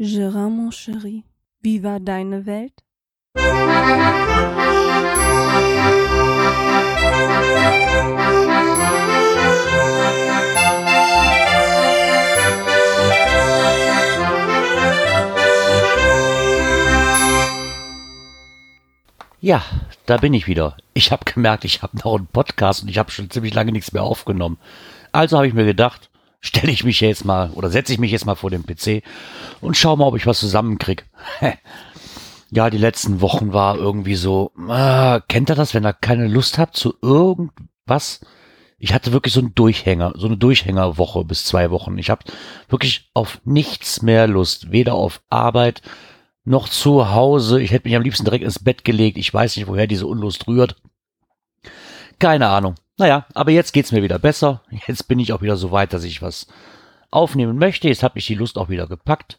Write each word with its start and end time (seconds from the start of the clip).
Gérard, 0.00 0.48
mon 0.48 0.70
chéri, 0.70 1.24
wie 1.60 1.82
war 1.82 1.98
deine 1.98 2.46
Welt? 2.46 2.84
Ja, 19.40 19.64
da 20.06 20.18
bin 20.18 20.32
ich 20.32 20.46
wieder. 20.46 20.76
Ich 20.94 21.10
habe 21.10 21.24
gemerkt, 21.24 21.64
ich 21.64 21.82
habe 21.82 21.96
noch 21.96 22.14
einen 22.14 22.28
Podcast 22.28 22.84
und 22.84 22.88
ich 22.88 22.98
habe 22.98 23.10
schon 23.10 23.30
ziemlich 23.30 23.52
lange 23.52 23.72
nichts 23.72 23.90
mehr 23.90 24.04
aufgenommen. 24.04 24.58
Also 25.10 25.38
habe 25.38 25.48
ich 25.48 25.54
mir 25.54 25.64
gedacht, 25.64 26.08
stelle 26.40 26.72
ich 26.72 26.84
mich 26.84 27.00
jetzt 27.00 27.24
mal 27.24 27.50
oder 27.50 27.70
setze 27.70 27.92
ich 27.92 27.98
mich 27.98 28.12
jetzt 28.12 28.26
mal 28.26 28.34
vor 28.34 28.50
den 28.50 28.64
PC 28.64 29.02
und 29.60 29.76
schau 29.76 29.96
mal, 29.96 30.06
ob 30.06 30.16
ich 30.16 30.26
was 30.26 30.40
zusammenkrieg. 30.40 31.06
ja, 32.50 32.70
die 32.70 32.78
letzten 32.78 33.20
Wochen 33.20 33.52
war 33.52 33.76
irgendwie 33.76 34.14
so, 34.14 34.52
äh, 34.68 35.20
kennt 35.28 35.50
ihr 35.50 35.56
das, 35.56 35.74
wenn 35.74 35.86
ihr 35.86 35.92
keine 35.92 36.28
Lust 36.28 36.58
habt 36.58 36.76
zu 36.76 36.94
irgendwas? 37.02 38.20
Ich 38.78 38.94
hatte 38.94 39.12
wirklich 39.12 39.34
so 39.34 39.40
einen 39.40 39.56
Durchhänger, 39.56 40.12
so 40.16 40.26
eine 40.26 40.36
Durchhängerwoche 40.36 41.24
bis 41.24 41.44
zwei 41.44 41.70
Wochen. 41.72 41.98
Ich 41.98 42.10
habe 42.10 42.22
wirklich 42.68 43.10
auf 43.12 43.40
nichts 43.44 44.02
mehr 44.02 44.28
Lust, 44.28 44.70
weder 44.70 44.94
auf 44.94 45.20
Arbeit 45.28 45.82
noch 46.44 46.68
zu 46.68 47.10
Hause. 47.12 47.60
Ich 47.60 47.72
hätte 47.72 47.88
mich 47.88 47.96
am 47.96 48.02
liebsten 48.02 48.24
direkt 48.24 48.44
ins 48.44 48.62
Bett 48.62 48.84
gelegt. 48.84 49.18
Ich 49.18 49.34
weiß 49.34 49.56
nicht, 49.56 49.66
woher 49.66 49.88
diese 49.88 50.06
Unlust 50.06 50.46
rührt. 50.46 50.76
Keine 52.20 52.48
Ahnung. 52.48 52.76
Naja, 52.98 53.26
aber 53.32 53.52
jetzt 53.52 53.72
geht's 53.72 53.92
mir 53.92 54.02
wieder 54.02 54.18
besser. 54.18 54.62
Jetzt 54.86 55.06
bin 55.06 55.20
ich 55.20 55.32
auch 55.32 55.40
wieder 55.40 55.56
so 55.56 55.70
weit, 55.70 55.92
dass 55.92 56.02
ich 56.02 56.20
was 56.20 56.48
aufnehmen 57.10 57.56
möchte. 57.56 57.88
Jetzt 57.88 58.02
habe 58.02 58.18
ich 58.18 58.26
die 58.26 58.34
Lust 58.34 58.58
auch 58.58 58.68
wieder 58.68 58.88
gepackt. 58.88 59.38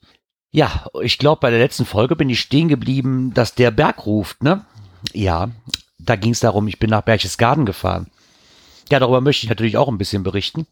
Ja, 0.51 0.85
ich 1.01 1.17
glaube, 1.17 1.41
bei 1.41 1.51
der 1.51 1.59
letzten 1.59 1.85
Folge 1.85 2.15
bin 2.15 2.29
ich 2.29 2.39
stehen 2.39 2.69
geblieben, 2.69 3.33
dass 3.33 3.53
der 3.53 3.69
Berg 3.69 4.05
ruft, 4.05 4.41
ne? 4.41 4.65
Ja, 5.13 5.49
da 5.99 6.15
ging 6.15 6.31
es 6.31 6.39
darum, 6.39 6.67
ich 6.67 6.79
bin 6.79 6.89
nach 6.89 7.03
Berchtesgaden 7.03 7.65
gefahren. 7.65 8.09
Ja, 8.89 8.99
darüber 8.99 9.21
möchte 9.21 9.45
ich 9.45 9.49
natürlich 9.49 9.77
auch 9.77 9.89
ein 9.89 9.99
bisschen 9.99 10.23
berichten. 10.23 10.65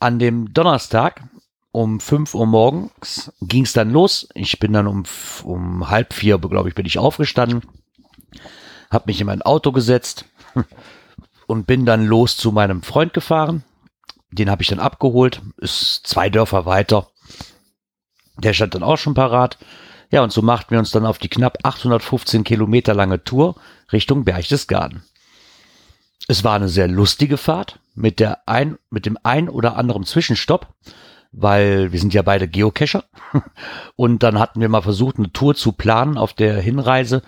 An 0.00 0.18
dem 0.18 0.52
Donnerstag 0.52 1.22
um 1.70 2.00
5 2.00 2.34
Uhr 2.34 2.46
morgens 2.46 3.32
ging 3.42 3.64
es 3.64 3.74
dann 3.74 3.90
los. 3.90 4.28
Ich 4.34 4.58
bin 4.58 4.72
dann 4.72 4.86
um, 4.86 5.04
um 5.44 5.90
halb 5.90 6.14
vier, 6.14 6.38
glaube 6.38 6.70
ich, 6.70 6.74
bin 6.74 6.86
ich 6.86 6.98
aufgestanden, 6.98 7.62
habe 8.90 9.04
mich 9.06 9.20
in 9.20 9.26
mein 9.26 9.42
Auto 9.42 9.70
gesetzt 9.70 10.24
und 11.48 11.66
bin 11.66 11.84
dann 11.84 12.06
los 12.06 12.36
zu 12.36 12.52
meinem 12.52 12.82
Freund 12.82 13.12
gefahren. 13.12 13.64
Den 14.30 14.50
habe 14.50 14.62
ich 14.62 14.68
dann 14.68 14.78
abgeholt, 14.78 15.42
ist 15.56 16.06
zwei 16.06 16.30
Dörfer 16.30 16.66
weiter. 16.66 17.08
Der 18.36 18.52
stand 18.52 18.76
dann 18.76 18.84
auch 18.84 18.98
schon 18.98 19.14
parat. 19.14 19.58
Ja, 20.12 20.22
und 20.22 20.32
so 20.32 20.42
machten 20.42 20.70
wir 20.70 20.78
uns 20.78 20.92
dann 20.92 21.04
auf 21.04 21.18
die 21.18 21.28
knapp 21.28 21.58
815 21.64 22.44
Kilometer 22.44 22.94
lange 22.94 23.24
Tour 23.24 23.56
Richtung 23.92 24.24
Berchtesgaden. 24.24 25.02
Es 26.28 26.44
war 26.44 26.54
eine 26.54 26.68
sehr 26.68 26.86
lustige 26.86 27.38
Fahrt 27.38 27.80
mit 27.94 28.20
der 28.20 28.46
ein, 28.46 28.78
mit 28.90 29.06
dem 29.06 29.18
ein 29.24 29.48
oder 29.48 29.76
anderen 29.76 30.04
Zwischenstopp 30.04 30.74
weil 31.32 31.92
wir 31.92 32.00
sind 32.00 32.14
ja 32.14 32.22
beide 32.22 32.48
Geocacher. 32.48 33.04
Und 33.96 34.22
dann 34.22 34.38
hatten 34.38 34.60
wir 34.60 34.68
mal 34.68 34.82
versucht, 34.82 35.18
eine 35.18 35.32
Tour 35.32 35.54
zu 35.54 35.72
planen 35.72 36.16
auf 36.16 36.32
der 36.32 36.60
Hinreise, 36.60 37.22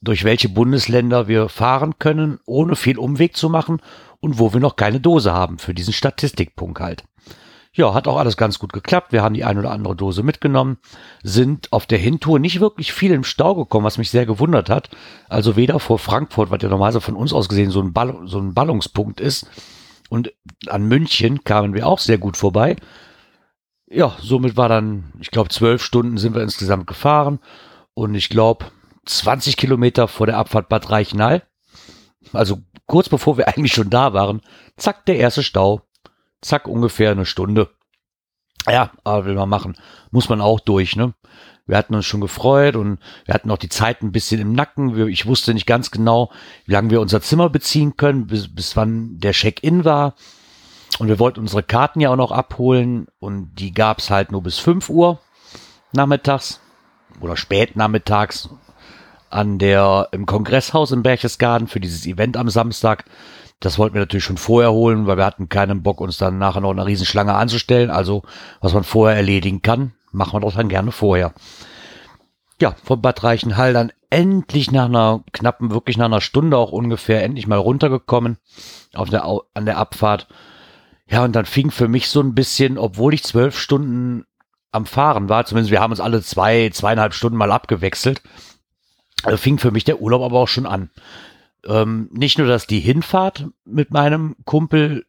durch 0.00 0.24
welche 0.24 0.48
Bundesländer 0.48 1.28
wir 1.28 1.48
fahren 1.48 1.98
können, 1.98 2.38
ohne 2.46 2.76
viel 2.76 2.98
Umweg 2.98 3.36
zu 3.36 3.48
machen 3.48 3.80
und 4.20 4.38
wo 4.38 4.52
wir 4.52 4.60
noch 4.60 4.76
keine 4.76 5.00
Dose 5.00 5.32
haben 5.32 5.58
für 5.58 5.74
diesen 5.74 5.92
Statistikpunkt 5.92 6.80
halt. 6.80 7.04
Ja, 7.72 7.94
hat 7.94 8.08
auch 8.08 8.16
alles 8.16 8.36
ganz 8.36 8.58
gut 8.58 8.72
geklappt. 8.72 9.12
Wir 9.12 9.22
haben 9.22 9.34
die 9.34 9.44
ein 9.44 9.58
oder 9.58 9.70
andere 9.70 9.94
Dose 9.94 10.24
mitgenommen, 10.24 10.78
sind 11.22 11.72
auf 11.72 11.86
der 11.86 11.98
Hintour 11.98 12.40
nicht 12.40 12.60
wirklich 12.60 12.92
viel 12.92 13.12
im 13.12 13.22
Stau 13.22 13.54
gekommen, 13.54 13.84
was 13.84 13.98
mich 13.98 14.10
sehr 14.10 14.26
gewundert 14.26 14.68
hat. 14.68 14.90
Also 15.28 15.54
weder 15.54 15.78
vor 15.78 16.00
Frankfurt, 16.00 16.50
was 16.50 16.62
ja 16.62 16.68
normalerweise 16.68 17.00
von 17.00 17.14
uns 17.14 17.32
aus 17.32 17.48
gesehen 17.48 17.70
so 17.70 17.80
ein, 17.80 17.92
Ball, 17.92 18.22
so 18.24 18.40
ein 18.40 18.54
Ballungspunkt 18.54 19.20
ist, 19.20 19.48
und 20.08 20.32
an 20.66 20.88
München 20.88 21.44
kamen 21.44 21.72
wir 21.72 21.86
auch 21.86 22.00
sehr 22.00 22.18
gut 22.18 22.36
vorbei 22.36 22.74
ja, 23.90 24.16
somit 24.20 24.56
war 24.56 24.68
dann, 24.68 25.12
ich 25.20 25.30
glaube, 25.30 25.50
zwölf 25.50 25.82
Stunden 25.82 26.16
sind 26.16 26.34
wir 26.34 26.42
insgesamt 26.42 26.86
gefahren 26.86 27.40
und 27.92 28.14
ich 28.14 28.28
glaube, 28.28 28.66
20 29.06 29.56
Kilometer 29.56 30.08
vor 30.08 30.26
der 30.26 30.38
Abfahrt 30.38 30.68
Bad 30.68 30.90
Reichenhall, 30.90 31.42
also 32.32 32.58
kurz 32.86 33.08
bevor 33.08 33.38
wir 33.38 33.48
eigentlich 33.56 33.72
schon 33.72 33.90
da 33.90 34.12
waren, 34.12 34.40
zack, 34.76 35.06
der 35.06 35.16
erste 35.16 35.42
Stau, 35.42 35.82
zack, 36.40 36.68
ungefähr 36.68 37.10
eine 37.12 37.26
Stunde. 37.26 37.70
Ja, 38.68 38.90
aber 39.04 39.24
will 39.24 39.34
man 39.34 39.48
machen, 39.48 39.76
muss 40.10 40.28
man 40.28 40.40
auch 40.40 40.60
durch, 40.60 40.94
ne? 40.96 41.14
Wir 41.66 41.76
hatten 41.76 41.94
uns 41.94 42.04
schon 42.04 42.20
gefreut 42.20 42.74
und 42.74 42.98
wir 43.26 43.34
hatten 43.34 43.50
auch 43.50 43.56
die 43.56 43.68
Zeit 43.68 44.02
ein 44.02 44.10
bisschen 44.10 44.40
im 44.40 44.54
Nacken. 44.54 45.08
Ich 45.08 45.26
wusste 45.26 45.54
nicht 45.54 45.66
ganz 45.66 45.92
genau, 45.92 46.32
wie 46.66 46.72
lange 46.72 46.90
wir 46.90 47.00
unser 47.00 47.20
Zimmer 47.20 47.48
beziehen 47.48 47.96
können, 47.96 48.26
bis, 48.26 48.52
bis 48.52 48.76
wann 48.76 49.20
der 49.20 49.32
Check-in 49.32 49.84
war. 49.84 50.16
Und 50.98 51.06
wir 51.06 51.20
wollten 51.20 51.38
unsere 51.38 51.62
Karten 51.62 52.00
ja 52.00 52.10
auch 52.10 52.16
noch 52.16 52.32
abholen 52.32 53.06
und 53.20 53.54
die 53.54 53.72
gab 53.72 54.00
es 54.00 54.10
halt 54.10 54.32
nur 54.32 54.42
bis 54.42 54.58
5 54.58 54.90
Uhr 54.90 55.20
nachmittags 55.92 56.60
oder 57.20 57.36
spät 57.36 57.76
nachmittags 57.76 58.48
an 59.30 59.58
der 59.58 60.08
im 60.12 60.26
Kongresshaus 60.26 60.92
in 60.92 61.02
Berchtesgaden 61.02 61.68
für 61.68 61.80
dieses 61.80 62.06
Event 62.06 62.36
am 62.36 62.50
Samstag. 62.50 63.04
Das 63.60 63.78
wollten 63.78 63.94
wir 63.94 64.00
natürlich 64.00 64.24
schon 64.24 64.36
vorher 64.36 64.72
holen, 64.72 65.06
weil 65.06 65.16
wir 65.16 65.24
hatten 65.24 65.48
keinen 65.48 65.82
Bock, 65.82 66.00
uns 66.00 66.18
dann 66.18 66.38
nachher 66.38 66.60
noch 66.60 66.70
eine 66.70 66.86
Riesenschlange 66.86 67.34
anzustellen. 67.34 67.90
Also, 67.90 68.22
was 68.60 68.72
man 68.72 68.84
vorher 68.84 69.16
erledigen 69.16 69.62
kann, 69.62 69.92
machen 70.12 70.34
wir 70.34 70.40
doch 70.40 70.54
dann 70.54 70.68
gerne 70.68 70.92
vorher. 70.92 71.32
Ja, 72.60 72.74
von 72.84 73.00
Bad 73.00 73.22
Reichenhall 73.22 73.72
dann 73.72 73.92
endlich 74.10 74.70
nach 74.70 74.86
einer 74.86 75.22
knappen, 75.32 75.70
wirklich 75.70 75.96
nach 75.96 76.06
einer 76.06 76.20
Stunde 76.20 76.56
auch 76.56 76.72
ungefähr, 76.72 77.22
endlich 77.22 77.46
mal 77.46 77.58
runtergekommen 77.58 78.38
auf 78.94 79.08
der, 79.08 79.24
an 79.54 79.64
der 79.64 79.78
Abfahrt 79.78 80.26
ja, 81.10 81.24
und 81.24 81.34
dann 81.34 81.44
fing 81.44 81.72
für 81.72 81.88
mich 81.88 82.08
so 82.08 82.20
ein 82.20 82.34
bisschen, 82.34 82.78
obwohl 82.78 83.14
ich 83.14 83.24
zwölf 83.24 83.58
Stunden 83.58 84.24
am 84.70 84.86
Fahren 84.86 85.28
war, 85.28 85.44
zumindest 85.44 85.72
wir 85.72 85.80
haben 85.80 85.90
uns 85.90 86.00
alle 86.00 86.22
zwei, 86.22 86.70
zweieinhalb 86.72 87.14
Stunden 87.14 87.36
mal 87.36 87.50
abgewechselt, 87.50 88.22
fing 89.36 89.58
für 89.58 89.70
mich 89.70 89.84
der 89.84 90.00
Urlaub 90.00 90.22
aber 90.22 90.38
auch 90.38 90.48
schon 90.48 90.66
an. 90.66 90.90
Ähm, 91.66 92.08
nicht 92.12 92.38
nur, 92.38 92.46
dass 92.46 92.66
die 92.66 92.80
Hinfahrt 92.80 93.48
mit 93.64 93.90
meinem 93.90 94.36
Kumpel 94.44 95.04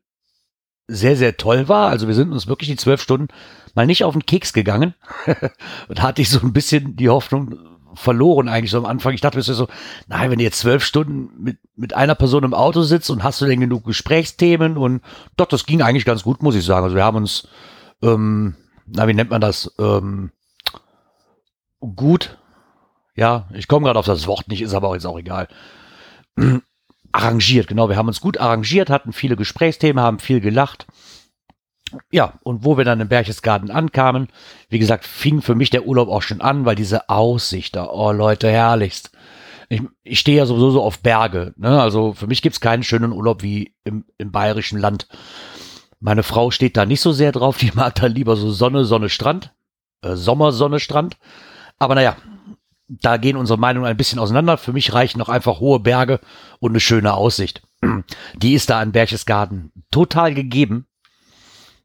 sehr, 0.88 1.16
sehr 1.16 1.38
toll 1.38 1.70
war. 1.70 1.90
Also 1.90 2.08
wir 2.08 2.16
sind 2.16 2.32
uns 2.32 2.48
wirklich 2.48 2.70
die 2.70 2.76
zwölf 2.76 3.02
Stunden 3.02 3.30
mal 3.76 3.86
nicht 3.86 4.04
auf 4.04 4.14
den 4.14 4.26
Keks 4.26 4.52
gegangen. 4.54 4.94
und 5.88 6.02
hatte 6.02 6.22
ich 6.22 6.30
so 6.30 6.40
ein 6.42 6.54
bisschen 6.54 6.96
die 6.98 7.10
Hoffnung, 7.10 7.58
verloren 7.94 8.50
eigentlich 8.50 8.72
so 8.72 8.78
am 8.78 8.86
Anfang. 8.86 9.14
Ich 9.14 9.22
dachte 9.22 9.38
mir 9.38 9.44
so, 9.44 9.68
nein, 10.08 10.32
wenn 10.32 10.38
du 10.38 10.44
jetzt 10.44 10.60
zwölf 10.60 10.84
Stunden 10.84 11.30
mit, 11.42 11.58
mit 11.76 11.94
einer 11.94 12.16
Person 12.16 12.44
im 12.44 12.54
Auto 12.54 12.82
sitzt 12.82 13.10
und 13.10 13.24
hast 13.24 13.42
du 13.42 13.46
denn 13.46 13.60
genug 13.60 13.86
Gesprächsthemen 13.86 14.78
und 14.78 15.02
doch, 15.38 15.48
das 15.48 15.66
ging 15.66 15.82
eigentlich 15.82 16.06
ganz 16.06 16.24
gut, 16.24 16.44
muss 16.44 16.56
ich 16.56 16.66
sagen. 16.66 16.84
Also 16.84 16.96
wir 16.96 17.04
haben 17.04 17.18
uns, 17.18 17.48
ähm, 18.02 18.56
na, 18.86 19.08
wie 19.08 19.14
nennt 19.14 19.30
man 19.30 19.42
das, 19.42 19.74
ähm, 19.80 20.32
gut, 21.80 22.38
ja, 23.22 23.48
ich 23.54 23.68
komme 23.68 23.86
gerade 23.86 24.00
auf 24.00 24.06
das 24.06 24.28
Wort 24.28 24.48
nicht, 24.48 24.62
ist 24.62 24.74
aber 24.74 24.94
jetzt 24.94 25.06
auch 25.06 25.18
egal. 25.18 25.48
arrangiert, 27.14 27.68
genau, 27.68 27.90
wir 27.90 27.98
haben 27.98 28.08
uns 28.08 28.22
gut 28.22 28.40
arrangiert, 28.40 28.90
hatten 28.90 29.14
viele 29.14 29.36
Gesprächsthemen, 29.36 30.04
haben 30.04 30.20
viel 30.20 30.42
gelacht 30.42 30.88
ja, 32.12 32.34
und 32.44 32.64
wo 32.64 32.78
wir 32.78 32.86
dann 32.86 33.00
im 33.00 33.08
Berchtesgaden 33.08 33.72
ankamen, 33.72 34.28
wie 34.70 34.80
gesagt, 34.80 35.06
fing 35.06 35.42
für 35.42 35.56
mich 35.56 35.70
der 35.70 35.86
Urlaub 35.86 36.10
auch 36.10 36.22
schon 36.22 36.42
an, 36.42 36.66
weil 36.66 36.76
diese 36.76 37.10
Aussicht 37.10 37.76
da, 37.76 37.90
oh 37.90 38.12
Leute, 38.12 38.50
herrlichst. 38.50 39.12
Ich, 39.70 39.82
ich 40.04 40.20
stehe 40.20 40.38
ja 40.38 40.46
sowieso 40.46 40.72
so 40.72 40.84
auf 40.84 41.00
Berge. 41.00 41.54
Ne? 41.58 41.82
Also 41.82 42.14
für 42.14 42.28
mich 42.28 42.42
gibt's 42.42 42.60
keinen 42.60 42.84
schönen 42.84 43.14
Urlaub 43.14 43.42
wie 43.42 43.74
im, 43.84 44.06
im 44.18 44.32
bayerischen 44.32 44.80
Land. 44.80 45.08
Meine 46.00 46.24
Frau 46.24 46.52
steht 46.52 46.78
da 46.78 46.86
nicht 46.86 47.02
so 47.02 47.12
sehr 47.12 47.32
drauf, 47.32 47.58
die 47.58 47.72
mag 47.76 47.96
da 47.96 48.08
lieber 48.08 48.36
so 48.36 48.52
Sonne, 48.52 48.86
Sonne, 48.86 49.10
Strand, 49.10 49.54
äh, 50.02 50.16
Sommer, 50.16 50.52
Sonne, 50.52 50.80
Strand. 50.80 51.18
Aber 51.80 51.96
naja, 51.96 52.18
da 53.02 53.18
gehen 53.18 53.38
unsere 53.38 53.60
Meinungen 53.60 53.88
ein 53.88 53.98
bisschen 53.98 54.20
auseinander. 54.20 54.58
Für 54.58 54.74
mich 54.74 54.94
reichen 54.94 55.20
noch 55.20 55.30
einfach 55.30 55.60
hohe 55.60 55.80
Berge 55.80 56.20
und 56.60 56.72
eine 56.72 56.80
schöne 56.80 57.14
Aussicht. 57.14 57.62
Die 58.36 58.54
ist 58.54 58.70
da 58.70 58.80
an 58.80 58.92
Berchtesgaden 58.92 59.72
total 59.92 60.34
gegeben 60.34 60.88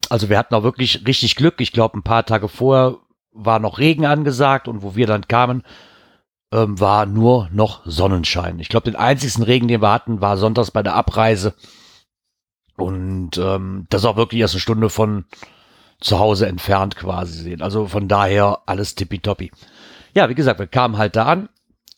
also 0.08 0.28
wir 0.28 0.38
hatten 0.38 0.54
auch 0.54 0.62
wirklich 0.62 1.06
richtig 1.06 1.36
Glück. 1.36 1.60
Ich 1.60 1.72
glaube, 1.72 1.98
ein 1.98 2.02
paar 2.02 2.24
Tage 2.24 2.48
vorher 2.48 2.96
war 3.32 3.58
noch 3.58 3.78
Regen 3.78 4.06
angesagt 4.06 4.68
und 4.68 4.82
wo 4.82 4.96
wir 4.96 5.06
dann 5.06 5.28
kamen, 5.28 5.62
ähm, 6.52 6.78
war 6.78 7.06
nur 7.06 7.48
noch 7.52 7.82
Sonnenschein. 7.84 8.60
Ich 8.60 8.68
glaube, 8.68 8.90
den 8.90 8.98
einzigsten 8.98 9.42
Regen, 9.42 9.68
den 9.68 9.82
wir 9.82 9.92
hatten, 9.92 10.20
war 10.20 10.36
sonntags 10.36 10.70
bei 10.70 10.82
der 10.82 10.94
Abreise. 10.94 11.54
Und 12.76 13.38
ähm, 13.38 13.86
das 13.88 14.04
auch 14.04 14.16
wirklich 14.16 14.40
erst 14.40 14.54
eine 14.54 14.60
Stunde 14.60 14.90
von 14.90 15.24
zu 16.00 16.18
Hause 16.18 16.46
entfernt 16.46 16.94
quasi 16.94 17.42
sehen. 17.42 17.62
Also 17.62 17.86
von 17.86 18.06
daher 18.06 18.60
alles 18.66 18.94
tippitoppi. 18.94 19.50
Ja, 20.16 20.30
wie 20.30 20.34
gesagt, 20.34 20.58
wir 20.60 20.66
kamen 20.66 20.96
halt 20.96 21.14
da 21.14 21.26
an 21.26 21.50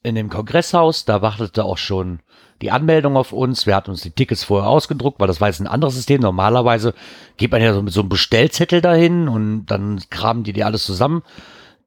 in 0.03 0.17
dem 0.17 0.29
Kongresshaus. 0.29 1.05
Da 1.05 1.23
wartete 1.23 1.65
auch 1.65 1.79
schon 1.79 2.19
die 2.61 2.73
Anmeldung 2.73 3.17
auf 3.17 3.33
uns. 3.33 3.65
Wir 3.65 3.77
hatten 3.77 3.93
uns 3.93 4.03
die 4.03 4.11
Tickets 4.11 4.43
vorher 4.43 4.69
ausgedruckt, 4.69 5.21
weil 5.21 5.29
das 5.29 5.41
war 5.41 5.47
jetzt 5.47 5.61
ein 5.61 5.69
anderes 5.69 5.95
System. 5.95 6.21
Normalerweise 6.21 6.95
geht 7.37 7.53
man 7.53 7.63
ja 7.63 7.73
so 7.73 7.81
mit 7.81 7.93
so 7.93 8.01
einem 8.01 8.09
Bestellzettel 8.09 8.81
dahin 8.81 9.29
und 9.29 9.67
dann 9.67 10.03
kramen 10.11 10.43
die 10.43 10.53
dir 10.53 10.67
alles 10.67 10.85
zusammen. 10.85 11.23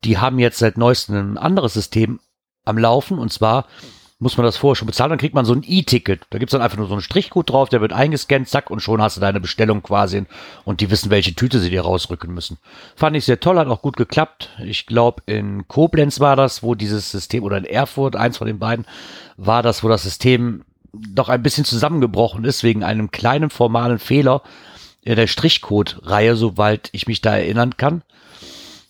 die 0.05 0.19
haben 0.19 0.39
jetzt 0.39 0.59
seit 0.59 0.77
neuestem 0.77 1.33
ein 1.33 1.37
anderes 1.37 1.73
System 1.73 2.21
am 2.63 2.77
Laufen 2.77 3.19
und 3.19 3.33
zwar 3.33 3.67
muss 4.21 4.37
man 4.37 4.45
das 4.45 4.55
vorher 4.55 4.75
schon 4.75 4.85
bezahlen, 4.85 5.09
dann 5.09 5.17
kriegt 5.17 5.33
man 5.33 5.45
so 5.45 5.53
ein 5.53 5.63
E-Ticket. 5.65 6.21
Da 6.29 6.37
gibt's 6.37 6.51
dann 6.51 6.61
einfach 6.61 6.77
nur 6.77 6.85
so 6.85 6.93
einen 6.93 7.01
Strichcode 7.01 7.49
drauf, 7.49 7.69
der 7.69 7.81
wird 7.81 7.91
eingescannt, 7.91 8.47
zack, 8.47 8.69
und 8.69 8.79
schon 8.79 9.01
hast 9.01 9.17
du 9.17 9.21
deine 9.21 9.39
Bestellung 9.39 9.81
quasi 9.81 10.25
und 10.63 10.79
die 10.79 10.91
wissen, 10.91 11.09
welche 11.09 11.33
Tüte 11.33 11.59
sie 11.59 11.71
dir 11.71 11.81
rausrücken 11.81 12.31
müssen. 12.31 12.59
Fand 12.95 13.17
ich 13.17 13.25
sehr 13.25 13.39
toll, 13.39 13.57
hat 13.57 13.67
auch 13.67 13.81
gut 13.81 13.97
geklappt. 13.97 14.49
Ich 14.63 14.85
glaube, 14.85 15.23
in 15.25 15.67
Koblenz 15.67 16.19
war 16.19 16.35
das, 16.35 16.61
wo 16.61 16.75
dieses 16.75 17.09
System, 17.09 17.43
oder 17.43 17.57
in 17.57 17.65
Erfurt, 17.65 18.15
eins 18.15 18.37
von 18.37 18.45
den 18.45 18.59
beiden, 18.59 18.85
war 19.37 19.63
das, 19.63 19.83
wo 19.83 19.87
das 19.87 20.03
System 20.03 20.65
doch 20.93 21.29
ein 21.29 21.41
bisschen 21.41 21.65
zusammengebrochen 21.65 22.45
ist, 22.45 22.61
wegen 22.61 22.83
einem 22.83 23.09
kleinen 23.09 23.49
formalen 23.49 23.97
Fehler 23.97 24.43
in 25.01 25.15
der 25.15 25.25
Strichcode-Reihe, 25.25 26.35
soweit 26.35 26.89
ich 26.91 27.07
mich 27.07 27.21
da 27.21 27.35
erinnern 27.35 27.75
kann. 27.75 28.03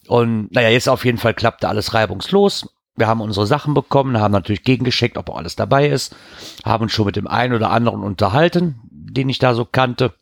Und 0.07 0.51
naja, 0.51 0.67
jetzt 0.67 0.89
auf 0.89 1.05
jeden 1.05 1.19
Fall 1.19 1.33
klappte 1.33 1.69
alles 1.69 1.93
reibungslos. 1.93 2.67
Wir 2.95 3.07
haben 3.07 3.21
unsere 3.21 3.47
Sachen 3.47 3.73
bekommen, 3.73 4.19
haben 4.19 4.31
natürlich 4.31 4.63
gegengeschickt, 4.63 5.17
ob 5.17 5.29
auch 5.29 5.37
alles 5.37 5.55
dabei 5.55 5.87
ist, 5.87 6.15
haben 6.65 6.83
uns 6.83 6.91
schon 6.91 7.05
mit 7.05 7.15
dem 7.15 7.27
einen 7.27 7.53
oder 7.53 7.71
anderen 7.71 8.03
unterhalten, 8.03 8.79
den 8.91 9.29
ich 9.29 9.39
da 9.39 9.53
so 9.53 9.65
kannte. 9.65 10.13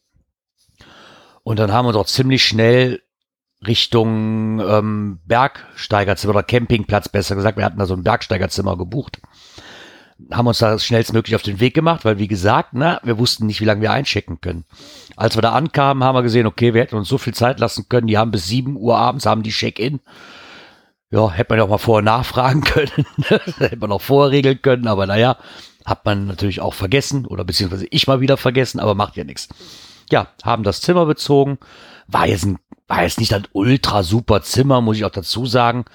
Und 1.44 1.58
dann 1.58 1.74
haben 1.74 1.88
wir 1.88 1.94
doch 1.94 2.06
ziemlich 2.06 2.46
schnell 2.46 3.02
Richtung 3.66 4.60
ähm, 4.60 5.20
Bergsteigerzimmer 5.26 6.36
oder 6.36 6.44
Campingplatz, 6.44 7.10
besser 7.10 7.36
gesagt, 7.36 7.58
wir 7.58 7.66
hatten 7.66 7.80
da 7.80 7.86
so 7.86 7.96
ein 7.96 8.04
Bergsteigerzimmer 8.04 8.78
gebucht. 8.78 9.20
Haben 10.32 10.48
uns 10.48 10.60
da 10.60 10.78
schnellstmöglich 10.78 11.36
auf 11.36 11.42
den 11.42 11.60
Weg 11.60 11.74
gemacht, 11.74 12.06
weil 12.06 12.20
wie 12.20 12.28
gesagt, 12.28 12.70
na, 12.74 13.00
wir 13.04 13.18
wussten 13.18 13.48
nicht, 13.48 13.62
wie 13.62 13.66
lange 13.66 13.82
wir 13.82 13.92
einchecken 13.92 14.42
können. 14.42 14.66
Als 15.16 15.36
wir 15.36 15.42
da 15.42 15.54
ankamen, 15.54 16.04
haben 16.04 16.16
wir 16.16 16.24
gesehen, 16.24 16.46
okay, 16.46 16.74
wir 16.74 16.82
hätten 16.82 16.96
uns 16.96 17.10
so 17.10 17.18
viel 17.18 17.34
Zeit 17.34 17.60
lassen 17.60 17.88
können. 17.90 18.08
Die 18.08 18.18
haben 18.18 18.32
bis 18.32 18.48
7 18.48 18.78
Uhr 18.78 18.98
abends, 18.98 19.26
haben 19.26 19.44
die 19.44 19.52
Check-in 19.52 20.02
ja, 21.12 21.32
hätte 21.32 21.52
man 21.52 21.60
ja 21.60 21.66
auch 21.66 21.70
mal 21.70 21.78
vorher 21.78 22.04
nachfragen 22.04 22.62
können. 22.62 23.06
hätte 23.28 23.78
man 23.78 23.92
auch 23.92 24.02
vorher 24.02 24.32
regeln 24.32 24.62
können, 24.62 24.88
aber 24.88 25.08
naja, 25.08 25.38
hat 25.86 26.06
man 26.06 26.28
natürlich 26.28 26.62
auch 26.62 26.74
vergessen 26.74 27.26
oder 27.26 27.44
beziehungsweise 27.44 27.88
ich 27.90 28.08
mal 28.08 28.22
wieder 28.22 28.38
vergessen, 28.38 28.80
aber 28.80 28.96
macht 28.96 29.16
ja 29.18 29.24
nichts. 29.24 29.50
Ja, 30.12 30.28
haben 30.44 30.64
das 30.64 30.82
Zimmer 30.82 31.06
bezogen. 31.06 31.58
War 32.08 32.28
jetzt, 32.28 32.46
ein, 32.46 32.60
war 32.88 33.04
jetzt 33.04 33.20
nicht 33.20 33.34
ein 33.34 33.48
ultra 33.54 34.04
super 34.04 34.42
Zimmer, 34.42 34.82
muss 34.82 34.98
ich 34.98 35.06
auch 35.06 35.12
dazu 35.12 35.46
sagen. 35.46 35.86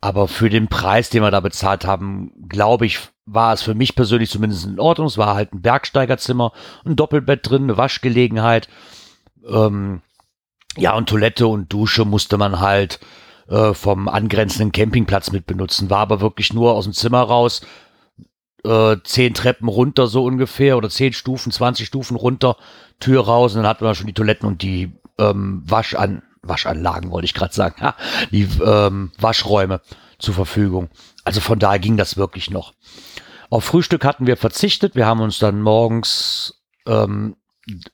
Aber 0.00 0.28
für 0.28 0.50
den 0.50 0.68
Preis, 0.68 1.10
den 1.10 1.22
wir 1.22 1.30
da 1.30 1.40
bezahlt 1.40 1.86
haben, 1.86 2.32
glaube 2.48 2.86
ich, 2.86 3.00
war 3.24 3.54
es 3.54 3.62
für 3.62 3.74
mich 3.74 3.96
persönlich 3.96 4.30
zumindest 4.30 4.66
in 4.66 4.78
Ordnung. 4.78 5.06
Es 5.06 5.18
war 5.18 5.34
halt 5.34 5.52
ein 5.52 5.62
Bergsteigerzimmer, 5.62 6.52
ein 6.84 6.96
Doppelbett 6.96 7.48
drin, 7.48 7.64
eine 7.64 7.76
Waschgelegenheit. 7.76 8.68
Ähm, 9.48 10.02
ja, 10.76 10.94
und 10.94 11.08
Toilette 11.08 11.46
und 11.46 11.72
Dusche 11.72 12.04
musste 12.04 12.36
man 12.38 12.60
halt 12.60 13.00
äh, 13.48 13.74
vom 13.74 14.08
angrenzenden 14.08 14.72
Campingplatz 14.72 15.32
mit 15.32 15.46
benutzen. 15.46 15.90
War 15.90 16.00
aber 16.00 16.20
wirklich 16.20 16.52
nur 16.52 16.74
aus 16.74 16.84
dem 16.84 16.92
Zimmer 16.92 17.22
raus, 17.22 17.62
äh, 18.64 18.96
zehn 19.04 19.34
Treppen 19.34 19.68
runter 19.68 20.06
so 20.06 20.24
ungefähr 20.24 20.76
oder 20.76 20.90
zehn 20.90 21.12
Stufen, 21.12 21.52
20 21.52 21.86
Stufen 21.86 22.16
runter, 22.16 22.56
Tür 23.00 23.24
raus 23.24 23.54
und 23.54 23.62
dann 23.62 23.68
hatten 23.68 23.84
wir 23.84 23.94
schon 23.94 24.06
die 24.06 24.14
Toiletten 24.14 24.48
und 24.48 24.62
die 24.62 24.92
ähm, 25.18 25.62
Waschan 25.64 26.22
Waschanlagen, 26.42 27.10
wollte 27.10 27.24
ich 27.24 27.34
gerade 27.34 27.52
sagen, 27.52 27.76
ha, 27.82 27.96
die 28.30 28.48
ähm, 28.64 29.12
Waschräume 29.18 29.80
zur 30.18 30.34
Verfügung. 30.34 30.88
Also 31.24 31.40
von 31.40 31.58
daher 31.58 31.78
ging 31.80 31.96
das 31.96 32.16
wirklich 32.16 32.50
noch. 32.50 32.72
Auf 33.50 33.64
Frühstück 33.64 34.04
hatten 34.04 34.26
wir 34.26 34.36
verzichtet. 34.36 34.94
Wir 34.94 35.06
haben 35.06 35.20
uns 35.20 35.38
dann 35.38 35.60
morgens 35.60 36.62
ähm, 36.86 37.36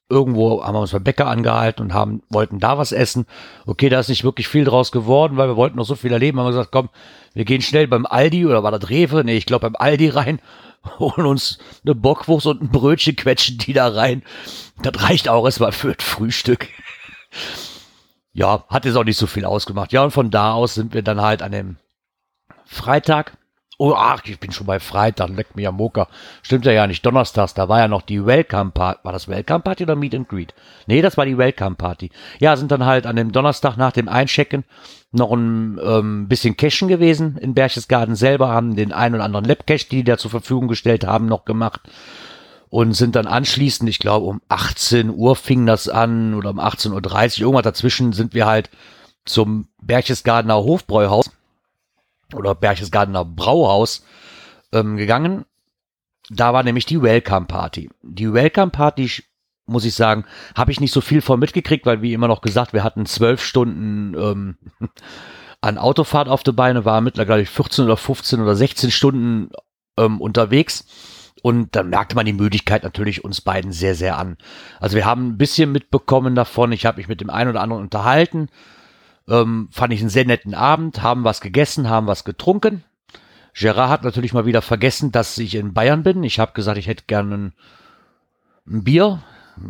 irgendwo 0.08 0.62
haben 0.62 0.74
wir 0.74 0.80
uns 0.80 0.92
beim 0.92 1.04
Bäcker 1.04 1.26
angehalten 1.26 1.82
und 1.82 1.94
haben, 1.94 2.22
wollten 2.28 2.60
da 2.60 2.76
was 2.76 2.92
essen. 2.92 3.26
Okay, 3.66 3.88
da 3.88 4.00
ist 4.00 4.08
nicht 4.08 4.24
wirklich 4.24 4.48
viel 4.48 4.64
draus 4.64 4.92
geworden, 4.92 5.36
weil 5.36 5.48
wir 5.48 5.56
wollten 5.56 5.76
noch 5.76 5.86
so 5.86 5.94
viel 5.94 6.12
erleben. 6.12 6.38
Haben 6.38 6.46
wir 6.46 6.50
gesagt, 6.50 6.72
komm, 6.72 6.90
wir 7.32 7.44
gehen 7.44 7.62
schnell 7.62 7.86
beim 7.86 8.06
Aldi 8.06 8.46
oder 8.46 8.62
war 8.62 8.70
das 8.70 8.90
Rewe? 8.90 9.24
Nee, 9.24 9.36
ich 9.36 9.46
glaube 9.46 9.70
beim 9.70 9.76
Aldi 9.76 10.10
rein, 10.10 10.40
holen 10.98 11.26
uns 11.26 11.58
eine 11.84 11.94
Bockwurst 11.94 12.46
und 12.46 12.62
ein 12.62 12.69
Brötchen, 12.69 13.16
quetschen 13.16 13.58
die 13.58 13.72
da 13.72 13.88
rein. 13.88 14.22
Das 14.82 15.02
reicht 15.02 15.28
auch 15.28 15.44
erstmal 15.44 15.72
für 15.72 15.92
ein 15.92 16.00
Frühstück. 16.00 16.69
ja, 18.34 18.64
hat 18.69 18.84
jetzt 18.84 18.96
auch 18.96 19.04
nicht 19.04 19.19
so 19.19 19.26
viel 19.26 19.46
ausgemacht. 19.46 19.92
Ja, 19.92 20.04
und 20.04 20.10
von 20.10 20.30
da 20.30 20.52
aus 20.52 20.74
sind 20.74 20.92
wir 20.92 21.02
dann 21.02 21.20
halt 21.22 21.42
an 21.42 21.52
dem 21.52 21.76
Freitag 22.66 23.38
Oh, 23.84 23.94
ach, 23.96 24.23
ich 24.26 24.38
bin 24.38 24.52
schon 24.52 24.69
bei 24.69 24.79
Freitag, 24.79 25.31
leck 25.31 25.56
mir 25.56 25.70
am 25.70 25.75
Moker. 25.75 26.06
Stimmt 26.43 26.67
ja 26.67 26.70
ja 26.70 26.87
nicht. 26.87 27.05
Donnerstags, 27.05 27.52
da 27.52 27.69
war 27.69 27.81
ja 27.81 27.88
noch 27.88 28.02
die 28.02 28.25
Welcome 28.25 28.70
Party. 28.70 29.00
War 29.02 29.12
das 29.12 29.26
Welcome 29.26 29.58
Party 29.58 29.82
oder 29.82 29.96
Meet 29.96 30.14
and 30.14 30.29
Greet? 30.29 30.55
Nee, 30.87 31.02
das 31.02 31.17
war 31.17 31.26
die 31.26 31.37
Welcome 31.37 31.75
Party. 31.75 32.12
Ja, 32.38 32.55
sind 32.56 32.70
dann 32.70 32.87
halt 32.87 33.06
an 33.06 33.17
dem 33.17 33.32
Donnerstag 33.32 33.76
nach 33.76 33.90
dem 33.90 34.08
Einchecken 34.08 34.62
noch 35.11 35.32
ein 35.32 35.81
ähm, 35.84 36.29
bisschen 36.29 36.56
Cashen 36.56 36.87
gewesen 36.87 37.37
in 37.38 37.55
Berchtesgaden 37.55 38.14
selber, 38.14 38.50
haben 38.50 38.76
den 38.76 38.93
einen 38.93 39.17
oder 39.17 39.25
anderen 39.25 39.46
Labcache, 39.46 39.88
die 39.90 39.96
die 39.96 40.05
da 40.05 40.17
zur 40.17 40.31
Verfügung 40.31 40.69
gestellt 40.69 41.05
haben, 41.05 41.26
noch 41.26 41.44
gemacht 41.44 41.81
und 42.70 42.93
sind 42.93 43.17
dann 43.17 43.26
anschließend, 43.26 43.90
ich 43.90 43.99
glaube 43.99 44.26
um 44.26 44.40
18 44.49 45.11
Uhr 45.11 45.34
fing 45.34 45.67
das 45.67 45.88
an 45.88 46.34
oder 46.34 46.50
um 46.50 46.61
18.30 46.61 46.93
Uhr, 46.93 47.40
irgendwas 47.40 47.64
dazwischen 47.64 48.12
sind 48.12 48.32
wir 48.32 48.46
halt 48.46 48.70
zum 49.25 49.67
Berchtesgadener 49.81 50.58
Hofbräuhaus 50.58 51.32
oder 52.34 52.55
Berchtesgadener 52.55 53.25
Brauhaus 53.25 54.05
ähm, 54.73 54.96
gegangen. 54.96 55.44
Da 56.31 56.52
war 56.52 56.62
nämlich 56.62 56.87
die 56.87 57.02
Welcome 57.02 57.46
Party. 57.46 57.90
Die 58.02 58.32
Welcome 58.32 58.70
Party, 58.70 59.11
muss 59.67 59.84
ich 59.84 59.94
sagen, 59.94 60.25
habe 60.56 60.73
ich 60.73 60.81
nicht 60.81 60.93
so 60.93 61.00
viel 61.00 61.20
von 61.20 61.38
mitgekriegt, 61.38 61.87
weil 61.87 62.02
wie 62.02 62.12
immer 62.12 62.29
noch 62.29 62.40
gesagt, 62.40 62.73
wir 62.73 62.84
hatten 62.84 63.06
zwölf 63.06 63.43
Stunden 63.43 64.14
ähm, 64.14 64.56
an 65.61 65.79
Autofahrt 65.79 66.29
auf 66.29 66.43
der 66.43 66.52
Beine, 66.52 66.84
war 66.84 67.00
mittlerweile 67.00 67.44
14 67.44 67.84
oder 67.84 67.96
15 67.96 68.40
oder 68.40 68.55
16 68.55 68.90
Stunden 68.90 69.50
ähm, 69.99 70.20
unterwegs. 70.20 70.87
Und 71.43 71.75
dann 71.75 71.90
merkte 71.90 72.14
man 72.14 72.25
die 72.25 72.32
Müdigkeit 72.32 72.84
natürlich 72.84 73.25
uns 73.25 73.40
beiden 73.40 73.73
sehr, 73.73 73.96
sehr 73.96 74.17
an. 74.17 74.37
Also 74.79 74.96
wir 74.96 75.05
haben 75.05 75.31
ein 75.31 75.38
bisschen 75.38 75.73
mitbekommen 75.73 76.37
davon. 76.37 76.70
Ich 76.70 76.87
habe 76.87 76.99
mich 76.99 77.08
mit 77.08 77.20
dem 77.20 77.31
einen 77.31 77.50
oder 77.50 77.61
anderen 77.61 77.82
unterhalten. 77.82 78.49
Ähm, 79.28 79.69
fand 79.70 79.92
ich 79.92 80.00
einen 80.00 80.08
sehr 80.08 80.24
netten 80.24 80.54
Abend, 80.54 81.02
haben 81.02 81.24
was 81.24 81.40
gegessen, 81.40 81.88
haben 81.88 82.06
was 82.06 82.24
getrunken. 82.24 82.84
Gerard 83.54 83.90
hat 83.90 84.04
natürlich 84.04 84.32
mal 84.32 84.46
wieder 84.46 84.62
vergessen, 84.62 85.12
dass 85.12 85.36
ich 85.38 85.54
in 85.54 85.74
Bayern 85.74 86.02
bin. 86.02 86.22
Ich 86.24 86.38
habe 86.38 86.52
gesagt, 86.52 86.78
ich 86.78 86.86
hätte 86.86 87.04
gerne 87.06 87.34
ein, 87.34 87.52
ein, 88.66 88.84
Bier. 88.84 89.22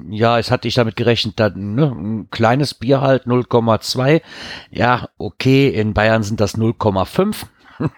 Ja, 0.08 0.38
es 0.38 0.50
hatte 0.52 0.68
ich 0.68 0.74
damit 0.74 0.94
gerechnet, 0.94 1.40
dann, 1.40 1.74
ne, 1.74 1.86
ein 1.86 2.30
kleines 2.30 2.74
Bier 2.74 3.00
halt, 3.00 3.26
0,2. 3.26 4.22
Ja, 4.70 5.08
okay, 5.18 5.68
in 5.68 5.92
Bayern 5.92 6.22
sind 6.22 6.40
das 6.40 6.56
0,5. 6.56 7.46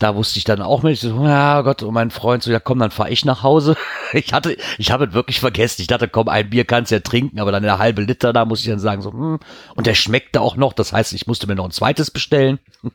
da 0.00 0.16
wusste 0.16 0.38
ich 0.38 0.44
dann 0.44 0.62
auch 0.62 0.82
mit, 0.82 0.98
so, 0.98 1.24
ja 1.26 1.60
Gott, 1.60 1.82
und 1.82 1.92
mein 1.92 2.10
Freund 2.10 2.42
so, 2.42 2.50
ja 2.50 2.58
komm, 2.58 2.78
dann 2.78 2.90
fahre 2.90 3.10
ich 3.10 3.24
nach 3.24 3.42
Hause. 3.42 3.76
Ich 4.12 4.32
hatte, 4.32 4.56
ich 4.76 4.90
habe 4.90 5.04
es 5.04 5.12
wirklich 5.12 5.38
vergessen. 5.38 5.82
Ich 5.82 5.86
dachte, 5.86 6.08
komm, 6.08 6.26
ein 6.26 6.50
Bier 6.50 6.64
kannst 6.64 6.90
ja 6.90 6.98
trinken, 6.98 7.38
aber 7.38 7.52
dann 7.52 7.62
eine 7.62 7.78
halbe 7.78 8.02
Liter, 8.02 8.32
da 8.32 8.44
muss 8.44 8.60
ich 8.60 8.66
dann 8.66 8.80
sagen, 8.80 9.02
so, 9.02 9.12
hm, 9.12 9.38
und 9.76 9.86
der 9.86 9.94
schmeckte 9.94 10.40
auch 10.40 10.56
noch. 10.56 10.72
Das 10.72 10.92
heißt, 10.92 11.12
ich 11.12 11.28
musste 11.28 11.46
mir 11.46 11.54
noch 11.54 11.66
ein 11.66 11.70
zweites 11.70 12.10
bestellen. 12.10 12.58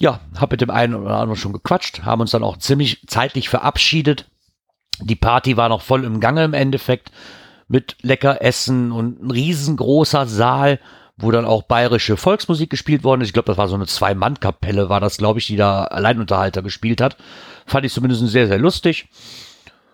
Ja, 0.00 0.18
habe 0.36 0.54
mit 0.54 0.60
dem 0.60 0.70
einen 0.70 0.96
oder 0.96 1.18
anderen 1.18 1.36
schon 1.36 1.52
gequatscht, 1.52 2.02
haben 2.02 2.20
uns 2.20 2.32
dann 2.32 2.42
auch 2.42 2.56
ziemlich 2.56 3.06
zeitlich 3.06 3.48
verabschiedet. 3.48 4.26
Die 5.00 5.14
Party 5.14 5.56
war 5.56 5.68
noch 5.68 5.82
voll 5.82 6.02
im 6.02 6.18
Gange 6.18 6.42
im 6.42 6.52
Endeffekt 6.52 7.12
mit 7.68 7.96
lecker 8.02 8.42
Essen 8.42 8.90
und 8.90 9.22
ein 9.22 9.30
riesengroßer 9.30 10.26
Saal 10.26 10.80
wo 11.16 11.30
dann 11.30 11.44
auch 11.44 11.62
bayerische 11.62 12.16
Volksmusik 12.16 12.70
gespielt 12.70 13.04
worden 13.04 13.20
ist. 13.20 13.28
Ich 13.28 13.32
glaube, 13.32 13.46
das 13.46 13.58
war 13.58 13.68
so 13.68 13.74
eine 13.74 13.86
Zwei-Mann-Kapelle, 13.86 14.88
war 14.88 15.00
das, 15.00 15.16
glaube 15.16 15.38
ich, 15.38 15.46
die 15.46 15.56
da 15.56 15.84
Alleinunterhalter 15.84 16.62
gespielt 16.62 17.00
hat. 17.00 17.16
Fand 17.66 17.86
ich 17.86 17.92
zumindest 17.92 18.26
sehr, 18.28 18.48
sehr 18.48 18.58
lustig. 18.58 19.08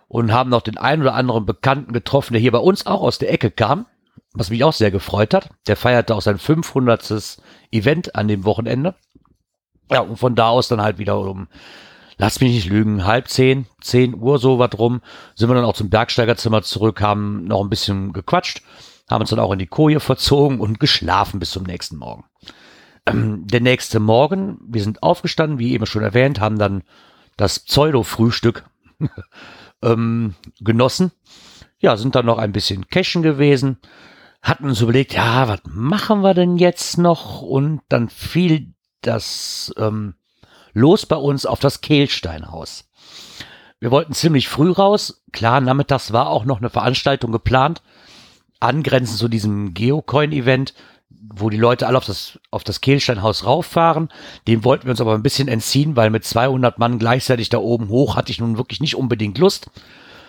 Und 0.07 0.33
haben 0.33 0.49
noch 0.49 0.61
den 0.61 0.77
einen 0.77 1.03
oder 1.03 1.13
anderen 1.13 1.45
Bekannten 1.45 1.93
getroffen, 1.93 2.33
der 2.33 2.41
hier 2.41 2.51
bei 2.51 2.57
uns 2.59 2.85
auch 2.85 3.01
aus 3.01 3.17
der 3.17 3.31
Ecke 3.31 3.49
kam, 3.49 3.85
was 4.33 4.49
mich 4.49 4.63
auch 4.63 4.73
sehr 4.73 4.91
gefreut 4.91 5.33
hat. 5.33 5.49
Der 5.67 5.77
feierte 5.77 6.15
auch 6.15 6.21
sein 6.21 6.37
500. 6.37 7.39
Event 7.71 8.15
an 8.15 8.27
dem 8.27 8.43
Wochenende. 8.43 8.95
Ja, 9.89 10.01
und 10.01 10.17
von 10.17 10.35
da 10.35 10.49
aus 10.49 10.67
dann 10.67 10.81
halt 10.81 10.97
wieder 10.97 11.19
um, 11.19 11.47
lass 12.17 12.41
mich 12.41 12.53
nicht 12.53 12.69
lügen, 12.69 13.05
halb 13.05 13.29
zehn, 13.29 13.67
zehn 13.81 14.15
Uhr 14.15 14.39
so 14.39 14.59
was 14.59 14.77
rum, 14.77 15.01
sind 15.35 15.49
wir 15.49 15.55
dann 15.55 15.65
auch 15.65 15.75
zum 15.75 15.89
Bergsteigerzimmer 15.89 16.61
zurück, 16.61 17.01
haben 17.01 17.45
noch 17.45 17.61
ein 17.61 17.69
bisschen 17.69 18.11
gequatscht 18.11 18.63
haben 19.09 19.21
uns 19.21 19.29
dann 19.29 19.39
auch 19.39 19.51
in 19.51 19.59
die 19.59 19.67
Koje 19.67 19.99
verzogen 19.99 20.59
und 20.59 20.79
geschlafen 20.79 21.39
bis 21.39 21.51
zum 21.51 21.63
nächsten 21.63 21.97
Morgen. 21.97 22.25
Ähm, 23.05 23.47
der 23.47 23.61
nächste 23.61 23.99
Morgen, 23.99 24.59
wir 24.67 24.83
sind 24.83 25.03
aufgestanden, 25.03 25.59
wie 25.59 25.73
eben 25.73 25.85
schon 25.85 26.03
erwähnt, 26.03 26.39
haben 26.39 26.57
dann 26.57 26.83
das 27.37 27.59
Pseudo-Frühstück 27.59 28.65
ähm, 29.81 30.35
genossen. 30.59 31.11
Ja, 31.79 31.97
sind 31.97 32.15
dann 32.15 32.27
noch 32.27 32.37
ein 32.37 32.51
bisschen 32.51 32.87
cashen 32.87 33.23
gewesen, 33.23 33.77
hatten 34.41 34.65
uns 34.65 34.81
überlegt, 34.81 35.13
ja, 35.13 35.47
was 35.47 35.61
machen 35.65 36.21
wir 36.21 36.33
denn 36.33 36.57
jetzt 36.57 36.97
noch? 36.97 37.41
Und 37.41 37.81
dann 37.89 38.09
fiel 38.09 38.73
das 39.01 39.73
ähm, 39.77 40.15
los 40.73 41.05
bei 41.05 41.15
uns 41.15 41.45
auf 41.45 41.59
das 41.59 41.81
Kehlsteinhaus. 41.81 42.87
Wir 43.79 43.89
wollten 43.89 44.13
ziemlich 44.13 44.47
früh 44.47 44.71
raus. 44.71 45.23
Klar, 45.31 45.59
nachmittags 45.59 46.13
war 46.13 46.27
auch 46.27 46.45
noch 46.45 46.59
eine 46.59 46.69
Veranstaltung 46.69 47.31
geplant 47.31 47.81
angrenzend 48.61 49.19
zu 49.19 49.27
diesem 49.27 49.73
Geocoin-Event, 49.73 50.73
wo 51.09 51.49
die 51.49 51.57
Leute 51.57 51.87
alle 51.87 51.97
auf 51.97 52.05
das, 52.05 52.39
auf 52.51 52.63
das 52.63 52.81
Kehlsteinhaus 52.81 53.45
rauffahren. 53.45 54.09
Dem 54.47 54.63
wollten 54.63 54.85
wir 54.85 54.91
uns 54.91 55.01
aber 55.01 55.13
ein 55.13 55.23
bisschen 55.23 55.47
entziehen, 55.47 55.95
weil 55.95 56.09
mit 56.09 56.23
200 56.25 56.79
Mann 56.79 56.99
gleichzeitig 56.99 57.49
da 57.49 57.57
oben 57.57 57.89
hoch 57.89 58.15
hatte 58.15 58.31
ich 58.31 58.39
nun 58.39 58.57
wirklich 58.57 58.79
nicht 58.79 58.95
unbedingt 58.95 59.37
Lust. 59.37 59.69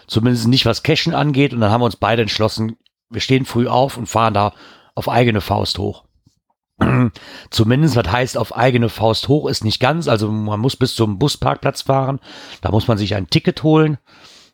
Zumindest 0.06 0.48
nicht 0.48 0.66
was 0.66 0.82
Cashen 0.82 1.14
angeht. 1.14 1.54
Und 1.54 1.60
dann 1.60 1.70
haben 1.70 1.80
wir 1.80 1.86
uns 1.86 1.96
beide 1.96 2.22
entschlossen, 2.22 2.76
wir 3.10 3.20
stehen 3.20 3.44
früh 3.44 3.68
auf 3.68 3.96
und 3.96 4.06
fahren 4.06 4.34
da 4.34 4.52
auf 4.94 5.08
eigene 5.08 5.40
Faust 5.40 5.78
hoch. 5.78 6.04
Zumindest, 7.50 7.96
was 7.96 8.10
heißt 8.10 8.38
auf 8.38 8.56
eigene 8.56 8.88
Faust 8.88 9.28
hoch, 9.28 9.48
ist 9.48 9.64
nicht 9.64 9.80
ganz. 9.80 10.08
Also 10.08 10.30
man 10.30 10.60
muss 10.60 10.76
bis 10.76 10.94
zum 10.94 11.18
Busparkplatz 11.18 11.82
fahren. 11.82 12.20
Da 12.60 12.70
muss 12.70 12.88
man 12.88 12.98
sich 12.98 13.14
ein 13.14 13.28
Ticket 13.28 13.62
holen. 13.62 13.98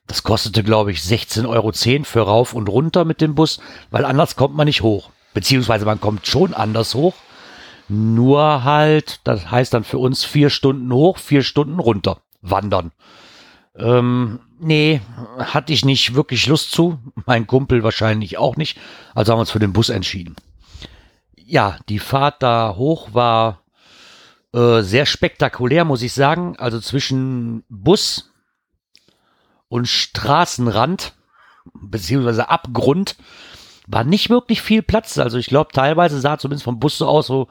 Das 0.09 0.23
kostete, 0.23 0.65
glaube 0.65 0.91
ich, 0.91 1.01
16,10 1.01 1.47
Euro 1.47 1.73
für 2.05 2.23
rauf 2.23 2.55
und 2.55 2.69
runter 2.69 3.05
mit 3.05 3.21
dem 3.21 3.35
Bus, 3.35 3.61
weil 3.91 4.05
anders 4.07 4.37
kommt 4.37 4.57
man 4.57 4.67
nicht 4.67 4.83
hoch. 4.83 5.11
Beziehungsweise 5.35 5.85
man 5.85 6.01
kommt 6.01 6.27
schon 6.27 6.55
anders 6.55 6.95
hoch. 6.95 7.15
Nur 7.89 8.65
halt, 8.65 9.21
das 9.25 9.51
heißt 9.51 9.75
dann 9.75 9.85
für 9.85 9.99
uns 9.99 10.25
vier 10.25 10.51
Stunden 10.51 10.93
hoch, 10.93 11.19
vier 11.19 11.43
Stunden 11.43 11.79
runter 11.79 12.23
wandern. 12.41 12.93
Ähm, 13.77 14.41
nee, 14.59 15.01
hatte 15.39 15.73
ich 15.73 15.85
nicht 15.85 16.15
wirklich 16.15 16.47
Lust 16.47 16.73
zu. 16.73 16.99
Mein 17.27 17.47
Kumpel 17.47 17.83
wahrscheinlich 17.83 18.39
auch 18.39 18.57
nicht. 18.57 18.79
Also 19.15 19.33
haben 19.33 19.39
wir 19.39 19.43
uns 19.43 19.51
für 19.51 19.59
den 19.59 19.75
Bus 19.75 19.91
entschieden. 19.91 20.37
Ja, 21.37 21.79
die 21.89 21.99
Fahrt 21.99 22.43
da 22.43 22.75
hoch 22.77 23.11
war 23.13 23.63
äh, 24.55 24.81
sehr 24.81 25.07
spektakulär, 25.07 25.85
muss 25.85 26.03
ich 26.03 26.15
sagen. 26.15 26.57
Also 26.59 26.81
zwischen 26.81 27.65
Bus 27.69 28.31
und 29.69 29.87
Straßenrand, 29.87 31.15
beziehungsweise 31.75 32.49
Abgrund, 32.49 33.17
war 33.87 34.05
nicht 34.05 34.31
wirklich 34.31 34.63
viel 34.63 34.83
Platz. 34.83 35.19
Also 35.19 35.39
ich 35.39 35.47
glaube, 35.47 35.73
teilweise 35.73 36.21
sah 36.21 36.39
zumindest 36.39 36.65
vom 36.65 36.79
Bus 36.79 36.99
so 36.99 37.07
aus, 37.07 37.27
so 37.27 37.49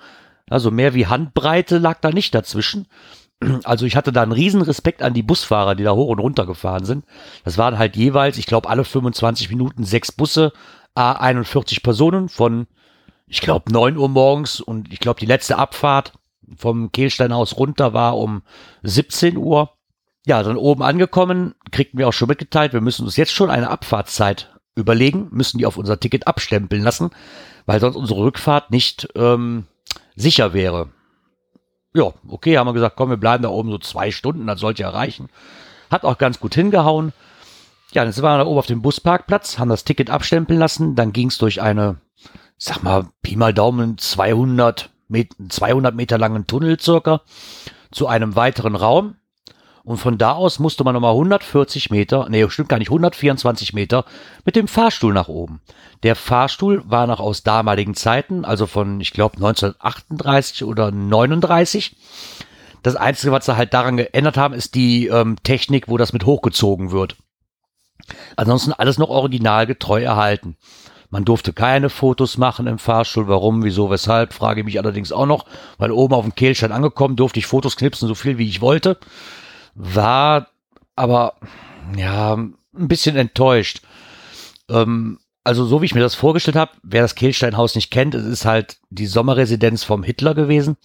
also 0.49 0.71
mehr 0.71 0.93
wie 0.93 1.07
Handbreite 1.07 1.77
lag 1.77 1.99
da 1.99 2.11
nicht 2.11 2.33
dazwischen. 2.33 2.87
Also 3.63 3.85
ich 3.85 3.95
hatte 3.95 4.11
da 4.11 4.23
einen 4.23 4.31
riesen 4.31 4.63
Respekt 4.63 5.03
an 5.03 5.13
die 5.13 5.21
Busfahrer, 5.21 5.75
die 5.75 5.83
da 5.83 5.93
hoch 5.93 6.07
und 6.07 6.19
runter 6.19 6.47
gefahren 6.47 6.85
sind. 6.85 7.05
Das 7.43 7.57
waren 7.57 7.77
halt 7.77 7.95
jeweils, 7.95 8.37
ich 8.37 8.47
glaube, 8.47 8.67
alle 8.69 8.83
25 8.83 9.49
Minuten 9.49 9.83
sechs 9.83 10.11
Busse, 10.11 10.53
a 10.95 11.11
41 11.11 11.83
Personen 11.83 12.29
von, 12.29 12.65
ich 13.27 13.41
glaube, 13.41 13.71
9 13.71 13.97
Uhr 13.97 14.09
morgens 14.09 14.59
und 14.59 14.91
ich 14.91 14.99
glaube, 14.99 15.19
die 15.19 15.27
letzte 15.27 15.57
Abfahrt 15.57 16.13
vom 16.55 16.91
Kehlsteinhaus 16.91 17.57
runter 17.57 17.93
war 17.93 18.17
um 18.17 18.41
17 18.81 19.37
Uhr. 19.37 19.76
Ja, 20.27 20.43
dann 20.43 20.57
oben 20.57 20.83
angekommen, 20.83 21.55
kriegten 21.71 21.97
wir 21.97 22.05
auch 22.05 22.13
schon 22.13 22.27
mitgeteilt, 22.27 22.73
wir 22.73 22.81
müssen 22.81 23.05
uns 23.05 23.15
jetzt 23.15 23.31
schon 23.31 23.49
eine 23.49 23.69
Abfahrtszeit 23.69 24.53
überlegen, 24.75 25.29
müssen 25.31 25.57
die 25.57 25.65
auf 25.65 25.77
unser 25.77 26.01
Ticket 26.01 26.27
abstempeln 26.27 26.83
lassen, 26.83 27.11
weil 27.65 27.79
sonst 27.79 27.95
unsere 27.95 28.19
Rückfahrt 28.19 28.69
nicht 28.69 29.07
ähm, 29.15 29.67
sicher 30.17 30.51
wäre. 30.51 30.89
Ja, 31.93 32.11
okay, 32.27 32.57
haben 32.57 32.67
wir 32.67 32.73
gesagt, 32.73 32.97
komm, 32.97 33.09
wir 33.09 33.15
bleiben 33.15 33.41
da 33.41 33.47
oben 33.47 33.71
so 33.71 33.77
zwei 33.77 34.11
Stunden, 34.11 34.47
das 34.47 34.59
sollte 34.59 34.81
ja 34.81 34.89
reichen. 34.89 35.29
Hat 35.89 36.03
auch 36.03 36.17
ganz 36.17 36.41
gut 36.41 36.53
hingehauen. 36.53 37.13
Ja, 37.93 38.03
dann 38.03 38.11
sind 38.11 38.25
wir 38.25 38.37
da 38.37 38.45
oben 38.45 38.59
auf 38.59 38.67
dem 38.67 38.81
Busparkplatz, 38.81 39.57
haben 39.57 39.69
das 39.69 39.85
Ticket 39.85 40.09
abstempeln 40.09 40.59
lassen, 40.59 40.95
dann 40.95 41.13
ging 41.13 41.29
es 41.29 41.37
durch 41.37 41.61
eine, 41.61 42.01
sag 42.57 42.83
mal, 42.83 43.07
Pi 43.21 43.37
mal 43.37 43.53
Daumen 43.53 43.97
200 43.97 44.89
Meter, 45.07 45.37
200 45.47 45.95
Meter 45.95 46.17
langen 46.17 46.47
Tunnel 46.47 46.77
circa 46.81 47.21
zu 47.91 48.07
einem 48.07 48.35
weiteren 48.35 48.75
Raum. 48.75 49.15
Und 49.87 49.99
von 49.99 50.17
da 50.17 50.33
aus 50.33 50.59
musste 50.59 50.83
man 50.83 50.93
nochmal 50.93 51.13
140 51.13 51.91
Meter, 51.91 52.27
nee, 52.29 52.45
stimmt 52.49 52.67
gar 52.67 52.77
nicht, 52.77 52.89
124 52.89 53.71
Meter 53.71 54.03
mit 54.43 54.57
dem 54.57 54.67
Fahrstuhl 54.67 55.13
nach 55.13 55.29
oben. 55.29 55.61
Der 56.03 56.17
Fahrstuhl 56.17 56.83
war 56.85 57.07
noch 57.07 57.21
aus 57.21 57.43
damaligen 57.43 57.95
Zeiten, 57.95 58.43
also 58.43 58.67
von, 58.67 58.99
ich 58.99 59.13
glaube, 59.13 59.37
1938 59.37 60.65
oder 60.65 60.91
39. 60.91 61.95
Das 62.83 62.97
Einzige, 62.97 63.31
was 63.31 63.45
sie 63.45 63.55
halt 63.55 63.73
daran 63.73 63.95
geändert 63.95 64.35
haben, 64.35 64.53
ist 64.53 64.75
die 64.75 65.07
ähm, 65.07 65.37
Technik, 65.43 65.87
wo 65.87 65.95
das 65.95 66.11
mit 66.11 66.25
hochgezogen 66.25 66.91
wird. 66.91 67.15
Ansonsten 68.35 68.73
alles 68.73 68.97
noch 68.97 69.09
originalgetreu 69.09 70.03
erhalten. 70.03 70.57
Man 71.11 71.23
durfte 71.23 71.53
keine 71.53 71.89
Fotos 71.89 72.37
machen 72.37 72.67
im 72.67 72.77
Fahrstuhl. 72.77 73.29
Warum, 73.29 73.63
wieso, 73.63 73.89
weshalb, 73.89 74.33
frage 74.33 74.59
ich 74.59 74.65
mich 74.65 74.79
allerdings 74.79 75.13
auch 75.13 75.27
noch, 75.27 75.45
weil 75.77 75.91
oben 75.91 76.13
auf 76.13 76.25
dem 76.25 76.35
Kehlstein 76.35 76.73
angekommen 76.73 77.15
durfte 77.15 77.39
ich 77.39 77.45
Fotos 77.45 77.77
knipsen, 77.77 78.09
so 78.09 78.15
viel 78.15 78.37
wie 78.37 78.49
ich 78.49 78.59
wollte 78.59 78.99
war 79.77 80.47
aber 80.95 81.35
ja 81.95 82.33
ein 82.33 82.55
bisschen 82.73 83.15
enttäuscht. 83.15 83.81
Ähm, 84.69 85.19
also 85.43 85.65
so 85.65 85.81
wie 85.81 85.85
ich 85.85 85.95
mir 85.95 86.01
das 86.01 86.15
vorgestellt 86.15 86.57
habe, 86.57 86.71
wer 86.83 87.03
das 87.03 87.15
Kehlsteinhaus 87.15 87.75
nicht 87.75 87.91
kennt, 87.91 88.15
es 88.15 88.25
ist 88.25 88.45
halt 88.45 88.79
die 88.89 89.05
Sommerresidenz 89.05 89.83
vom 89.83 90.03
Hitler 90.03 90.33
gewesen, 90.33 90.75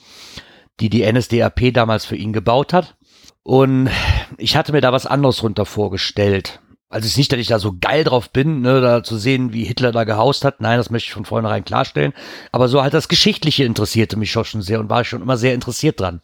die 0.78 0.88
die 0.88 1.11
NSDAP 1.11 1.72
damals 1.72 2.04
für 2.04 2.16
ihn 2.16 2.32
gebaut 2.32 2.72
hat. 2.72 2.94
Und 3.42 3.90
ich 4.38 4.56
hatte 4.56 4.70
mir 4.70 4.80
da 4.80 4.92
was 4.92 5.06
anderes 5.06 5.38
drunter 5.38 5.66
vorgestellt. 5.66 6.61
Also 6.90 7.06
es 7.06 7.12
ist 7.12 7.16
nicht, 7.16 7.32
dass 7.32 7.40
ich 7.40 7.49
da 7.49 7.58
so 7.58 7.75
geil 7.80 8.04
drauf 8.04 8.30
bin, 8.30 8.61
ne, 8.61 8.80
da 8.80 9.02
zu 9.02 9.16
sehen, 9.16 9.52
wie 9.52 9.64
Hitler 9.64 9.92
da 9.92 10.04
gehaust 10.04 10.44
hat. 10.44 10.61
Nein, 10.61 10.76
das 10.76 10.90
möchte 10.90 11.06
ich 11.06 11.14
von 11.14 11.25
vornherein 11.25 11.64
klarstellen. 11.64 12.12
Aber 12.52 12.68
so 12.68 12.82
halt 12.82 12.94
das 12.94 13.08
Geschichtliche 13.08 13.64
interessierte 13.64 14.18
mich 14.18 14.30
schon 14.30 14.61
sehr 14.61 14.78
und 14.78 14.90
war 14.90 15.00
ich 15.00 15.08
schon 15.08 15.22
immer 15.22 15.38
sehr 15.38 15.54
interessiert 15.54 15.99
dran. 15.99 16.20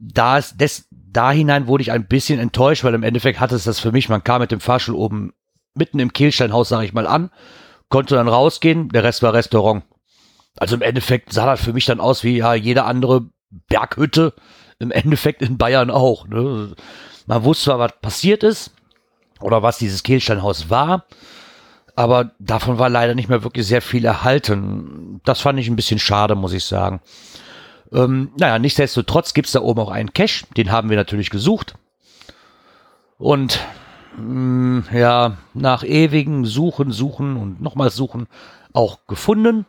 Da 0.00 0.38
ist 0.38 0.60
des, 0.60 0.88
da 1.12 1.30
hinein 1.30 1.66
wurde 1.66 1.82
ich 1.82 1.92
ein 1.92 2.06
bisschen 2.06 2.38
enttäuscht, 2.38 2.84
weil 2.84 2.94
im 2.94 3.02
Endeffekt 3.02 3.40
hatte 3.40 3.54
es 3.54 3.64
das 3.64 3.80
für 3.80 3.92
mich, 3.92 4.08
man 4.08 4.24
kam 4.24 4.40
mit 4.40 4.50
dem 4.50 4.60
Fahrstuhl 4.60 4.94
oben 4.94 5.32
mitten 5.74 5.98
im 5.98 6.12
Kehlsteinhaus, 6.12 6.68
sage 6.68 6.86
ich 6.86 6.92
mal, 6.92 7.06
an, 7.06 7.30
konnte 7.88 8.16
dann 8.16 8.28
rausgehen, 8.28 8.88
der 8.88 9.04
Rest 9.04 9.22
war 9.22 9.34
Restaurant. 9.34 9.84
Also 10.56 10.76
im 10.76 10.82
Endeffekt 10.82 11.32
sah 11.32 11.46
das 11.46 11.62
für 11.62 11.72
mich 11.72 11.84
dann 11.84 12.00
aus 12.00 12.24
wie 12.24 12.38
ja 12.38 12.54
jede 12.54 12.84
andere 12.84 13.28
Berghütte, 13.68 14.34
im 14.78 14.90
Endeffekt 14.90 15.42
in 15.42 15.58
Bayern 15.58 15.90
auch. 15.90 16.26
Ne? 16.26 16.74
Man 17.26 17.44
wusste 17.44 17.66
zwar, 17.66 17.78
was 17.78 17.92
passiert 18.00 18.42
ist 18.42 18.72
oder 19.40 19.62
was 19.62 19.78
dieses 19.78 20.02
Kehlsteinhaus 20.02 20.70
war, 20.70 21.06
aber 21.94 22.32
davon 22.38 22.78
war 22.78 22.88
leider 22.88 23.14
nicht 23.14 23.28
mehr 23.28 23.42
wirklich 23.42 23.66
sehr 23.66 23.82
viel 23.82 24.04
erhalten. 24.04 25.20
Das 25.24 25.40
fand 25.40 25.58
ich 25.58 25.68
ein 25.68 25.76
bisschen 25.76 25.98
schade, 25.98 26.34
muss 26.34 26.52
ich 26.52 26.64
sagen. 26.64 27.00
Ähm, 27.92 28.32
naja, 28.38 28.58
nichtsdestotrotz 28.58 29.34
gibt 29.34 29.46
es 29.46 29.52
da 29.52 29.60
oben 29.60 29.80
auch 29.80 29.90
einen 29.90 30.12
Cache, 30.12 30.46
den 30.56 30.70
haben 30.70 30.90
wir 30.90 30.96
natürlich 30.96 31.30
gesucht. 31.30 31.74
Und 33.18 33.60
mh, 34.16 34.22
mm, 34.22 34.84
ja, 34.92 35.36
nach 35.54 35.84
ewigen 35.84 36.44
Suchen, 36.44 36.90
Suchen 36.90 37.36
und 37.36 37.60
nochmals 37.60 37.96
Suchen 37.96 38.26
auch 38.72 39.06
gefunden. 39.06 39.66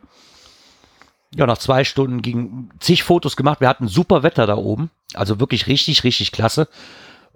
Ja, 1.36 1.46
nach 1.46 1.58
zwei 1.58 1.84
Stunden 1.84 2.22
ging 2.22 2.70
zig 2.80 3.04
Fotos 3.04 3.36
gemacht. 3.36 3.62
Wir 3.62 3.68
hatten 3.68 3.88
super 3.88 4.24
Wetter 4.24 4.48
da 4.48 4.56
oben. 4.56 4.90
Also 5.14 5.40
wirklich 5.40 5.68
richtig, 5.68 6.04
richtig 6.04 6.32
klasse. 6.32 6.68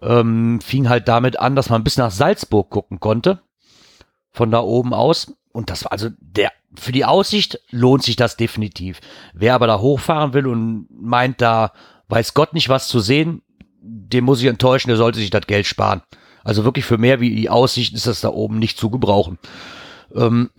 Ähm, 0.01 0.59
fing 0.61 0.89
halt 0.89 1.07
damit 1.07 1.39
an, 1.39 1.55
dass 1.55 1.69
man 1.69 1.83
bis 1.83 1.97
nach 1.97 2.11
Salzburg 2.11 2.69
gucken 2.69 2.99
konnte. 2.99 3.41
Von 4.31 4.49
da 4.49 4.61
oben 4.61 4.93
aus. 4.93 5.33
Und 5.51 5.69
das 5.69 5.85
war 5.85 5.91
also 5.91 6.09
der 6.19 6.51
für 6.75 6.91
die 6.91 7.05
Aussicht 7.05 7.59
lohnt 7.69 8.03
sich 8.03 8.15
das 8.15 8.37
definitiv. 8.37 9.01
Wer 9.33 9.55
aber 9.55 9.67
da 9.67 9.79
hochfahren 9.79 10.33
will 10.33 10.47
und 10.47 10.87
meint, 10.89 11.41
da 11.41 11.73
weiß 12.07 12.33
Gott 12.33 12.53
nicht 12.53 12.69
was 12.69 12.87
zu 12.87 12.99
sehen, 12.99 13.41
dem 13.81 14.25
muss 14.25 14.41
ich 14.41 14.47
enttäuschen, 14.47 14.89
der 14.89 14.97
sollte 14.97 15.19
sich 15.19 15.29
das 15.29 15.47
Geld 15.47 15.65
sparen. 15.65 16.01
Also 16.43 16.63
wirklich 16.63 16.85
für 16.85 16.97
mehr 16.97 17.19
wie 17.19 17.35
die 17.35 17.49
Aussicht 17.49 17.93
ist 17.93 18.07
das 18.07 18.21
da 18.21 18.29
oben 18.29 18.59
nicht 18.59 18.77
zu 18.77 18.89
gebrauchen. 18.89 19.37
Ähm, 20.15 20.49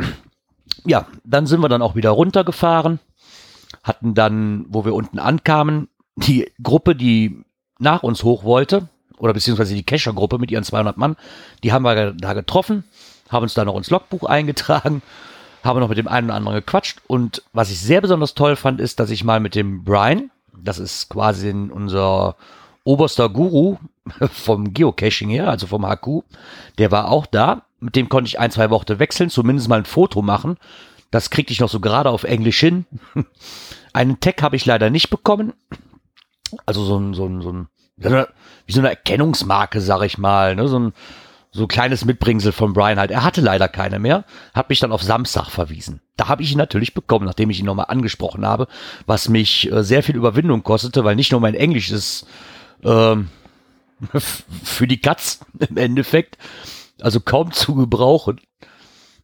ja, 0.85 1.07
dann 1.25 1.47
sind 1.47 1.61
wir 1.61 1.69
dann 1.69 1.83
auch 1.83 1.95
wieder 1.95 2.11
runtergefahren, 2.11 2.99
hatten 3.83 4.15
dann, 4.15 4.67
wo 4.69 4.85
wir 4.85 4.95
unten 4.95 5.19
ankamen, 5.19 5.89
die 6.17 6.51
Gruppe, 6.63 6.95
die 6.95 7.43
nach 7.79 8.03
uns 8.03 8.23
hoch 8.23 8.45
wollte, 8.45 8.89
oder 9.19 9.33
beziehungsweise 9.33 9.75
die 9.75 9.85
Kescher-Gruppe 9.85 10.39
mit 10.39 10.51
ihren 10.51 10.65
200 10.65 10.97
Mann, 10.97 11.17
die 11.63 11.73
haben 11.73 11.85
wir 11.85 12.13
da 12.13 12.33
getroffen, 12.33 12.85
haben 13.33 13.43
uns 13.43 13.55
da 13.55 13.65
noch 13.65 13.77
ins 13.77 13.91
Logbuch 13.91 14.25
eingetragen 14.25 15.03
habe 15.62 15.81
noch 15.81 15.89
mit 15.89 15.99
dem 15.99 16.09
einen 16.09 16.29
oder 16.29 16.37
anderen 16.37 16.57
gequatscht 16.59 17.01
und 17.07 17.43
was 17.53 17.71
ich 17.71 17.81
sehr 17.81 18.01
besonders 18.01 18.35
toll 18.35 18.57
fand, 18.57 18.81
ist, 18.81 19.01
dass 19.01 19.11
ich 19.11 19.25
mal 19.25 19.41
mit 19.41 19.55
dem 19.55 19.85
Brian, 19.85 20.31
das 20.53 20.79
ist 20.79 21.09
quasi 21.09 21.51
unser 21.51 22.37
oberster 22.85 23.29
Guru 23.29 23.77
vom 24.33 24.75
Geocaching 24.75 25.31
her, 25.31 25.49
also 25.49 25.67
vom 25.67 25.87
HQ, 25.87 26.25
der 26.79 26.91
war 26.91 27.11
auch 27.11 27.27
da. 27.27 27.62
Mit 27.81 27.97
dem 27.97 28.09
konnte 28.09 28.29
ich 28.29 28.39
ein, 28.39 28.51
zwei 28.51 28.71
Worte 28.71 28.99
wechseln, 28.99 29.31
zumindest 29.31 29.69
mal 29.69 29.79
ein 29.79 29.85
Foto 29.85 30.23
machen. 30.23 30.57
Das 31.11 31.31
kriegte 31.31 31.53
ich 31.53 31.61
noch 31.61 31.69
so 31.69 31.81
gerade 31.81 32.11
auf 32.11 32.25
Englisch 32.25 32.61
hin. 32.61 32.87
Einen 33.93 34.21
Tag 34.21 34.41
habe 34.43 34.57
ich 34.57 34.65
leider 34.67 34.89
nicht 34.89 35.11
bekommen. 35.11 35.53
Also 36.65 36.85
so 36.85 36.99
ein, 36.99 37.12
so 37.12 37.27
ein, 37.27 37.43
so 37.43 37.53
ein, 37.53 37.69
wie 37.97 38.73
so 38.73 38.81
eine 38.81 38.91
Erkennungsmarke, 38.91 39.81
sag 39.81 40.03
ich 40.03 40.17
mal, 40.17 40.55
ne? 40.55 40.69
so 40.69 40.79
ein, 40.79 40.93
so 41.53 41.67
kleines 41.67 42.07
Mitbringsel 42.07 42.51
von 42.51 42.73
Brian 42.73 42.99
halt. 42.99 43.11
Er 43.11 43.23
hatte 43.23 43.43
leider 43.43 43.69
keine 43.69 43.99
mehr, 43.99 44.25
hat 44.55 44.71
mich 44.71 44.81
dann 44.81 44.91
auf 44.91 45.03
Samstag 45.03 45.51
verwiesen. 45.51 46.01
Da 46.17 46.29
habe 46.29 46.43
ich 46.43 46.53
ihn 46.53 46.59
natürlich 46.59 46.95
bekommen, 46.95 47.27
nachdem 47.27 47.51
ich 47.51 47.61
ihn 47.61 47.67
nochmal 47.67 47.87
angesprochen 47.89 48.47
habe, 48.47 48.67
was 49.07 49.29
mich 49.29 49.71
äh, 49.71 49.85
sehr 49.85 50.03
viel 50.03 50.17
Überwindung 50.17 50.63
kostete, 50.63 51.05
weil 51.05 51.15
nicht 51.15 51.31
nur 51.31 51.41
mein 51.41 51.55
Englisch 51.55 51.91
ist 51.91 52.27
ähm, 52.83 53.29
für 54.65 54.87
die 54.87 55.01
Katz 55.01 55.41
im 55.69 55.77
Endeffekt, 55.77 56.39
also 57.03 57.21
kaum 57.21 57.53
zu 57.53 57.75
gebrauchen. 57.75 58.41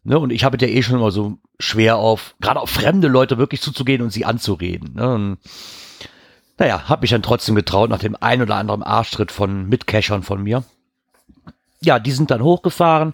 Ne, 0.03 0.17
und 0.17 0.29
ich 0.29 0.43
habe 0.43 0.57
ja 0.61 0.67
eh 0.67 0.81
schon 0.81 0.95
immer 0.95 1.11
so 1.11 1.39
schwer 1.59 1.97
auf, 1.97 2.35
gerade 2.39 2.61
auf 2.61 2.69
fremde 2.69 3.07
Leute 3.07 3.37
wirklich 3.37 3.61
zuzugehen 3.61 4.01
und 4.01 4.11
sie 4.11 4.23
anzureden. 4.23 4.93
Ne? 4.93 5.13
Und, 5.13 5.37
naja, 6.57 6.87
habe 6.87 7.01
mich 7.01 7.09
dann 7.09 7.21
trotzdem 7.21 7.55
getraut 7.55 7.89
nach 7.89 7.99
dem 7.99 8.15
ein 8.19 8.41
oder 8.41 8.55
anderen 8.55 8.81
Arschtritt 8.81 9.31
von 9.31 9.67
Mitcachern 9.67 10.23
von 10.23 10.41
mir. 10.41 10.63
Ja, 11.81 11.99
die 11.99 12.11
sind 12.11 12.31
dann 12.31 12.43
hochgefahren. 12.43 13.13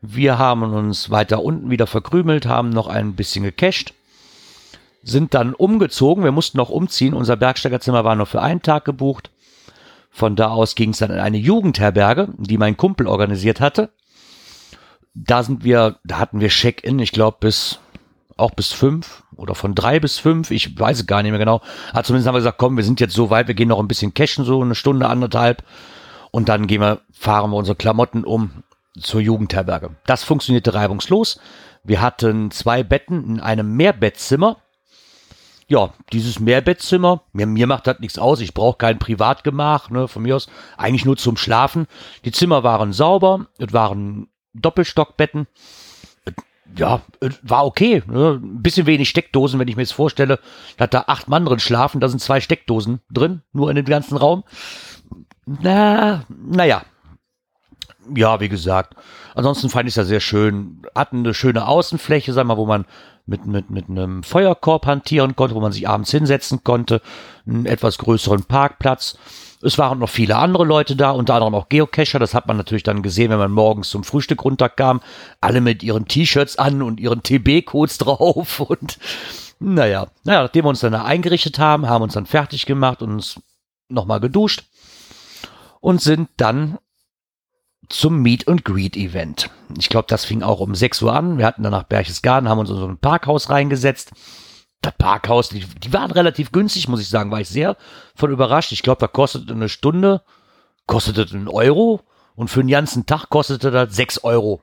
Wir 0.00 0.38
haben 0.38 0.62
uns 0.62 1.10
weiter 1.10 1.42
unten 1.42 1.70
wieder 1.70 1.86
verkrümelt, 1.86 2.46
haben 2.46 2.70
noch 2.70 2.86
ein 2.86 3.14
bisschen 3.14 3.42
gecached, 3.42 3.94
sind 5.02 5.34
dann 5.34 5.54
umgezogen. 5.54 6.22
Wir 6.22 6.32
mussten 6.32 6.58
noch 6.58 6.70
umziehen. 6.70 7.14
Unser 7.14 7.36
Bergsteigerzimmer 7.36 8.04
war 8.04 8.14
nur 8.14 8.26
für 8.26 8.42
einen 8.42 8.62
Tag 8.62 8.84
gebucht. 8.84 9.30
Von 10.10 10.36
da 10.36 10.48
aus 10.48 10.74
ging 10.74 10.90
es 10.90 10.98
dann 10.98 11.10
in 11.10 11.18
eine 11.18 11.38
Jugendherberge, 11.38 12.28
die 12.38 12.58
mein 12.58 12.76
Kumpel 12.76 13.06
organisiert 13.06 13.60
hatte 13.60 13.90
da 15.26 15.42
sind 15.42 15.64
wir, 15.64 15.96
da 16.04 16.18
hatten 16.18 16.40
wir 16.40 16.48
Check-in, 16.48 16.98
ich 16.98 17.12
glaube, 17.12 17.38
bis 17.40 17.80
auch 18.36 18.52
bis 18.52 18.72
fünf 18.72 19.24
oder 19.34 19.56
von 19.56 19.74
drei 19.74 19.98
bis 19.98 20.18
fünf, 20.18 20.52
ich 20.52 20.78
weiß 20.78 21.00
es 21.00 21.06
gar 21.06 21.22
nicht 21.22 21.32
mehr 21.32 21.40
genau. 21.40 21.60
Aber 21.92 22.04
zumindest 22.04 22.28
haben 22.28 22.34
wir 22.34 22.40
gesagt, 22.40 22.58
komm, 22.58 22.76
wir 22.76 22.84
sind 22.84 23.00
jetzt 23.00 23.14
so 23.14 23.30
weit, 23.30 23.48
wir 23.48 23.54
gehen 23.54 23.68
noch 23.68 23.80
ein 23.80 23.88
bisschen 23.88 24.14
cashen, 24.14 24.44
so 24.44 24.62
eine 24.62 24.76
Stunde, 24.76 25.08
anderthalb. 25.08 25.64
Und 26.30 26.48
dann 26.48 26.66
gehen 26.66 26.80
wir, 26.80 27.00
fahren 27.12 27.50
wir 27.50 27.56
unsere 27.56 27.76
Klamotten 27.76 28.24
um 28.24 28.62
zur 28.98 29.20
Jugendherberge. 29.20 29.90
Das 30.06 30.24
funktionierte 30.24 30.74
reibungslos. 30.74 31.40
Wir 31.84 32.00
hatten 32.00 32.50
zwei 32.50 32.82
Betten 32.82 33.24
in 33.24 33.40
einem 33.40 33.76
Mehrbettzimmer. 33.76 34.58
Ja, 35.68 35.92
dieses 36.12 36.40
Mehrbettzimmer, 36.40 37.22
mir, 37.32 37.46
mir 37.46 37.66
macht 37.66 37.86
das 37.86 38.00
nichts 38.00 38.18
aus. 38.18 38.40
Ich 38.40 38.54
brauche 38.54 38.78
kein 38.78 38.98
Privatgemach, 38.98 39.90
ne, 39.90 40.08
von 40.08 40.22
mir 40.22 40.36
aus. 40.36 40.48
Eigentlich 40.78 41.04
nur 41.04 41.18
zum 41.18 41.36
Schlafen. 41.36 41.86
Die 42.24 42.32
Zimmer 42.32 42.62
waren 42.62 42.92
sauber. 42.92 43.46
Es 43.58 43.72
waren 43.72 44.28
Doppelstockbetten. 44.54 45.46
Ja, 46.76 47.02
war 47.42 47.66
okay. 47.66 48.02
Ne? 48.06 48.40
Ein 48.42 48.62
bisschen 48.62 48.86
wenig 48.86 49.08
Steckdosen, 49.08 49.58
wenn 49.58 49.68
ich 49.68 49.76
mir 49.76 49.82
jetzt 49.82 49.92
vorstelle, 49.92 50.38
dass 50.76 50.90
da 50.90 51.04
acht 51.06 51.28
Mann 51.28 51.44
drin 51.44 51.58
schlafen, 51.58 52.00
da 52.00 52.08
sind 52.08 52.20
zwei 52.20 52.40
Steckdosen 52.40 53.00
drin, 53.10 53.42
nur 53.52 53.70
in 53.70 53.76
dem 53.76 53.84
ganzen 53.86 54.16
Raum. 54.16 54.44
Na, 55.48 56.24
naja. 56.28 56.82
Ja, 58.14 58.40
wie 58.40 58.48
gesagt. 58.48 58.94
Ansonsten 59.34 59.70
fand 59.70 59.88
ich 59.88 59.92
es 59.92 59.96
ja 59.96 60.04
sehr 60.04 60.20
schön. 60.20 60.82
Hatten 60.94 61.18
eine 61.18 61.34
schöne 61.34 61.66
Außenfläche, 61.66 62.32
sag 62.32 62.46
mal, 62.46 62.56
wo 62.56 62.66
man 62.66 62.84
mit, 63.26 63.46
mit, 63.46 63.70
mit 63.70 63.88
einem 63.88 64.22
Feuerkorb 64.22 64.86
hantieren 64.86 65.36
konnte, 65.36 65.54
wo 65.54 65.60
man 65.60 65.72
sich 65.72 65.88
abends 65.88 66.10
hinsetzen 66.10 66.64
konnte. 66.64 67.00
Einen 67.46 67.66
etwas 67.66 67.98
größeren 67.98 68.44
Parkplatz. 68.44 69.18
Es 69.62 69.78
waren 69.78 69.98
noch 69.98 70.10
viele 70.10 70.36
andere 70.36 70.64
Leute 70.64 70.96
da, 70.96 71.10
unter 71.10 71.34
anderem 71.34 71.54
auch 71.54 71.68
Geocacher. 71.68 72.18
Das 72.18 72.34
hat 72.34 72.46
man 72.46 72.56
natürlich 72.56 72.84
dann 72.84 73.02
gesehen, 73.02 73.30
wenn 73.30 73.38
man 73.38 73.50
morgens 73.50 73.90
zum 73.90 74.04
Frühstück 74.04 74.44
runterkam. 74.44 75.00
Alle 75.40 75.60
mit 75.60 75.82
ihren 75.82 76.06
T-Shirts 76.06 76.58
an 76.58 76.82
und 76.82 77.00
ihren 77.00 77.22
TB-Codes 77.22 77.98
drauf. 77.98 78.60
Und 78.60 78.98
naja, 79.60 80.08
naja, 80.24 80.42
nachdem 80.42 80.64
wir 80.66 80.70
uns 80.70 80.80
dann 80.80 80.92
da 80.92 81.04
eingerichtet 81.04 81.58
haben, 81.58 81.88
haben 81.88 82.02
uns 82.02 82.14
dann 82.14 82.26
fertig 82.26 82.66
gemacht 82.66 83.02
und 83.02 83.12
uns 83.12 83.40
nochmal 83.88 84.20
geduscht 84.20 84.64
und 85.80 86.00
sind 86.00 86.28
dann 86.36 86.78
zum 87.88 88.20
Meet 88.20 88.48
and 88.48 88.64
Greet 88.64 88.96
Event. 88.96 89.50
Ich 89.78 89.88
glaube, 89.88 90.06
das 90.08 90.24
fing 90.24 90.42
auch 90.42 90.60
um 90.60 90.74
6 90.74 91.02
Uhr 91.02 91.14
an. 91.14 91.38
Wir 91.38 91.46
hatten 91.46 91.62
dann 91.62 91.72
nach 91.72 91.84
Berchtesgaden, 91.84 92.48
haben 92.48 92.58
uns 92.58 92.70
in 92.70 92.76
so 92.76 92.86
ein 92.86 92.98
Parkhaus 92.98 93.48
reingesetzt 93.48 94.12
das 94.82 94.94
Parkhaus, 94.96 95.48
die, 95.48 95.60
die 95.60 95.92
waren 95.92 96.10
relativ 96.10 96.52
günstig, 96.52 96.88
muss 96.88 97.00
ich 97.00 97.08
sagen, 97.08 97.30
war 97.30 97.40
ich 97.40 97.48
sehr 97.48 97.76
von 98.14 98.30
überrascht. 98.30 98.72
Ich 98.72 98.82
glaube, 98.82 99.00
da 99.00 99.08
kostete 99.08 99.52
eine 99.52 99.68
Stunde, 99.68 100.22
kostete 100.86 101.26
einen 101.34 101.48
Euro 101.48 102.00
und 102.36 102.48
für 102.48 102.60
den 102.60 102.68
ganzen 102.68 103.06
Tag 103.06 103.28
kostete 103.28 103.70
das 103.70 103.94
sechs 103.94 104.22
Euro. 104.22 104.62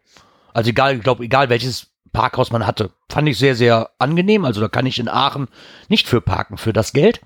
Also 0.53 0.69
egal, 0.69 0.95
ich 0.95 1.03
glaube, 1.03 1.23
egal 1.23 1.49
welches 1.49 1.87
Parkhaus 2.13 2.51
man 2.51 2.65
hatte. 2.65 2.91
Fand 3.09 3.27
ich 3.27 3.37
sehr, 3.37 3.55
sehr 3.55 3.89
angenehm. 3.99 4.45
Also 4.45 4.61
da 4.61 4.69
kann 4.69 4.85
ich 4.85 4.99
in 4.99 5.09
Aachen 5.09 5.49
nicht 5.89 6.07
für 6.07 6.21
parken, 6.21 6.57
für 6.57 6.71
das 6.71 6.93
Geld. 6.93 7.19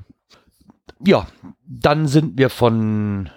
Ja, 1.05 1.27
dann 1.67 2.07
sind 2.07 2.39
wir 2.39 2.49
von, 2.49 3.29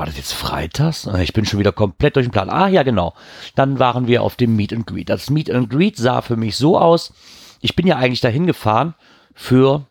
war 0.00 0.06
das 0.06 0.16
jetzt 0.16 0.32
freitags? 0.32 1.06
Ah, 1.06 1.20
ich 1.20 1.34
bin 1.34 1.44
schon 1.44 1.58
wieder 1.58 1.72
komplett 1.72 2.16
durch 2.16 2.24
den 2.24 2.32
Plan. 2.32 2.48
Ah, 2.48 2.68
ja, 2.68 2.84
genau. 2.84 3.12
Dann 3.54 3.78
waren 3.78 4.06
wir 4.06 4.22
auf 4.22 4.34
dem 4.34 4.56
Meet 4.56 4.72
and 4.72 4.86
Greet. 4.86 5.10
Das 5.10 5.28
Meet 5.28 5.50
and 5.50 5.68
Greet 5.68 5.98
sah 5.98 6.22
für 6.22 6.36
mich 6.36 6.56
so 6.56 6.78
aus, 6.78 7.12
ich 7.60 7.76
bin 7.76 7.86
ja 7.86 7.98
eigentlich 7.98 8.22
dahin 8.22 8.46
gefahren 8.46 8.94
für 9.34 9.86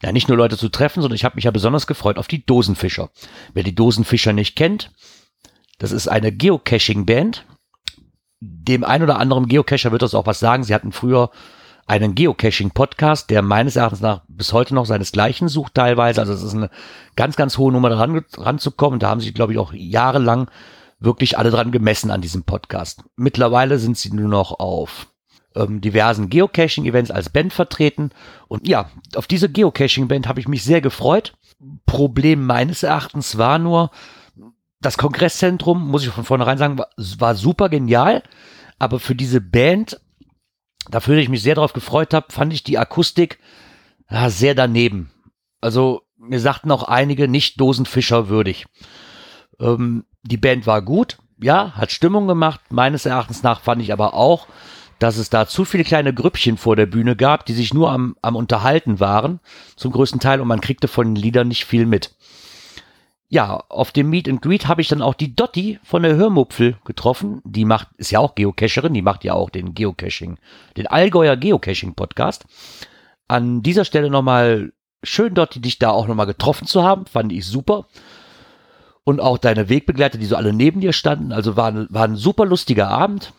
ja 0.00 0.12
nicht 0.12 0.28
nur 0.28 0.36
Leute 0.36 0.56
zu 0.56 0.68
treffen, 0.68 1.02
sondern 1.02 1.16
ich 1.16 1.24
habe 1.24 1.34
mich 1.34 1.44
ja 1.44 1.50
besonders 1.50 1.88
gefreut 1.88 2.18
auf 2.18 2.28
die 2.28 2.46
Dosenfischer. 2.46 3.10
Wer 3.52 3.64
die 3.64 3.74
Dosenfischer 3.74 4.32
nicht 4.32 4.54
kennt, 4.54 4.92
das 5.80 5.90
ist 5.90 6.06
eine 6.06 6.30
Geocaching-Band. 6.30 7.46
Dem 8.38 8.84
ein 8.84 9.02
oder 9.02 9.18
anderen 9.18 9.48
Geocacher 9.48 9.90
wird 9.90 10.02
das 10.02 10.14
auch 10.14 10.26
was 10.26 10.38
sagen. 10.38 10.62
Sie 10.62 10.72
hatten 10.72 10.92
früher 10.92 11.32
einen 11.86 12.14
Geocaching-Podcast, 12.14 13.30
der 13.30 13.42
meines 13.42 13.76
Erachtens 13.76 14.00
nach 14.00 14.22
bis 14.28 14.52
heute 14.52 14.74
noch 14.74 14.86
seinesgleichen 14.86 15.48
sucht 15.48 15.74
teilweise. 15.74 16.20
Also 16.20 16.32
es 16.32 16.42
ist 16.42 16.54
eine 16.54 16.70
ganz, 17.14 17.36
ganz 17.36 17.58
hohe 17.58 17.72
Nummer 17.72 17.88
daran 17.88 18.24
ranzukommen. 18.36 18.98
Da 18.98 19.08
haben 19.08 19.20
sich, 19.20 19.34
glaube 19.34 19.52
ich, 19.52 19.58
auch 19.58 19.72
jahrelang 19.72 20.50
wirklich 20.98 21.38
alle 21.38 21.50
dran 21.50 21.70
gemessen 21.70 22.10
an 22.10 22.20
diesem 22.20 22.42
Podcast. 22.42 23.04
Mittlerweile 23.16 23.78
sind 23.78 23.96
sie 23.96 24.12
nur 24.12 24.28
noch 24.28 24.58
auf 24.58 25.08
ähm, 25.54 25.80
diversen 25.80 26.28
Geocaching-Events 26.28 27.10
als 27.10 27.30
Band 27.30 27.52
vertreten. 27.52 28.10
Und 28.48 28.66
ja, 28.66 28.90
auf 29.14 29.26
diese 29.26 29.48
Geocaching-Band 29.48 30.26
habe 30.26 30.40
ich 30.40 30.48
mich 30.48 30.64
sehr 30.64 30.80
gefreut. 30.80 31.34
Problem 31.86 32.44
meines 32.44 32.82
Erachtens 32.82 33.38
war 33.38 33.58
nur, 33.58 33.90
das 34.80 34.98
Kongresszentrum, 34.98 35.88
muss 35.88 36.04
ich 36.04 36.10
von 36.10 36.24
vornherein 36.24 36.58
sagen, 36.58 36.78
war, 36.78 36.88
war 37.18 37.34
super 37.34 37.68
genial. 37.68 38.22
Aber 38.78 39.00
für 39.00 39.14
diese 39.14 39.40
Band, 39.40 40.00
dafür 40.90 41.16
ich 41.16 41.28
mich 41.28 41.42
sehr 41.42 41.54
darauf 41.54 41.72
gefreut 41.72 42.14
habe, 42.14 42.32
fand 42.32 42.52
ich 42.52 42.64
die 42.64 42.78
Akustik 42.78 43.38
ja, 44.10 44.30
sehr 44.30 44.54
daneben. 44.54 45.10
Also 45.60 46.02
mir 46.18 46.40
sagten 46.40 46.70
auch 46.70 46.84
einige 46.84 47.28
nicht 47.28 47.60
Dosenfischer 47.60 48.28
würdig. 48.28 48.66
Ähm, 49.60 50.04
die 50.22 50.36
Band 50.36 50.66
war 50.66 50.82
gut, 50.82 51.18
ja, 51.40 51.72
hat 51.72 51.92
Stimmung 51.92 52.26
gemacht. 52.26 52.60
Meines 52.70 53.06
Erachtens 53.06 53.42
nach 53.42 53.60
fand 53.60 53.82
ich 53.82 53.92
aber 53.92 54.14
auch, 54.14 54.46
dass 54.98 55.18
es 55.18 55.30
da 55.30 55.46
zu 55.46 55.64
viele 55.64 55.84
kleine 55.84 56.14
Grüppchen 56.14 56.56
vor 56.56 56.76
der 56.76 56.86
Bühne 56.86 57.16
gab, 57.16 57.44
die 57.46 57.52
sich 57.52 57.74
nur 57.74 57.90
am, 57.90 58.16
am 58.22 58.36
Unterhalten 58.36 58.98
waren, 58.98 59.40
zum 59.76 59.92
größten 59.92 60.20
Teil, 60.20 60.40
und 60.40 60.48
man 60.48 60.60
kriegte 60.60 60.88
von 60.88 61.14
den 61.14 61.22
Liedern 61.22 61.48
nicht 61.48 61.66
viel 61.66 61.86
mit. 61.86 62.14
Ja, 63.28 63.64
auf 63.68 63.90
dem 63.90 64.08
Meet 64.10 64.28
and 64.28 64.40
Greet 64.40 64.68
habe 64.68 64.80
ich 64.80 64.88
dann 64.88 65.02
auch 65.02 65.14
die 65.14 65.34
Dotti 65.34 65.80
von 65.82 66.04
der 66.04 66.14
Hörmupfel 66.14 66.76
getroffen. 66.84 67.42
Die 67.44 67.64
macht, 67.64 67.88
ist 67.96 68.12
ja 68.12 68.20
auch 68.20 68.36
Geocacherin, 68.36 68.94
die 68.94 69.02
macht 69.02 69.24
ja 69.24 69.34
auch 69.34 69.50
den 69.50 69.74
Geocaching, 69.74 70.38
den 70.76 70.86
Allgäuer 70.86 71.36
Geocaching 71.36 71.94
Podcast. 71.94 72.44
An 73.26 73.62
dieser 73.62 73.84
Stelle 73.84 74.10
nochmal 74.10 74.72
schön, 75.02 75.34
Dotti, 75.34 75.60
dich 75.60 75.78
da 75.78 75.90
auch 75.90 76.06
nochmal 76.06 76.26
getroffen 76.26 76.66
zu 76.66 76.84
haben, 76.84 77.06
fand 77.06 77.32
ich 77.32 77.46
super. 77.46 77.86
Und 79.02 79.20
auch 79.20 79.38
deine 79.38 79.68
Wegbegleiter, 79.68 80.18
die 80.18 80.26
so 80.26 80.36
alle 80.36 80.52
neben 80.52 80.80
dir 80.80 80.92
standen. 80.92 81.32
Also 81.32 81.56
war, 81.56 81.72
war 81.92 82.04
ein 82.04 82.16
super 82.16 82.44
lustiger 82.44 82.88
Abend 82.88 83.32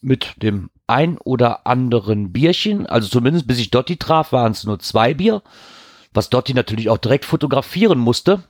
mit 0.00 0.34
dem 0.42 0.70
ein 0.86 1.18
oder 1.18 1.66
anderen 1.66 2.32
Bierchen. 2.32 2.86
Also 2.86 3.08
zumindest 3.08 3.46
bis 3.46 3.58
ich 3.58 3.70
Dotti 3.70 3.96
traf, 3.96 4.32
waren 4.32 4.52
es 4.52 4.64
nur 4.64 4.78
zwei 4.80 5.14
Bier. 5.14 5.42
Was 6.12 6.30
Dotti 6.30 6.54
natürlich 6.54 6.88
auch 6.90 6.98
direkt 6.98 7.24
fotografieren 7.24 7.98
musste. 7.98 8.42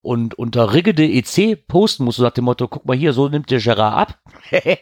Und 0.00 0.34
unter 0.34 0.74
Riggede 0.74 1.04
EC 1.04 1.66
posten 1.66 2.04
musste 2.04 2.22
nach 2.22 2.30
dem 2.30 2.44
Motto, 2.44 2.68
guck 2.68 2.86
mal 2.86 2.96
hier, 2.96 3.12
so 3.12 3.28
nimmt 3.28 3.50
der 3.50 3.60
Gerard 3.60 4.10
ab. 4.10 4.18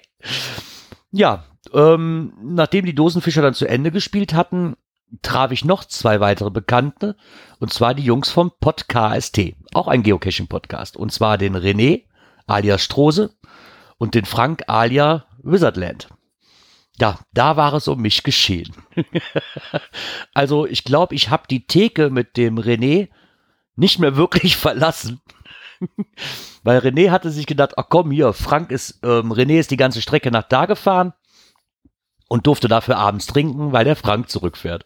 ja, 1.10 1.44
ähm, 1.72 2.34
nachdem 2.42 2.84
die 2.84 2.94
Dosenfischer 2.94 3.42
dann 3.42 3.54
zu 3.54 3.66
Ende 3.66 3.90
gespielt 3.90 4.34
hatten, 4.34 4.76
traf 5.22 5.52
ich 5.52 5.64
noch 5.64 5.84
zwei 5.84 6.20
weitere 6.20 6.50
Bekannte. 6.50 7.16
Und 7.58 7.72
zwar 7.72 7.94
die 7.94 8.04
Jungs 8.04 8.30
vom 8.30 8.52
Podcast. 8.60 9.40
Auch 9.72 9.88
ein 9.88 10.02
Geocaching-Podcast. 10.02 10.96
Und 10.96 11.12
zwar 11.12 11.38
den 11.38 11.56
René 11.56 12.04
alias 12.46 12.82
Strose 12.82 13.34
und 13.98 14.14
den 14.14 14.24
Frank 14.24 14.64
alias 14.66 15.22
Wizardland. 15.42 16.08
Ja, 16.98 17.18
da 17.32 17.56
war 17.56 17.74
es 17.74 17.88
um 17.88 18.00
mich 18.00 18.22
geschehen. 18.22 18.74
also 20.34 20.66
ich 20.66 20.84
glaube, 20.84 21.14
ich 21.14 21.28
habe 21.28 21.44
die 21.48 21.66
Theke 21.66 22.10
mit 22.10 22.36
dem 22.36 22.58
René 22.58 23.08
nicht 23.76 23.98
mehr 23.98 24.16
wirklich 24.16 24.56
verlassen. 24.56 25.20
Weil 26.62 26.78
René 26.78 27.10
hatte 27.10 27.30
sich 27.30 27.46
gedacht, 27.46 27.74
ach 27.76 27.86
komm 27.88 28.10
hier, 28.10 28.32
Frank 28.32 28.70
ist, 28.70 29.00
ähm, 29.02 29.32
René 29.32 29.58
ist 29.58 29.70
die 29.70 29.76
ganze 29.76 30.00
Strecke 30.02 30.30
nach 30.30 30.42
da 30.42 30.66
gefahren 30.66 31.12
und 32.28 32.46
durfte 32.46 32.66
dafür 32.66 32.96
abends 32.96 33.26
trinken, 33.26 33.72
weil 33.72 33.84
der 33.84 33.96
Frank 33.96 34.30
zurückfährt. 34.30 34.84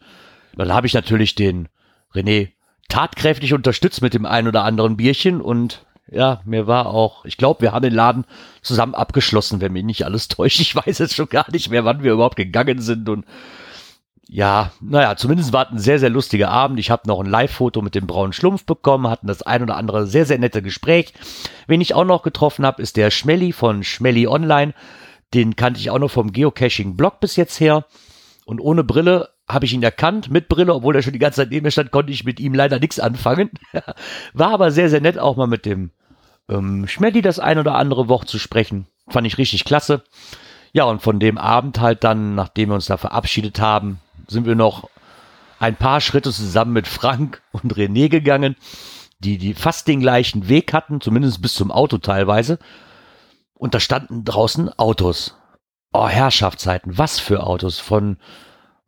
Dann 0.57 0.73
habe 0.73 0.87
ich 0.87 0.95
natürlich 0.95 1.35
den 1.35 1.69
René 2.13 2.51
tatkräftig 2.89 3.55
unterstützt 3.55 4.03
mit 4.03 4.15
dem 4.15 4.27
ein 4.27 4.49
oder 4.49 4.65
anderen 4.65 4.97
Bierchen 4.97 5.41
und 5.41 5.87
ja, 6.11 6.41
mir 6.45 6.67
war 6.67 6.87
auch, 6.87 7.25
ich 7.25 7.37
glaube, 7.37 7.63
wir 7.63 7.73
haben 7.73 7.83
den 7.83 7.95
Laden 7.95 8.25
zusammen 8.63 8.97
abgeschlossen, 8.97 9.61
wenn 9.61 9.73
mich 9.73 9.85
nicht 9.85 10.05
alles 10.05 10.27
täuscht. 10.27 10.59
Ich 10.59 10.75
weiß 10.75 10.99
jetzt 10.99 11.15
schon 11.15 11.29
gar 11.29 11.49
nicht 11.53 11.71
mehr, 11.71 11.85
wann 11.85 12.03
wir 12.03 12.13
überhaupt 12.13 12.37
gegangen 12.37 12.81
sind 12.81 13.09
und 13.09 13.25
ja, 14.33 14.71
naja, 14.81 15.17
zumindest 15.17 15.53
war 15.53 15.67
es 15.67 15.73
ein 15.73 15.79
sehr, 15.81 15.99
sehr 15.99 16.09
lustiger 16.09 16.51
Abend. 16.51 16.79
Ich 16.79 16.93
habe 16.93 17.09
noch 17.09 17.19
ein 17.19 17.27
Live-Foto 17.27 17.83
mit 17.83 17.97
dem 17.97 18.07
braunen 18.07 18.33
Schlumpf 18.33 18.65
bekommen, 18.65 19.09
hatten 19.11 19.27
das 19.27 19.43
ein 19.43 19.61
oder 19.61 19.77
andere 19.77 20.07
sehr, 20.07 20.25
sehr 20.25 20.39
nette 20.39 20.63
Gespräch. 20.63 21.13
Wen 21.67 21.81
ich 21.81 21.95
auch 21.95 22.05
noch 22.05 22.23
getroffen 22.23 22.65
habe, 22.65 22.81
ist 22.81 22.97
der 22.97 23.11
Schmelly 23.11 23.53
von 23.53 23.83
Schmelly 23.83 24.29
Online. 24.29 24.73
Den 25.35 25.57
kannte 25.57 25.81
ich 25.81 25.91
auch 25.91 25.99
noch 25.99 26.13
vom 26.13 26.33
Geocaching-Blog 26.33 27.19
bis 27.19 27.35
jetzt 27.35 27.59
her. 27.59 27.87
Und 28.45 28.61
ohne 28.61 28.85
Brille 28.85 29.31
habe 29.49 29.65
ich 29.65 29.73
ihn 29.73 29.83
erkannt. 29.83 30.31
Mit 30.31 30.49
Brille, 30.49 30.75
obwohl 30.75 30.95
er 30.95 31.03
schon 31.03 31.13
die 31.13 31.19
ganze 31.19 31.39
Zeit 31.39 31.51
neben 31.51 31.65
mir 31.65 31.73
stand, 31.73 31.91
konnte 31.91 32.13
ich 32.13 32.23
mit 32.23 32.39
ihm 32.39 32.55
leider 32.55 32.79
nichts 32.79 33.01
anfangen. 33.01 33.51
War 34.33 34.53
aber 34.53 34.71
sehr, 34.71 34.91
sehr 34.91 35.01
nett, 35.01 35.19
auch 35.19 35.37
mal 35.37 35.49
mit 35.49 35.67
dem 35.67 35.91
ähm, 36.49 36.87
Schmelly 36.87 37.21
das 37.21 37.41
ein 37.41 37.59
oder 37.59 37.75
andere 37.75 38.09
Wort 38.09 38.29
zu 38.29 38.39
sprechen. 38.39 38.87
Fand 39.09 39.27
ich 39.27 39.39
richtig 39.39 39.65
klasse. 39.65 40.05
Ja, 40.73 40.85
und 40.85 41.03
von 41.03 41.19
dem 41.19 41.37
Abend 41.37 41.81
halt 41.81 42.05
dann, 42.05 42.37
nachdem 42.37 42.69
wir 42.69 42.77
uns 42.77 42.87
da 42.87 42.97
verabschiedet 42.97 43.59
haben, 43.61 43.99
sind 44.31 44.47
wir 44.47 44.55
noch 44.55 44.89
ein 45.59 45.77
paar 45.77 46.01
Schritte 46.01 46.33
zusammen 46.33 46.73
mit 46.73 46.89
Frank 46.89 47.43
und 47.53 47.75
René 47.77 48.09
gegangen, 48.09 48.57
die, 49.19 49.37
die 49.37 49.55
fast 49.55 49.87
den 49.87 50.01
gleichen 50.01 50.49
Weg 50.49 50.73
hatten, 50.73 51.01
zumindest 51.01 51.43
bis 51.43 51.55
zum 51.55 51.71
Auto 51.71 51.99
teilweise. 51.99 52.59
Und 53.55 53.75
da 53.75 53.81
standen 53.81 54.25
draußen 54.25 54.71
Autos. 54.79 55.37
Oh, 55.93 56.09
Herrschaftszeiten, 56.09 56.97
was 56.97 57.19
für 57.19 57.43
Autos 57.43 57.79
von, 57.79 58.17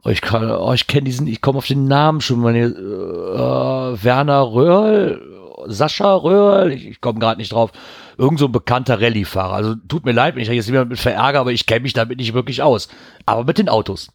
oh, 0.04 0.08
ich 0.08 0.22
kann, 0.22 0.50
oh, 0.50 0.72
ich 0.72 0.86
kenne 0.86 1.04
diesen, 1.04 1.26
ich 1.26 1.42
komme 1.42 1.58
auf 1.58 1.66
den 1.66 1.86
Namen 1.86 2.20
schon, 2.20 2.40
meine, 2.40 2.66
äh, 2.66 4.04
Werner 4.04 4.40
Röhrl, 4.40 5.20
Sascha 5.66 6.14
Röhrl, 6.14 6.72
ich, 6.72 6.86
ich 6.86 7.00
komme 7.00 7.18
gerade 7.18 7.40
nicht 7.40 7.52
drauf. 7.52 7.72
Irgend 8.16 8.38
so 8.38 8.46
ein 8.46 8.52
bekannter 8.52 9.00
Rallye-Fahrer. 9.00 9.54
Also 9.54 9.74
tut 9.74 10.04
mir 10.04 10.12
leid, 10.12 10.34
wenn 10.34 10.42
ich 10.42 10.48
jetzt 10.48 10.68
jemand 10.68 10.90
mit 10.90 10.98
verärgere, 10.98 11.40
aber 11.40 11.52
ich 11.52 11.66
kenne 11.66 11.80
mich 11.80 11.92
damit 11.92 12.18
nicht 12.18 12.34
wirklich 12.34 12.62
aus. 12.62 12.88
Aber 13.26 13.44
mit 13.44 13.58
den 13.58 13.68
Autos. 13.68 14.10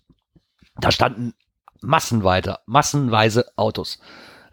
Da 0.79 0.91
standen 0.91 1.33
massenweise, 1.81 2.57
massenweise 2.65 3.45
Autos. 3.55 3.99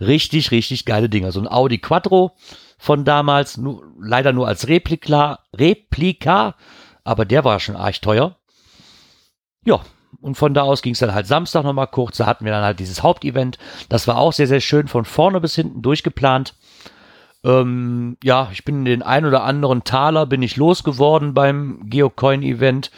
Richtig, 0.00 0.50
richtig 0.50 0.84
geile 0.84 1.08
Dinger. 1.08 1.32
So 1.32 1.40
ein 1.40 1.48
Audi 1.48 1.78
Quattro 1.78 2.37
von 2.78 3.04
damals, 3.04 3.56
nur, 3.56 3.84
leider 4.00 4.32
nur 4.32 4.48
als 4.48 4.68
Replika, 4.68 5.40
Replika, 5.54 6.56
aber 7.04 7.24
der 7.24 7.44
war 7.44 7.60
schon 7.60 7.76
arg 7.76 8.00
teuer. 8.02 8.37
Ja, 9.64 9.80
und 10.20 10.37
von 10.37 10.54
da 10.54 10.62
aus 10.62 10.82
ging 10.82 10.92
es 10.92 10.98
dann 10.98 11.14
halt 11.14 11.26
Samstag 11.26 11.64
nochmal 11.64 11.87
kurz. 11.87 12.16
Da 12.16 12.26
hatten 12.26 12.44
wir 12.44 12.52
dann 12.52 12.64
halt 12.64 12.80
dieses 12.80 13.02
Hauptevent. 13.02 13.58
Das 13.88 14.06
war 14.08 14.18
auch 14.18 14.32
sehr, 14.32 14.46
sehr 14.46 14.60
schön 14.60 14.88
von 14.88 15.04
vorne 15.04 15.40
bis 15.40 15.54
hinten 15.54 15.82
durchgeplant. 15.82 16.54
Ähm, 17.44 18.16
ja, 18.22 18.48
ich 18.52 18.64
bin 18.64 18.84
den 18.84 19.02
ein 19.02 19.26
oder 19.26 19.44
anderen 19.44 19.84
Taler 19.84 20.26
bin 20.26 20.42
ich 20.42 20.56
losgeworden 20.56 21.34
beim 21.34 21.80
Geocoin-Event. 21.84 22.90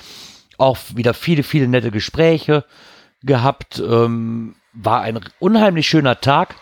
Auch 0.58 0.78
wieder 0.94 1.14
viele, 1.14 1.42
viele 1.42 1.68
nette 1.68 1.90
Gespräche 1.90 2.64
gehabt. 3.26 3.78
Ähm, 3.78 4.54
war 4.72 5.02
ein 5.02 5.20
unheimlich 5.38 5.88
schöner 5.88 6.20
Tag. 6.20 6.56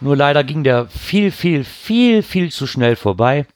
Nur 0.00 0.16
leider 0.16 0.42
ging 0.42 0.64
der 0.64 0.86
viel, 0.86 1.30
viel, 1.30 1.64
viel, 1.64 2.22
viel 2.22 2.50
zu 2.50 2.66
schnell 2.66 2.96
vorbei. 2.96 3.46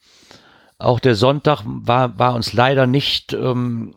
Auch 0.79 1.01
der 1.01 1.15
Sonntag 1.15 1.63
war, 1.65 2.19
war 2.19 2.35
uns 2.35 2.53
leider 2.53 2.87
nicht 2.87 3.33
ähm, 3.33 3.95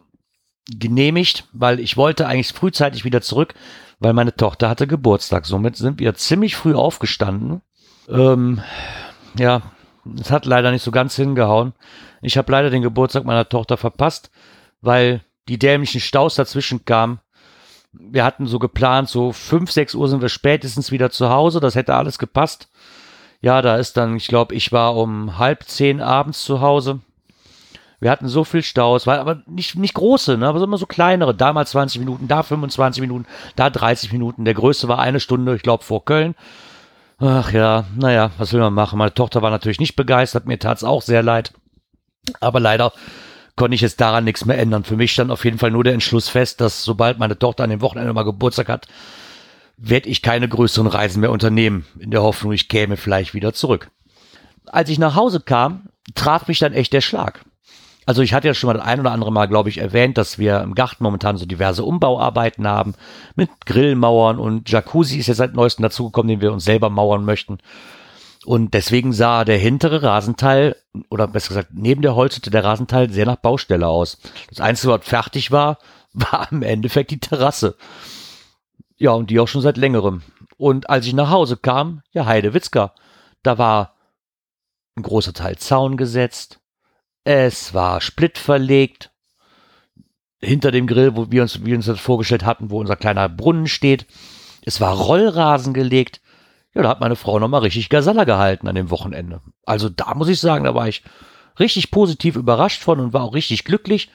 genehmigt, 0.68 1.48
weil 1.52 1.80
ich 1.80 1.98
wollte 1.98 2.28
eigentlich 2.28 2.54
frühzeitig 2.54 3.04
wieder 3.04 3.22
zurück, 3.22 3.54
weil 4.00 4.14
meine 4.14 4.36
Tochter 4.36 4.70
hatte 4.70 4.88
Geburtstag. 4.88 5.46
Somit 5.46 5.76
sind 5.76 6.00
wir 6.00 6.16
ziemlich 6.16 6.56
früh 6.56 6.74
aufgestanden. 6.74 7.62
Ähm, 8.08 8.62
ja, 9.38 9.62
es 10.20 10.32
hat 10.32 10.46
leider 10.46 10.72
nicht 10.72 10.84
so 10.84 10.92
ganz 10.92 11.16
hingehauen. 11.16 11.74
Ich 12.22 12.38
habe 12.38 12.52
leider 12.52 12.70
den 12.70 12.82
Geburtstag 12.82 13.26
meiner 13.26 13.48
Tochter 13.48 13.78
verpasst, 13.78 14.32
weil 14.82 15.22
die 15.48 15.60
dämlichen 15.60 16.02
Staus 16.02 16.36
dazwischen 16.36 16.86
kamen 16.86 17.20
wir 17.92 18.24
hatten 18.24 18.48
so 18.48 18.60
geplant, 18.60 19.10
so 19.10 19.32
fünf, 19.32 19.72
sechs 19.72 19.96
Uhr 19.96 20.08
sind 20.08 20.22
wir 20.22 20.30
spätestens 20.30 20.92
wieder 20.92 21.10
zu 21.10 21.30
Hause. 21.30 21.60
Das 21.60 21.76
hätte 21.76 21.96
alles 21.96 22.20
gepasst. 22.20 22.70
Ja, 23.42 23.62
da 23.62 23.78
ist 23.78 23.98
dann, 23.98 24.16
ich 24.18 24.28
glaube, 24.28 24.54
ich 24.54 24.72
war 24.72 24.96
um 24.96 25.38
halb 25.38 25.64
zehn 25.64 26.02
abends 26.02 26.44
zu 26.44 26.62
Hause. 26.62 27.00
Wir 28.02 28.12
hatten 28.12 28.30
so 28.30 28.44
viel 28.46 28.64
Staus, 28.64 29.08
war 29.08 29.20
aber 29.20 29.42
nicht, 29.46 29.76
nicht 29.76 29.94
große, 29.94 30.38
ne, 30.38 30.48
aber 30.48 30.62
immer 30.64 30.78
so 30.78 30.86
kleinere. 30.86 31.36
Damals 31.36 31.72
20 31.72 32.00
Minuten, 32.00 32.28
da 32.30 32.44
25 32.44 33.02
Minuten, 33.02 33.26
da 33.56 33.70
30 33.70 34.14
Minuten. 34.14 34.46
Der 34.46 34.54
größte 34.54 34.88
war 34.88 35.00
eine 35.00 35.20
Stunde, 35.20 35.56
ich 35.56 35.64
glaube, 35.64 35.84
vor 35.84 36.06
Köln. 36.06 36.36
Ach 37.18 37.52
ja, 37.52 37.84
naja, 37.98 38.32
was 38.38 38.54
will 38.54 38.62
man 38.62 38.74
machen? 38.74 38.98
Meine 38.98 39.14
Tochter 39.14 39.42
war 39.42 39.52
natürlich 39.52 39.82
nicht 39.82 39.98
begeistert, 39.98 40.46
mir 40.46 40.60
tat 40.60 40.78
es 40.78 40.86
auch 40.86 41.02
sehr 41.02 41.24
leid. 41.24 41.52
Aber 42.40 42.62
leider 42.62 42.94
konnte 43.60 43.76
ich 43.76 43.82
jetzt 43.82 44.00
daran 44.00 44.24
nichts 44.24 44.46
mehr 44.46 44.58
ändern. 44.58 44.86
Für 44.86 44.96
mich 44.96 45.12
stand 45.12 45.32
auf 45.32 45.44
jeden 45.44 45.58
Fall 45.58 45.70
nur 45.70 45.84
der 45.84 45.94
Entschluss 45.94 46.30
fest, 46.30 46.62
dass 46.62 46.86
sobald 46.86 47.20
meine 47.20 47.38
Tochter 47.38 47.66
an 47.66 47.70
dem 47.70 47.82
Wochenende 47.82 48.14
mal 48.14 48.24
Geburtstag 48.24 48.70
hat, 48.70 48.88
werde 49.76 50.08
ich 50.08 50.22
keine 50.22 50.48
größeren 50.48 50.88
Reisen 50.88 51.20
mehr 51.20 51.30
unternehmen, 51.30 51.86
in 52.00 52.10
der 52.10 52.22
Hoffnung, 52.22 52.54
ich 52.54 52.70
käme 52.70 52.96
vielleicht 52.96 53.34
wieder 53.34 53.52
zurück. 53.52 53.92
Als 54.66 54.90
ich 54.90 54.98
nach 54.98 55.16
Hause 55.16 55.42
kam, 55.42 55.90
traf 56.16 56.48
mich 56.48 56.60
dann 56.60 56.72
echt 56.72 56.94
der 56.94 57.02
Schlag. 57.02 57.44
Also 58.06 58.22
ich 58.22 58.34
hatte 58.34 58.48
ja 58.48 58.54
schon 58.54 58.70
mal 58.70 58.76
das 58.76 58.86
ein 58.86 59.02
oder 59.02 59.12
andere 59.12 59.32
Mal, 59.34 59.48
glaube 59.48 59.68
ich, 59.68 59.80
erwähnt, 59.80 60.18
dass 60.18 60.40
wir 60.40 60.62
im 60.62 60.74
Garten 60.74 61.04
momentan 61.04 61.36
so 61.36 61.46
diverse 61.46 61.84
Umbauarbeiten 61.84 62.66
haben 62.66 62.94
mit 63.36 63.50
Grillmauern 63.66 64.40
und 64.40 64.70
Jacuzzi 64.70 65.18
ist 65.18 65.28
ja 65.28 65.34
seit 65.34 65.54
neuestem 65.54 65.84
dazugekommen, 65.84 66.30
den 66.30 66.42
wir 66.42 66.54
uns 66.54 66.64
selber 66.64 66.90
mauern 66.90 67.26
möchten. 67.26 67.58
Und 68.50 68.74
deswegen 68.74 69.14
sah 69.14 69.46
der 69.46 69.60
hintere 69.60 70.02
Rasenteil, 70.02 70.76
oder 71.12 71.28
besser 71.28 71.50
gesagt, 71.50 71.70
neben 71.74 72.02
der 72.02 72.16
Holzhütte 72.16 72.50
der 72.50 72.64
Rasenteil 72.64 73.12
sehr 73.12 73.28
nach 73.28 73.36
Baustelle 73.36 73.88
aus. 73.88 74.18
Das 74.48 74.60
Einzige, 74.60 74.92
was 74.92 75.06
fertig 75.06 75.52
war, 75.52 75.78
war 76.14 76.52
im 76.52 76.64
Endeffekt 76.64 77.12
die 77.12 77.20
Terrasse. 77.20 77.78
Ja, 78.98 79.12
und 79.12 79.30
die 79.30 79.40
auch 79.40 79.48
schon 79.48 79.62
seit 79.62 79.78
längerem. 79.78 80.24
Und 80.58 80.90
als 80.90 81.06
ich 81.06 81.14
nach 81.14 81.30
Hause 81.30 81.58
kam, 81.58 82.02
ja, 82.12 82.26
Heide 82.26 82.56
Witzka, 82.56 82.96
da 83.44 83.60
war 83.60 83.94
ein 84.96 85.04
großer 85.04 85.34
Teil 85.34 85.60
Zaun 85.60 85.96
gesetzt. 85.96 86.60
Es 87.24 87.76
war 87.76 88.02
Split 88.02 88.40
verlegt. 88.40 89.12
Hinter 90.42 90.72
dem 90.72 90.88
Grill, 90.88 91.16
wo 91.16 91.30
wir 91.30 91.44
uns, 91.44 91.64
wir 91.64 91.76
uns 91.76 91.86
das 91.86 92.00
vorgestellt 92.00 92.46
hatten, 92.46 92.72
wo 92.72 92.80
unser 92.80 92.96
kleiner 92.96 93.30
Brunnen 93.30 93.68
steht. 93.68 94.08
Es 94.66 94.82
war 94.82 94.96
Rollrasen 94.96 95.76
gelegt. 95.76 96.20
Ja, 96.74 96.84
da 96.84 96.90
hat 96.90 97.00
meine 97.00 97.16
Frau 97.16 97.40
nochmal 97.40 97.62
richtig 97.62 97.90
Gasalla 97.90 98.24
gehalten 98.24 98.68
an 98.68 98.76
dem 98.76 98.92
Wochenende. 98.92 99.42
Also 99.66 99.90
da 99.90 100.14
muss 100.14 100.30
ich 100.30 100.40
sagen, 100.40 100.66
da 100.66 100.76
war 100.76 100.88
ich 100.88 101.04
richtig 101.60 101.92
positiv 101.92 102.36
überrascht 102.36 102.84
von 102.84 103.00
und 103.00 103.14
war 103.14 103.24
auch 103.24 103.34
richtig 103.34 103.66
glücklich. 103.66 104.10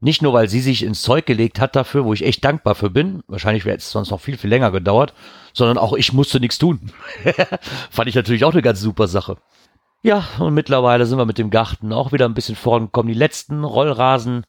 Nicht 0.00 0.22
nur, 0.22 0.32
weil 0.32 0.48
sie 0.48 0.60
sich 0.60 0.84
ins 0.84 1.02
Zeug 1.02 1.26
gelegt 1.26 1.60
hat 1.60 1.74
dafür, 1.74 2.04
wo 2.04 2.12
ich 2.12 2.24
echt 2.24 2.44
dankbar 2.44 2.76
für 2.76 2.88
bin. 2.88 3.22
Wahrscheinlich 3.26 3.64
wäre 3.64 3.76
es 3.76 3.90
sonst 3.90 4.10
noch 4.10 4.20
viel, 4.20 4.38
viel 4.38 4.50
länger 4.50 4.70
gedauert. 4.70 5.12
Sondern 5.52 5.76
auch 5.76 5.92
ich 5.92 6.12
musste 6.12 6.38
nichts 6.38 6.58
tun. 6.58 6.92
Fand 7.90 8.08
ich 8.08 8.14
natürlich 8.14 8.44
auch 8.44 8.52
eine 8.52 8.62
ganz 8.62 8.80
super 8.80 9.08
Sache. 9.08 9.38
Ja, 10.02 10.24
und 10.38 10.54
mittlerweile 10.54 11.04
sind 11.06 11.18
wir 11.18 11.26
mit 11.26 11.38
dem 11.38 11.50
Garten 11.50 11.92
auch 11.92 12.12
wieder 12.12 12.26
ein 12.26 12.34
bisschen 12.34 12.54
vorangekommen. 12.54 13.12
Die 13.12 13.18
letzten 13.18 13.64
Rollrasen, 13.64 14.44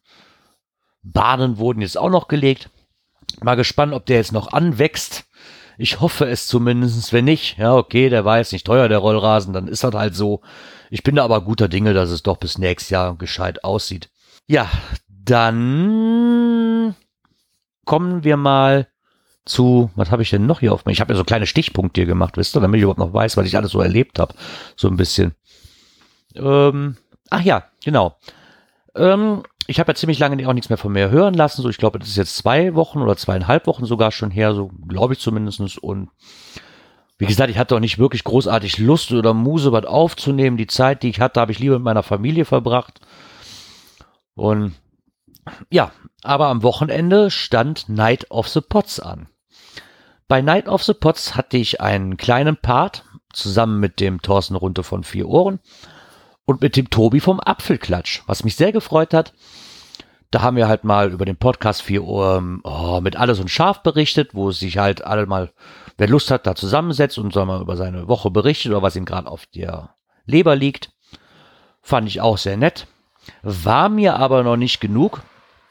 Bahnen 1.02 1.58
wurden 1.58 1.80
jetzt 1.80 1.98
auch 1.98 2.10
noch 2.10 2.28
gelegt. 2.28 2.70
Mal 3.42 3.56
gespannt, 3.56 3.92
ob 3.92 4.06
der 4.06 4.18
jetzt 4.18 4.32
noch 4.32 4.52
anwächst. 4.52 5.24
Ich 5.80 5.98
hoffe 6.00 6.26
es 6.26 6.46
zumindest. 6.46 7.10
Wenn 7.14 7.24
nicht, 7.24 7.56
ja, 7.56 7.74
okay, 7.74 8.10
der 8.10 8.26
war 8.26 8.36
jetzt 8.36 8.52
nicht 8.52 8.66
teuer, 8.66 8.90
der 8.90 8.98
Rollrasen, 8.98 9.54
dann 9.54 9.66
ist 9.66 9.82
das 9.82 9.94
halt 9.94 10.14
so. 10.14 10.42
Ich 10.90 11.02
bin 11.02 11.16
da 11.16 11.24
aber 11.24 11.40
guter 11.40 11.68
Dinge, 11.68 11.94
dass 11.94 12.10
es 12.10 12.22
doch 12.22 12.36
bis 12.36 12.58
nächstes 12.58 12.90
Jahr 12.90 13.16
gescheit 13.16 13.64
aussieht. 13.64 14.10
Ja, 14.46 14.70
dann 15.08 16.94
kommen 17.86 18.24
wir 18.24 18.36
mal 18.36 18.88
zu, 19.46 19.90
was 19.94 20.10
habe 20.10 20.20
ich 20.20 20.28
denn 20.28 20.44
noch 20.44 20.60
hier 20.60 20.74
auf 20.74 20.84
mir? 20.84 20.92
Ich 20.92 21.00
habe 21.00 21.14
ja 21.14 21.16
so 21.16 21.24
kleine 21.24 21.46
Stichpunkte 21.46 22.02
hier 22.02 22.06
gemacht, 22.06 22.36
wisst 22.36 22.54
ihr, 22.54 22.60
damit 22.60 22.76
ich 22.76 22.82
überhaupt 22.82 23.00
noch 23.00 23.14
weiß, 23.14 23.38
was 23.38 23.46
ich 23.46 23.56
alles 23.56 23.70
so 23.70 23.80
erlebt 23.80 24.18
habe. 24.18 24.34
So 24.76 24.88
ein 24.88 24.98
bisschen. 24.98 25.34
Ähm, 26.34 26.98
ach 27.30 27.40
ja, 27.40 27.64
genau. 27.82 28.18
Ähm, 28.94 29.44
ich 29.70 29.78
habe 29.78 29.92
ja 29.92 29.94
ziemlich 29.94 30.18
lange 30.18 30.48
auch 30.48 30.52
nichts 30.52 30.68
mehr 30.68 30.78
von 30.78 30.92
mir 30.92 31.10
hören 31.10 31.34
lassen. 31.34 31.62
So, 31.62 31.68
ich 31.68 31.78
glaube, 31.78 32.00
das 32.00 32.08
ist 32.08 32.16
jetzt 32.16 32.36
zwei 32.36 32.74
Wochen 32.74 33.00
oder 33.00 33.16
zweieinhalb 33.16 33.68
Wochen 33.68 33.84
sogar 33.84 34.10
schon 34.10 34.32
her, 34.32 34.52
so 34.52 34.72
glaube 34.88 35.14
ich 35.14 35.20
zumindest. 35.20 35.78
Und 35.78 36.10
wie 37.18 37.26
gesagt, 37.26 37.50
ich 37.50 37.58
hatte 37.58 37.76
auch 37.76 37.80
nicht 37.80 38.00
wirklich 38.00 38.24
großartig 38.24 38.78
Lust 38.78 39.12
oder 39.12 39.32
Muse, 39.32 39.70
was 39.70 39.84
aufzunehmen. 39.84 40.56
Die 40.56 40.66
Zeit, 40.66 41.04
die 41.04 41.10
ich 41.10 41.20
hatte, 41.20 41.40
habe 41.40 41.52
ich 41.52 41.60
lieber 41.60 41.76
mit 41.76 41.84
meiner 41.84 42.02
Familie 42.02 42.44
verbracht. 42.44 43.00
Und 44.34 44.74
ja, 45.70 45.92
aber 46.24 46.48
am 46.48 46.64
Wochenende 46.64 47.30
stand 47.30 47.88
Night 47.88 48.28
of 48.32 48.48
the 48.48 48.60
Pots 48.60 48.98
an. 48.98 49.28
Bei 50.26 50.42
Night 50.42 50.66
of 50.66 50.82
the 50.82 50.94
Pots 50.94 51.36
hatte 51.36 51.58
ich 51.58 51.80
einen 51.80 52.16
kleinen 52.16 52.56
Part 52.56 53.04
zusammen 53.32 53.78
mit 53.78 54.00
dem 54.00 54.20
Thorsten 54.20 54.56
Runte 54.56 54.82
von 54.82 55.04
Vier 55.04 55.28
Ohren 55.28 55.60
und 56.44 56.60
mit 56.60 56.76
dem 56.76 56.90
Tobi 56.90 57.20
vom 57.20 57.40
Apfelklatsch, 57.40 58.22
was 58.26 58.44
mich 58.44 58.56
sehr 58.56 58.72
gefreut 58.72 59.14
hat. 59.14 59.32
Da 60.30 60.42
haben 60.42 60.56
wir 60.56 60.68
halt 60.68 60.84
mal 60.84 61.12
über 61.12 61.24
den 61.24 61.36
Podcast 61.36 61.82
4 61.82 62.02
Uhr 62.02 62.60
oh, 62.62 63.00
mit 63.00 63.16
alles 63.16 63.40
und 63.40 63.50
scharf 63.50 63.82
berichtet, 63.82 64.34
wo 64.34 64.52
sich 64.52 64.78
halt 64.78 65.04
alle 65.04 65.26
mal, 65.26 65.50
wer 65.98 66.08
Lust 66.08 66.30
hat, 66.30 66.46
da 66.46 66.54
zusammensetzt 66.54 67.18
und 67.18 67.32
soll 67.32 67.46
mal 67.46 67.60
über 67.60 67.76
seine 67.76 68.06
Woche 68.06 68.30
berichtet 68.30 68.70
oder 68.70 68.82
was 68.82 68.94
ihm 68.94 69.04
gerade 69.04 69.28
auf 69.28 69.46
der 69.46 69.94
Leber 70.26 70.54
liegt. 70.54 70.92
Fand 71.82 72.06
ich 72.06 72.20
auch 72.20 72.38
sehr 72.38 72.56
nett. 72.56 72.86
War 73.42 73.88
mir 73.88 74.16
aber 74.16 74.42
noch 74.44 74.56
nicht 74.56 74.80
genug. 74.80 75.22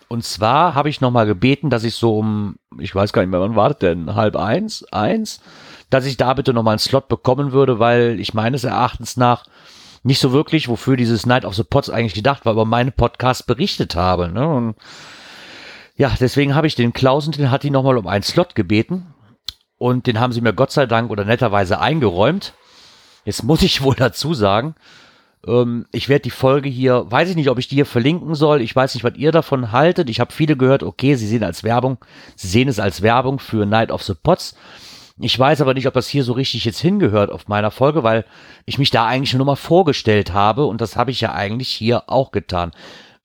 Und 0.09 0.23
zwar 0.23 0.73
habe 0.75 0.89
ich 0.89 1.01
nochmal 1.01 1.27
gebeten, 1.27 1.69
dass 1.69 1.83
ich 1.83 1.95
so 1.95 2.17
um, 2.17 2.55
ich 2.79 2.93
weiß 2.93 3.13
gar 3.13 3.21
nicht 3.21 3.31
mehr, 3.31 3.39
wann 3.39 3.55
war 3.55 3.69
das 3.69 3.77
denn? 3.79 4.15
Halb 4.15 4.35
eins? 4.35 4.83
Eins? 4.91 5.39
Dass 5.89 6.05
ich 6.05 6.17
da 6.17 6.33
bitte 6.33 6.51
nochmal 6.51 6.73
einen 6.73 6.79
Slot 6.79 7.07
bekommen 7.07 7.51
würde, 7.51 7.79
weil 7.79 8.19
ich 8.19 8.33
meines 8.33 8.63
Erachtens 8.63 9.17
nach 9.17 9.45
nicht 10.03 10.19
so 10.19 10.31
wirklich, 10.31 10.67
wofür 10.67 10.95
dieses 10.95 11.25
Night 11.25 11.45
of 11.45 11.55
the 11.55 11.63
Pots 11.63 11.89
eigentlich 11.89 12.13
gedacht 12.13 12.45
war, 12.45 12.53
über 12.53 12.65
meine 12.65 12.91
Podcast 12.91 13.47
berichtet 13.47 13.95
habe. 13.95 14.29
Ne? 14.29 14.47
Und 14.47 14.75
ja, 15.95 16.13
deswegen 16.19 16.55
habe 16.55 16.67
ich 16.67 16.75
den 16.75 16.93
Klausen, 16.93 17.33
den 17.33 17.51
hat 17.51 17.63
die 17.63 17.71
nochmal 17.71 17.97
um 17.97 18.07
einen 18.07 18.23
Slot 18.23 18.55
gebeten. 18.55 19.13
Und 19.77 20.07
den 20.07 20.19
haben 20.19 20.33
sie 20.33 20.41
mir 20.41 20.53
Gott 20.53 20.71
sei 20.71 20.85
Dank 20.85 21.09
oder 21.09 21.25
netterweise 21.25 21.79
eingeräumt. 21.79 22.53
Jetzt 23.25 23.43
muss 23.43 23.61
ich 23.61 23.81
wohl 23.83 23.95
dazu 23.95 24.33
sagen, 24.33 24.75
ähm, 25.47 25.85
ich 25.91 26.09
werde 26.09 26.23
die 26.23 26.29
Folge 26.29 26.69
hier, 26.69 27.05
weiß 27.09 27.29
ich 27.29 27.35
nicht, 27.35 27.49
ob 27.49 27.59
ich 27.59 27.67
die 27.67 27.75
hier 27.75 27.85
verlinken 27.85 28.35
soll. 28.35 28.61
Ich 28.61 28.75
weiß 28.75 28.93
nicht, 28.93 29.03
was 29.03 29.15
ihr 29.15 29.31
davon 29.31 29.71
haltet. 29.71 30.09
Ich 30.09 30.19
habe 30.19 30.33
viele 30.33 30.57
gehört, 30.57 30.83
okay, 30.83 31.15
sie 31.15 31.27
sehen 31.27 31.43
als 31.43 31.63
Werbung, 31.63 31.97
sie 32.35 32.47
sehen 32.47 32.67
es 32.67 32.79
als 32.79 33.01
Werbung 33.01 33.39
für 33.39 33.65
Night 33.65 33.91
of 33.91 34.03
the 34.03 34.13
Pots. 34.13 34.55
Ich 35.21 35.37
weiß 35.37 35.61
aber 35.61 35.73
nicht, 35.73 35.87
ob 35.87 35.93
das 35.93 36.07
hier 36.07 36.23
so 36.23 36.33
richtig 36.33 36.63
jetzt 36.63 36.79
hingehört 36.79 37.29
auf 37.29 37.47
meiner 37.47 37.71
Folge, 37.71 38.03
weil 38.03 38.25
ich 38.65 38.77
mich 38.77 38.89
da 38.89 39.05
eigentlich 39.05 39.33
nur 39.33 39.45
mal 39.45 39.55
vorgestellt 39.55 40.33
habe 40.33 40.65
und 40.65 40.79
das 40.79 40.95
habe 40.95 41.11
ich 41.11 41.19
ja 41.19 41.33
eigentlich 41.33 41.67
hier 41.67 42.09
auch 42.09 42.31
getan. 42.31 42.71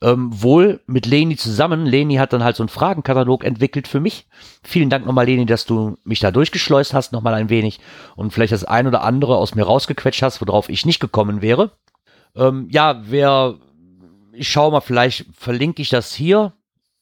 Ähm, 0.02 0.30
wohl 0.42 0.80
mit 0.86 1.06
Leni 1.06 1.36
zusammen. 1.36 1.86
Leni 1.86 2.16
hat 2.16 2.32
dann 2.32 2.42
halt 2.42 2.56
so 2.56 2.64
einen 2.64 2.68
Fragenkatalog 2.68 3.44
entwickelt 3.44 3.86
für 3.86 4.00
mich. 4.00 4.26
Vielen 4.64 4.90
Dank 4.90 5.06
nochmal, 5.06 5.26
Leni, 5.26 5.46
dass 5.46 5.66
du 5.66 5.96
mich 6.04 6.18
da 6.18 6.32
durchgeschleust 6.32 6.92
hast, 6.92 7.12
nochmal 7.12 7.34
ein 7.34 7.48
wenig 7.48 7.78
und 8.16 8.32
vielleicht 8.32 8.52
das 8.52 8.64
ein 8.64 8.88
oder 8.88 9.02
andere 9.02 9.36
aus 9.36 9.54
mir 9.54 9.62
rausgequetscht 9.62 10.22
hast, 10.22 10.40
worauf 10.40 10.68
ich 10.68 10.84
nicht 10.84 10.98
gekommen 10.98 11.42
wäre. 11.42 11.70
Ähm, 12.34 12.66
ja, 12.70 13.02
wer, 13.04 13.54
ich 14.32 14.48
schau 14.48 14.72
mal, 14.72 14.80
vielleicht 14.80 15.26
verlinke 15.32 15.80
ich 15.80 15.90
das 15.90 16.12
hier. 16.12 16.52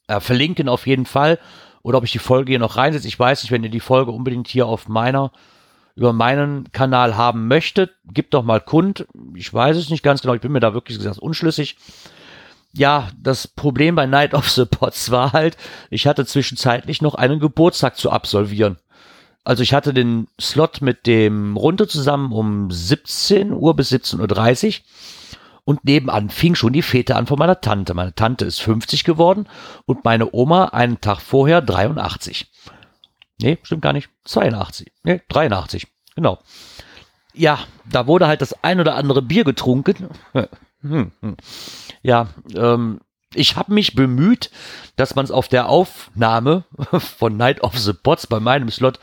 Äh, 0.06 0.20
verlinken 0.20 0.68
auf 0.68 0.86
jeden 0.86 1.06
Fall. 1.06 1.38
Oder 1.82 1.98
ob 1.98 2.04
ich 2.04 2.12
die 2.12 2.18
Folge 2.18 2.52
hier 2.52 2.58
noch 2.58 2.76
reinsetze. 2.76 3.08
Ich 3.08 3.18
weiß 3.18 3.42
nicht, 3.42 3.50
wenn 3.50 3.64
ihr 3.64 3.70
die 3.70 3.80
Folge 3.80 4.12
unbedingt 4.12 4.48
hier 4.48 4.66
auf 4.66 4.88
meiner, 4.88 5.32
über 5.96 6.12
meinen 6.12 6.70
Kanal 6.72 7.16
haben 7.16 7.48
möchtet, 7.48 7.92
gebt 8.04 8.34
doch 8.34 8.44
mal 8.44 8.60
kund. 8.60 9.06
Ich 9.34 9.52
weiß 9.52 9.76
es 9.76 9.90
nicht 9.90 10.02
ganz 10.02 10.22
genau. 10.22 10.34
Ich 10.34 10.40
bin 10.40 10.52
mir 10.52 10.60
da 10.60 10.74
wirklich 10.74 10.98
gesagt 10.98 11.18
unschlüssig. 11.18 11.76
Ja, 12.72 13.10
das 13.20 13.46
Problem 13.46 13.96
bei 13.96 14.06
Night 14.06 14.32
of 14.32 14.48
the 14.48 14.64
Pots 14.64 15.10
war 15.10 15.32
halt, 15.32 15.58
ich 15.90 16.06
hatte 16.06 16.24
zwischenzeitlich 16.24 17.02
noch 17.02 17.14
einen 17.14 17.38
Geburtstag 17.38 17.98
zu 17.98 18.10
absolvieren. 18.10 18.78
Also 19.44 19.62
ich 19.62 19.74
hatte 19.74 19.92
den 19.92 20.28
Slot 20.40 20.80
mit 20.80 21.06
dem 21.06 21.56
Runde 21.56 21.88
zusammen 21.88 22.32
um 22.32 22.70
17 22.70 23.52
Uhr 23.52 23.74
bis 23.74 23.92
17.30 23.92 24.66
Uhr 24.68 24.74
und 25.64 25.84
nebenan 25.84 26.30
fing 26.30 26.54
schon 26.54 26.72
die 26.72 26.82
Fete 26.82 27.16
an 27.16 27.26
von 27.26 27.38
meiner 27.38 27.60
Tante. 27.60 27.94
Meine 27.94 28.14
Tante 28.14 28.44
ist 28.44 28.60
50 28.60 29.04
geworden 29.04 29.48
und 29.86 30.04
meine 30.04 30.32
Oma 30.32 30.66
einen 30.66 31.00
Tag 31.00 31.20
vorher 31.20 31.60
83. 31.60 32.50
Nee, 33.40 33.58
stimmt 33.62 33.82
gar 33.82 33.92
nicht. 33.92 34.10
82. 34.24 34.92
Nee, 35.04 35.20
83. 35.28 35.86
Genau. 36.14 36.38
Ja, 37.34 37.60
da 37.90 38.06
wurde 38.06 38.26
halt 38.26 38.42
das 38.42 38.62
ein 38.62 38.80
oder 38.80 38.94
andere 38.94 39.22
Bier 39.22 39.44
getrunken. 39.44 40.08
Hm, 40.84 41.12
hm. 41.20 41.36
Ja, 42.02 42.30
ähm, 42.56 42.98
ich 43.34 43.54
habe 43.54 43.72
mich 43.72 43.94
bemüht, 43.94 44.50
dass 44.96 45.14
man 45.14 45.24
es 45.24 45.30
auf 45.30 45.46
der 45.46 45.68
Aufnahme 45.68 46.64
von 46.98 47.36
Night 47.36 47.62
of 47.62 47.78
the 47.78 47.92
Pots 47.92 48.26
bei 48.26 48.40
meinem 48.40 48.68
Slot 48.68 48.98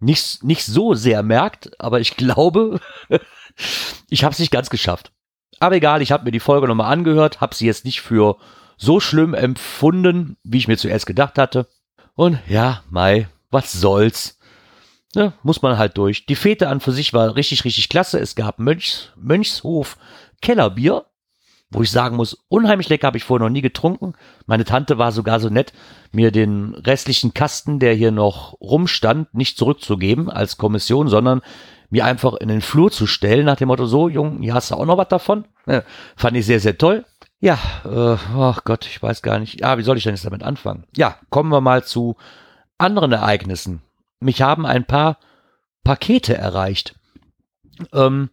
nicht, 0.00 0.42
nicht 0.42 0.64
so 0.64 0.94
sehr 0.94 1.22
merkt, 1.22 1.78
aber 1.80 2.00
ich 2.00 2.16
glaube, 2.16 2.80
ich 4.10 4.24
habe 4.24 4.32
es 4.32 4.40
nicht 4.40 4.50
ganz 4.50 4.70
geschafft. 4.70 5.12
Aber 5.58 5.76
egal, 5.76 6.02
ich 6.02 6.12
habe 6.12 6.24
mir 6.24 6.30
die 6.30 6.40
Folge 6.40 6.68
nochmal 6.68 6.92
angehört, 6.92 7.40
habe 7.40 7.54
sie 7.54 7.66
jetzt 7.66 7.84
nicht 7.84 8.00
für 8.00 8.36
so 8.76 9.00
schlimm 9.00 9.34
empfunden, 9.34 10.36
wie 10.42 10.58
ich 10.58 10.68
mir 10.68 10.78
zuerst 10.78 11.06
gedacht 11.06 11.38
hatte. 11.38 11.66
Und 12.14 12.38
ja, 12.48 12.82
Mai, 12.88 13.28
was 13.50 13.72
soll's. 13.72 14.38
Ne, 15.14 15.32
muss 15.42 15.60
man 15.60 15.76
halt 15.76 15.98
durch. 15.98 16.24
Die 16.26 16.36
Fete 16.36 16.68
an 16.68 16.80
für 16.80 16.92
sich 16.92 17.12
war 17.12 17.34
richtig, 17.34 17.64
richtig 17.64 17.88
klasse. 17.88 18.20
Es 18.20 18.36
gab 18.36 18.60
Mönchs, 18.60 19.10
Mönchshof 19.16 19.96
Kellerbier, 20.40 21.04
wo 21.70 21.82
ich 21.82 21.90
sagen 21.90 22.16
muss, 22.16 22.44
unheimlich 22.48 22.88
lecker, 22.88 23.08
habe 23.08 23.16
ich 23.16 23.24
vorher 23.24 23.46
noch 23.46 23.52
nie 23.52 23.60
getrunken. 23.60 24.14
Meine 24.46 24.64
Tante 24.64 24.98
war 24.98 25.10
sogar 25.12 25.40
so 25.40 25.48
nett, 25.48 25.72
mir 26.12 26.30
den 26.30 26.74
restlichen 26.74 27.34
Kasten, 27.34 27.78
der 27.78 27.94
hier 27.94 28.12
noch 28.12 28.60
rumstand, 28.60 29.34
nicht 29.34 29.58
zurückzugeben 29.58 30.30
als 30.30 30.56
Kommission, 30.56 31.08
sondern 31.08 31.42
mir 31.90 32.04
einfach 32.04 32.34
in 32.34 32.48
den 32.48 32.60
Flur 32.60 32.90
zu 32.90 33.06
stellen, 33.06 33.44
nach 33.44 33.56
dem 33.56 33.68
Motto, 33.68 33.84
so, 33.84 34.08
Jung, 34.08 34.40
hier 34.40 34.54
hast 34.54 34.70
du 34.70 34.76
auch 34.76 34.86
noch 34.86 34.96
was 34.96 35.08
davon. 35.08 35.44
Ja, 35.66 35.82
fand 36.16 36.36
ich 36.36 36.46
sehr, 36.46 36.60
sehr 36.60 36.78
toll. 36.78 37.04
Ja, 37.40 37.58
äh, 37.84 38.16
ach 38.36 38.64
Gott, 38.64 38.86
ich 38.86 39.02
weiß 39.02 39.22
gar 39.22 39.38
nicht. 39.38 39.60
Ja, 39.60 39.78
wie 39.78 39.82
soll 39.82 39.96
ich 39.96 40.04
denn 40.04 40.14
jetzt 40.14 40.24
damit 40.24 40.42
anfangen? 40.42 40.84
Ja, 40.96 41.16
kommen 41.30 41.50
wir 41.50 41.60
mal 41.60 41.84
zu 41.84 42.16
anderen 42.78 43.12
Ereignissen. 43.12 43.82
Mich 44.20 44.42
haben 44.42 44.66
ein 44.66 44.84
paar 44.84 45.18
Pakete 45.82 46.36
erreicht. 46.36 46.94
Ähm, 47.92 48.30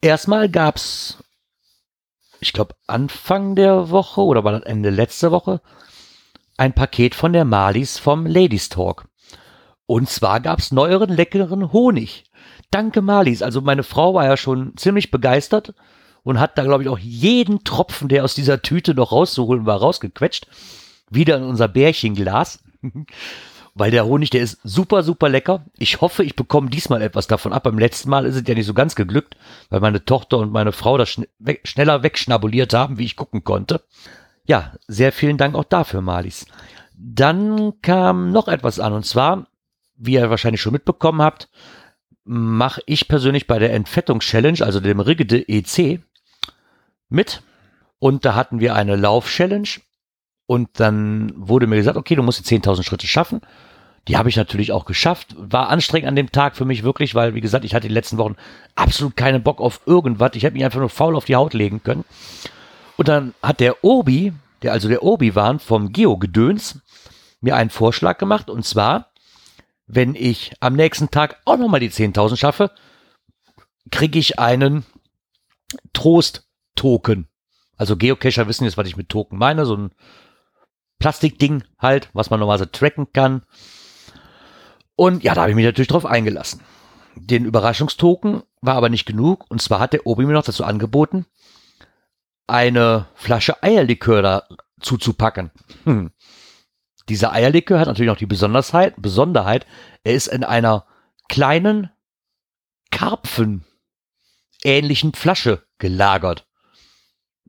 erstmal 0.00 0.48
gab's, 0.48 1.22
ich 2.40 2.52
glaube, 2.52 2.74
Anfang 2.86 3.54
der 3.54 3.90
Woche 3.90 4.22
oder 4.22 4.44
war 4.44 4.52
das 4.52 4.62
Ende 4.62 4.90
letzte 4.90 5.30
Woche, 5.30 5.60
ein 6.56 6.74
Paket 6.74 7.14
von 7.14 7.32
der 7.32 7.44
Malis 7.44 7.98
vom 7.98 8.26
Ladies 8.26 8.70
Talk. 8.70 9.06
Und 9.86 10.08
zwar 10.08 10.40
gab's 10.40 10.72
neueren 10.72 11.10
leckeren 11.10 11.72
Honig. 11.72 12.29
Danke 12.70 13.02
Malis. 13.02 13.42
Also 13.42 13.60
meine 13.60 13.82
Frau 13.82 14.14
war 14.14 14.24
ja 14.24 14.36
schon 14.36 14.76
ziemlich 14.76 15.10
begeistert 15.10 15.74
und 16.22 16.38
hat 16.38 16.56
da, 16.56 16.62
glaube 16.62 16.84
ich, 16.84 16.88
auch 16.88 16.98
jeden 16.98 17.64
Tropfen, 17.64 18.08
der 18.08 18.24
aus 18.24 18.34
dieser 18.34 18.62
Tüte 18.62 18.94
noch 18.94 19.12
rauszuholen 19.12 19.66
war, 19.66 19.78
rausgequetscht. 19.78 20.46
Wieder 21.10 21.36
in 21.36 21.42
unser 21.42 21.68
Bärchenglas. 21.68 22.62
Weil 23.74 23.90
der 23.90 24.04
Honig, 24.04 24.30
der 24.30 24.42
ist 24.42 24.58
super, 24.64 25.02
super 25.02 25.28
lecker. 25.28 25.64
Ich 25.78 26.00
hoffe, 26.00 26.24
ich 26.24 26.34
bekomme 26.34 26.70
diesmal 26.70 27.02
etwas 27.02 27.28
davon 27.28 27.52
ab. 27.52 27.62
Beim 27.62 27.78
letzten 27.78 28.10
Mal 28.10 28.26
ist 28.26 28.34
es 28.34 28.42
ja 28.46 28.54
nicht 28.54 28.66
so 28.66 28.74
ganz 28.74 28.94
geglückt, 28.96 29.36
weil 29.68 29.80
meine 29.80 30.04
Tochter 30.04 30.38
und 30.38 30.52
meine 30.52 30.72
Frau 30.72 30.98
das 30.98 31.08
schn 31.08 31.26
we 31.38 31.58
schneller 31.64 32.02
wegschnabuliert 32.02 32.74
haben, 32.74 32.98
wie 32.98 33.04
ich 33.04 33.16
gucken 33.16 33.44
konnte. 33.44 33.82
Ja, 34.44 34.72
sehr 34.88 35.12
vielen 35.12 35.38
Dank 35.38 35.54
auch 35.54 35.64
dafür, 35.64 36.00
Malis. 36.00 36.46
Dann 36.96 37.80
kam 37.80 38.32
noch 38.32 38.48
etwas 38.48 38.80
an 38.80 38.92
und 38.92 39.06
zwar, 39.06 39.46
wie 39.96 40.14
ihr 40.14 40.30
wahrscheinlich 40.30 40.60
schon 40.60 40.72
mitbekommen 40.72 41.22
habt, 41.22 41.48
mache 42.32 42.80
ich 42.86 43.08
persönlich 43.08 43.48
bei 43.48 43.58
der 43.58 43.74
Entfettungs-Challenge, 43.74 44.64
also 44.64 44.78
dem 44.78 45.00
Rigide 45.00 45.48
EC, 45.48 46.00
mit. 47.08 47.42
Und 47.98 48.24
da 48.24 48.36
hatten 48.36 48.60
wir 48.60 48.76
eine 48.76 48.94
Lauf-Challenge. 48.94 49.68
Und 50.46 50.68
dann 50.78 51.32
wurde 51.34 51.66
mir 51.66 51.74
gesagt, 51.74 51.96
okay, 51.96 52.14
du 52.14 52.22
musst 52.22 52.48
die 52.48 52.56
10.000 52.56 52.84
Schritte 52.84 53.08
schaffen. 53.08 53.40
Die 54.06 54.16
habe 54.16 54.28
ich 54.28 54.36
natürlich 54.36 54.70
auch 54.70 54.84
geschafft. 54.84 55.34
War 55.36 55.70
anstrengend 55.70 56.06
an 56.06 56.14
dem 56.14 56.30
Tag 56.30 56.54
für 56.54 56.64
mich 56.64 56.84
wirklich, 56.84 57.16
weil, 57.16 57.34
wie 57.34 57.40
gesagt, 57.40 57.64
ich 57.64 57.74
hatte 57.74 57.88
die 57.88 57.94
letzten 57.94 58.16
Wochen 58.16 58.36
absolut 58.76 59.16
keinen 59.16 59.42
Bock 59.42 59.60
auf 59.60 59.80
irgendwas. 59.86 60.30
Ich 60.34 60.44
hätte 60.44 60.54
mich 60.54 60.64
einfach 60.64 60.78
nur 60.78 60.88
faul 60.88 61.16
auf 61.16 61.24
die 61.24 61.34
Haut 61.34 61.52
legen 61.52 61.82
können. 61.82 62.04
Und 62.96 63.08
dann 63.08 63.34
hat 63.42 63.58
der 63.58 63.82
Obi, 63.82 64.32
der 64.62 64.70
also 64.70 64.88
der 64.88 65.02
Obi 65.02 65.34
war 65.34 65.58
vom 65.58 65.92
Geo-Gedöns, 65.92 66.78
mir 67.40 67.56
einen 67.56 67.70
Vorschlag 67.70 68.18
gemacht. 68.18 68.50
Und 68.50 68.64
zwar, 68.64 69.09
wenn 69.92 70.14
ich 70.14 70.52
am 70.60 70.74
nächsten 70.74 71.10
Tag 71.10 71.40
auch 71.44 71.56
nochmal 71.56 71.80
die 71.80 71.90
10.000 71.90 72.36
schaffe, 72.36 72.70
kriege 73.90 74.18
ich 74.18 74.38
einen 74.38 74.84
Trost-Token. 75.92 77.28
Also 77.76 77.96
Geocacher 77.96 78.46
wissen 78.46 78.64
jetzt, 78.64 78.76
was 78.76 78.86
ich 78.86 78.96
mit 78.96 79.08
Token 79.08 79.36
meine. 79.36 79.66
So 79.66 79.76
ein 79.76 79.90
Plastikding 81.00 81.64
halt, 81.78 82.08
was 82.12 82.30
man 82.30 82.38
normalerweise 82.38 82.70
tracken 82.70 83.12
kann. 83.12 83.42
Und 84.94 85.24
ja, 85.24 85.34
da 85.34 85.42
habe 85.42 85.50
ich 85.50 85.56
mich 85.56 85.64
natürlich 85.64 85.88
drauf 85.88 86.06
eingelassen. 86.06 86.60
Den 87.16 87.44
Überraschungstoken 87.44 88.42
war 88.60 88.76
aber 88.76 88.90
nicht 88.90 89.06
genug. 89.06 89.50
Und 89.50 89.60
zwar 89.60 89.80
hat 89.80 89.92
der 89.92 90.06
Obi 90.06 90.24
mir 90.24 90.34
noch 90.34 90.44
dazu 90.44 90.62
angeboten, 90.62 91.26
eine 92.46 93.06
Flasche 93.14 93.60
Eierlikör 93.62 94.22
da 94.22 94.46
zuzupacken. 94.80 95.50
Hm. 95.84 96.12
Dieser 97.10 97.32
Eierlikör 97.32 97.80
hat 97.80 97.88
natürlich 97.88 98.08
noch 98.08 98.16
die 98.16 98.26
Besonderheit, 98.26 98.94
Besonderheit, 98.96 99.66
er 100.04 100.14
ist 100.14 100.28
in 100.28 100.44
einer 100.44 100.86
kleinen 101.28 101.90
Karpfen 102.92 103.64
ähnlichen 104.62 105.12
Flasche 105.12 105.64
gelagert. 105.78 106.46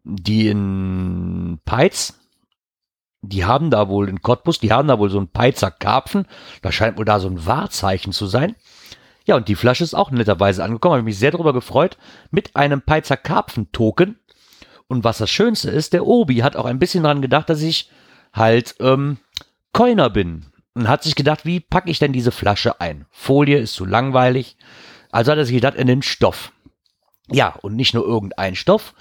Die 0.04 0.47
in 0.47 1.60
Peitz, 1.63 2.19
die 3.21 3.45
haben 3.45 3.69
da 3.69 3.88
wohl 3.88 4.10
in 4.10 4.24
Cottbus, 4.24 4.60
die 4.60 4.71
haben 4.71 4.88
da 4.88 4.97
wohl 4.97 5.12
so 5.12 5.19
ein 5.19 5.28
Peizer 5.28 5.69
Karpfen. 5.69 6.26
Da 6.63 6.71
scheint 6.71 6.97
wohl 6.97 7.06
da 7.06 7.19
so 7.19 7.28
ein 7.28 7.45
Wahrzeichen 7.45 8.13
zu 8.13 8.26
sein. 8.26 8.56
Ja, 9.26 9.36
und 9.36 9.47
die 9.47 9.56
Flasche 9.56 9.84
ist 9.84 9.93
auch 9.93 10.10
netterweise 10.10 10.63
angekommen. 10.63 10.93
Habe 10.93 11.04
mich 11.04 11.19
sehr 11.19 11.30
darüber 11.30 11.54
gefreut. 11.54 12.00
Mit 12.32 12.56
einem 12.56 12.82
Peizer 12.82 13.15
Karpfen-Token. 13.17 14.19
Und 14.88 15.04
was 15.04 15.19
das 15.19 15.30
Schönste 15.30 15.69
ist, 15.69 15.93
der 15.93 16.08
Obi 16.08 16.38
hat 16.38 16.56
auch 16.56 16.65
ein 16.65 16.80
bisschen 16.80 17.04
daran 17.04 17.21
gedacht, 17.21 17.47
dass 17.47 17.62
ich 17.62 17.91
halt 18.34 18.76
ähm, 18.80 19.19
Coiner 19.73 20.10
bin 20.10 20.45
und 20.73 20.88
hat 20.88 21.03
sich 21.03 21.15
gedacht, 21.15 21.45
wie 21.45 21.60
packe 21.60 21.89
ich 21.89 21.99
denn 21.99 22.13
diese 22.13 22.31
Flasche 22.31 22.79
ein? 22.81 23.05
Folie 23.10 23.60
ist 23.60 23.73
zu 23.73 23.86
langweilig. 23.86 24.57
Also 25.12 25.31
hat 25.31 25.38
er 25.38 25.45
sich 25.45 25.55
gedacht, 25.55 25.75
er 25.75 25.86
nimmt 25.86 26.05
Stoff. 26.05 26.51
Ja, 27.29 27.55
und 27.62 27.75
nicht 27.75 27.93
nur 27.93 28.05
irgendein 28.05 28.55
Stoff, 28.55 28.93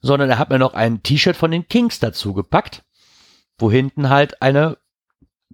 sondern 0.00 0.30
er 0.30 0.38
hat 0.38 0.50
mir 0.50 0.58
noch 0.58 0.74
ein 0.74 1.02
T-Shirt 1.02 1.36
von 1.36 1.50
den 1.50 1.68
Kings 1.68 1.98
dazu 1.98 2.34
gepackt, 2.34 2.84
wo 3.58 3.70
hinten 3.70 4.08
halt 4.08 4.42
eine 4.42 4.78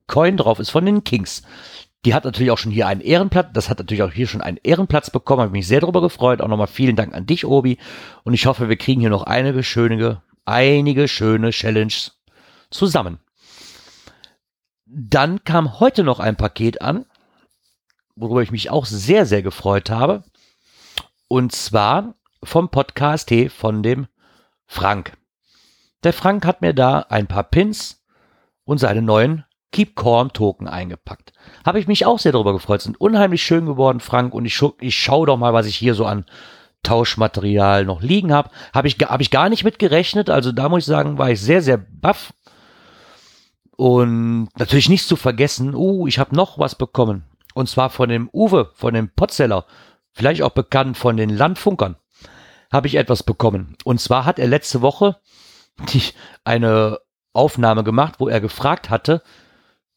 Coin 0.07 0.37
drauf 0.37 0.59
ist 0.59 0.71
von 0.71 0.85
den 0.85 1.05
Kings. 1.05 1.43
Die 2.05 2.15
hat 2.15 2.25
natürlich 2.25 2.51
auch 2.51 2.59
schon 2.59 2.73
hier 2.73 2.89
einen 2.89 3.01
Ehrenplatz, 3.01 3.51
das 3.53 3.69
hat 3.71 3.79
natürlich 3.79 4.03
auch 4.03 4.13
hier 4.13 4.27
schon 4.27 4.41
einen 4.41 4.59
Ehrenplatz 4.63 5.11
bekommen, 5.11 5.43
habe 5.43 5.53
mich 5.53 5.69
sehr 5.69 5.81
darüber 5.81 6.01
gefreut. 6.01 6.41
Auch 6.41 6.49
nochmal 6.49 6.67
vielen 6.67 6.97
Dank 6.97 7.15
an 7.15 7.27
dich, 7.27 7.47
Obi. 7.47 7.79
Und 8.25 8.35
ich 8.35 8.47
hoffe, 8.47 8.69
wir 8.69 8.77
kriegen 8.77 9.01
hier 9.01 9.11
noch 9.11 9.23
einige 9.23 9.63
schöne, 9.63 10.23
einige 10.45 11.07
schöne 11.07 11.51
Challenges 11.51 12.21
zusammen. 12.71 13.21
Dann 14.95 15.43
kam 15.43 15.81
heute 15.81 16.05
noch 16.05 16.21
ein 16.21 16.37
Paket 16.37 16.83
an, 16.83 17.07
worüber 18.15 18.43
ich 18.43 18.51
mich 18.51 18.69
auch 18.69 18.85
sehr, 18.85 19.25
sehr 19.25 19.43
gefreut 19.43 19.89
habe. 19.89 20.23
Und 21.29 21.53
zwar 21.53 22.15
vom 22.45 22.69
Podcast 22.69 23.31
T 23.31 23.49
von 23.49 23.83
dem 23.83 24.07
Frank. 24.67 25.17
Der 26.05 26.13
Frank 26.13 26.45
hat 26.45 26.61
mir 26.61 26.75
da 26.75 27.07
ein 27.09 27.27
paar 27.27 27.45
Pins 27.45 28.05
und 28.65 28.77
seine 28.79 29.01
neuen 29.01 29.47
Keep 29.71 29.97
Calm 29.97 30.35
Token 30.35 30.69
eingepackt. 30.69 31.33
Habe 31.65 31.81
ich 31.81 31.87
mich 31.87 32.05
auch 32.05 32.19
sehr 32.19 32.33
darüber 32.33 32.53
gefreut. 32.53 32.83
Sind 32.83 33.01
unheimlich 33.01 33.43
schön 33.43 33.65
geworden, 33.65 34.01
Frank. 34.01 34.35
Und 34.35 34.45
ich, 34.45 34.55
scha 34.55 34.73
ich 34.79 34.95
schaue 34.95 35.27
doch 35.27 35.39
mal, 35.39 35.55
was 35.55 35.65
ich 35.65 35.77
hier 35.77 35.95
so 35.95 36.05
an 36.05 36.27
Tauschmaterial 36.83 37.87
noch 37.87 38.03
liegen 38.03 38.31
habe. 38.31 38.51
Habe 38.75 38.89
ich, 38.89 38.99
hab 38.99 39.23
ich 39.23 39.31
gar 39.31 39.49
nicht 39.49 39.65
mit 39.65 39.79
gerechnet. 39.79 40.29
Also 40.29 40.53
da 40.53 40.69
muss 40.69 40.81
ich 40.81 40.87
sagen, 40.87 41.17
war 41.17 41.31
ich 41.31 41.41
sehr, 41.41 41.63
sehr 41.63 41.79
baff. 41.79 42.35
Und 43.83 44.49
natürlich 44.57 44.89
nicht 44.89 45.09
zu 45.09 45.17
vergessen, 45.17 45.75
uh, 45.75 46.07
ich 46.07 46.21
habe 46.21 46.37
noch 46.37 46.57
was 46.57 46.77
bekommen. 46.77 47.25
Und 47.53 47.69
zwar 47.69 47.91
von 47.91 48.09
dem 48.09 48.31
Uwe, 48.33 48.71
von 48.75 48.95
dem 48.95 49.09
Potzeller. 49.09 49.67
Vielleicht 50.13 50.43
auch 50.43 50.53
bekannt 50.53 50.97
von 50.97 51.17
den 51.17 51.31
Landfunkern. 51.31 51.97
Habe 52.73 52.87
ich 52.87 52.95
etwas 52.95 53.25
bekommen. 53.25 53.77
Und 53.83 54.01
zwar 54.01 54.25
hat 54.25 54.39
er 54.39 54.47
letzte 54.47 54.83
Woche 54.83 55.17
eine 56.45 57.01
Aufnahme 57.33 57.83
gemacht, 57.83 58.21
wo 58.21 58.29
er 58.29 58.41
gefragt 58.41 58.89
hatte, 58.89 59.21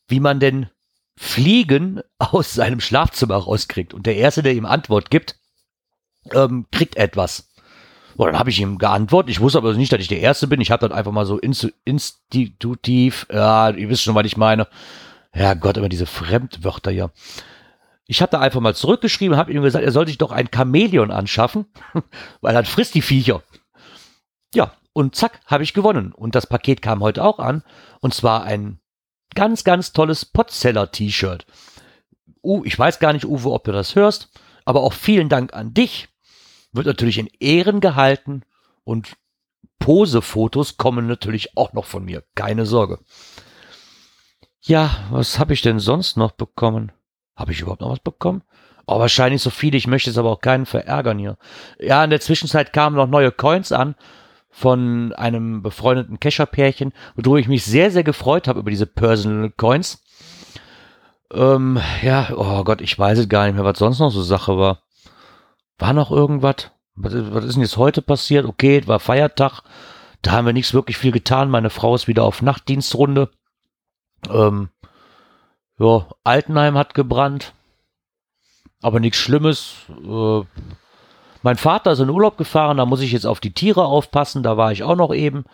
wie 0.07 0.19
man 0.19 0.39
denn 0.39 0.67
Fliegen 1.15 2.01
aus 2.17 2.55
seinem 2.55 2.79
Schlafzimmer 2.79 3.35
rauskriegt. 3.35 3.93
Und 3.93 4.07
der 4.07 4.15
Erste, 4.15 4.41
der 4.41 4.53
ihm 4.53 4.65
Antwort 4.65 5.11
gibt, 5.11 5.39
ähm, 6.33 6.65
kriegt 6.71 6.95
etwas. 6.95 7.51
Und 8.15 8.27
dann 8.27 8.39
habe 8.39 8.49
ich 8.49 8.59
ihm 8.59 8.77
geantwortet. 8.77 9.31
Ich 9.31 9.41
wusste 9.41 9.57
aber 9.57 9.73
nicht, 9.73 9.91
dass 9.91 9.99
ich 9.99 10.07
der 10.07 10.21
Erste 10.21 10.47
bin. 10.47 10.61
Ich 10.61 10.71
habe 10.71 10.87
dann 10.87 10.97
einfach 10.97 11.11
mal 11.11 11.25
so 11.25 11.39
institutiv, 11.83 13.27
ja, 13.31 13.69
ihr 13.69 13.89
wisst 13.89 14.03
schon, 14.03 14.15
was 14.15 14.25
ich 14.25 14.37
meine. 14.37 14.67
Ja 15.33 15.53
Gott, 15.53 15.77
immer 15.77 15.89
diese 15.89 16.05
Fremdwörter 16.05 16.91
hier. 16.91 17.11
Ich 18.07 18.21
habe 18.21 18.31
da 18.31 18.39
einfach 18.39 18.61
mal 18.61 18.75
zurückgeschrieben, 18.75 19.35
habe 19.35 19.51
ihm 19.51 19.63
gesagt, 19.63 19.83
er 19.83 19.91
soll 19.91 20.07
sich 20.07 20.17
doch 20.17 20.31
ein 20.31 20.49
Chamäleon 20.53 21.11
anschaffen, 21.11 21.65
weil 22.41 22.53
dann 22.53 22.65
frisst 22.65 22.95
die 22.95 23.01
Viecher. 23.01 23.41
Ja, 24.53 24.71
und 24.93 25.15
zack, 25.15 25.41
habe 25.45 25.63
ich 25.63 25.73
gewonnen. 25.73 26.13
Und 26.13 26.35
das 26.35 26.47
Paket 26.47 26.81
kam 26.81 27.01
heute 27.01 27.23
auch 27.23 27.39
an. 27.39 27.63
Und 27.99 28.13
zwar 28.13 28.43
ein 28.43 28.79
ganz, 29.33 29.65
ganz 29.65 29.91
tolles 29.91 30.23
Potseller-T-Shirt. 30.23 31.45
Uh, 32.41 32.63
ich 32.63 32.77
weiß 32.77 32.99
gar 32.99 33.11
nicht, 33.11 33.25
Uwe, 33.25 33.51
ob 33.51 33.65
du 33.65 33.71
das 33.71 33.95
hörst, 33.95 34.29
aber 34.63 34.81
auch 34.81 34.93
vielen 34.93 35.27
Dank 35.27 35.53
an 35.53 35.73
dich. 35.73 36.07
Wird 36.75 36.87
natürlich 36.87 37.17
in 37.17 37.29
Ehren 37.39 37.79
gehalten 37.79 38.43
und 38.83 39.15
Posefotos 39.79 40.77
kommen 40.77 41.07
natürlich 41.07 41.57
auch 41.57 41.73
noch 41.73 41.85
von 41.85 42.03
mir. 42.03 42.23
Keine 42.35 42.65
Sorge. 42.65 42.99
Ja, 44.61 44.89
was 45.11 45.39
habe 45.39 45.53
ich 45.53 45.61
denn 45.61 45.79
sonst 45.79 46.17
noch 46.17 46.31
bekommen? 46.31 46.91
Habe 47.35 47.51
ich 47.51 47.61
überhaupt 47.61 47.81
noch 47.81 47.91
was 47.91 47.99
bekommen? 47.99 48.41
Oh, 48.87 48.99
wahrscheinlich 48.99 49.41
so 49.41 49.49
viele. 49.49 49.77
Ich 49.77 49.87
möchte 49.87 50.09
jetzt 50.09 50.17
aber 50.17 50.31
auch 50.31 50.41
keinen 50.41 50.65
verärgern 50.65 51.19
hier. 51.19 51.37
Ja, 51.79 52.03
in 52.03 52.09
der 52.09 52.21
Zwischenzeit 52.21 52.73
kamen 52.73 52.95
noch 52.95 53.07
neue 53.07 53.31
Coins 53.31 53.71
an 53.71 53.95
von 54.49 55.13
einem 55.13 55.61
befreundeten 55.61 56.19
Kescher-Pärchen, 56.19 56.93
worüber 57.15 57.39
ich 57.39 57.47
mich 57.47 57.65
sehr, 57.65 57.91
sehr 57.91 58.03
gefreut 58.03 58.47
habe 58.47 58.59
über 58.59 58.71
diese 58.71 58.85
Personal 58.85 59.51
Coins. 59.51 60.03
Ähm, 61.33 61.79
ja, 62.01 62.29
oh 62.35 62.63
Gott, 62.63 62.81
ich 62.81 62.97
weiß 62.97 63.19
es 63.19 63.29
gar 63.29 63.45
nicht 63.45 63.55
mehr, 63.55 63.65
was 63.65 63.79
sonst 63.79 63.99
noch 63.99 64.11
so 64.11 64.21
Sache 64.23 64.57
war. 64.57 64.84
War 65.77 65.93
noch 65.93 66.11
irgendwas? 66.11 66.71
Was, 66.95 67.13
was 67.13 67.45
ist 67.45 67.55
denn 67.55 67.63
jetzt 67.63 67.77
heute 67.77 68.01
passiert? 68.01 68.45
Okay, 68.45 68.85
war 68.87 68.99
Feiertag. 68.99 69.61
Da 70.21 70.31
haben 70.31 70.45
wir 70.45 70.53
nichts 70.53 70.73
wirklich 70.73 70.97
viel 70.97 71.11
getan. 71.11 71.49
Meine 71.49 71.69
Frau 71.69 71.93
ist 71.95 72.07
wieder 72.07 72.23
auf 72.23 72.41
Nachtdienstrunde. 72.41 73.29
Ähm, 74.29 74.69
ja, 75.77 76.07
Altenheim 76.23 76.77
hat 76.77 76.93
gebrannt. 76.93 77.53
Aber 78.81 78.99
nichts 78.99 79.17
Schlimmes. 79.17 79.75
Äh, 79.89 80.41
mein 81.41 81.57
Vater 81.57 81.91
ist 81.91 81.99
in 81.99 82.09
Urlaub 82.09 82.37
gefahren, 82.37 82.77
da 82.77 82.85
muss 82.85 83.01
ich 83.01 83.11
jetzt 83.11 83.27
auf 83.27 83.39
die 83.39 83.53
Tiere 83.53 83.85
aufpassen. 83.85 84.41
Da 84.41 84.57
war 84.57 84.71
ich 84.71 84.83
auch 84.83 84.95
noch 84.95 85.13
eben. 85.13 85.45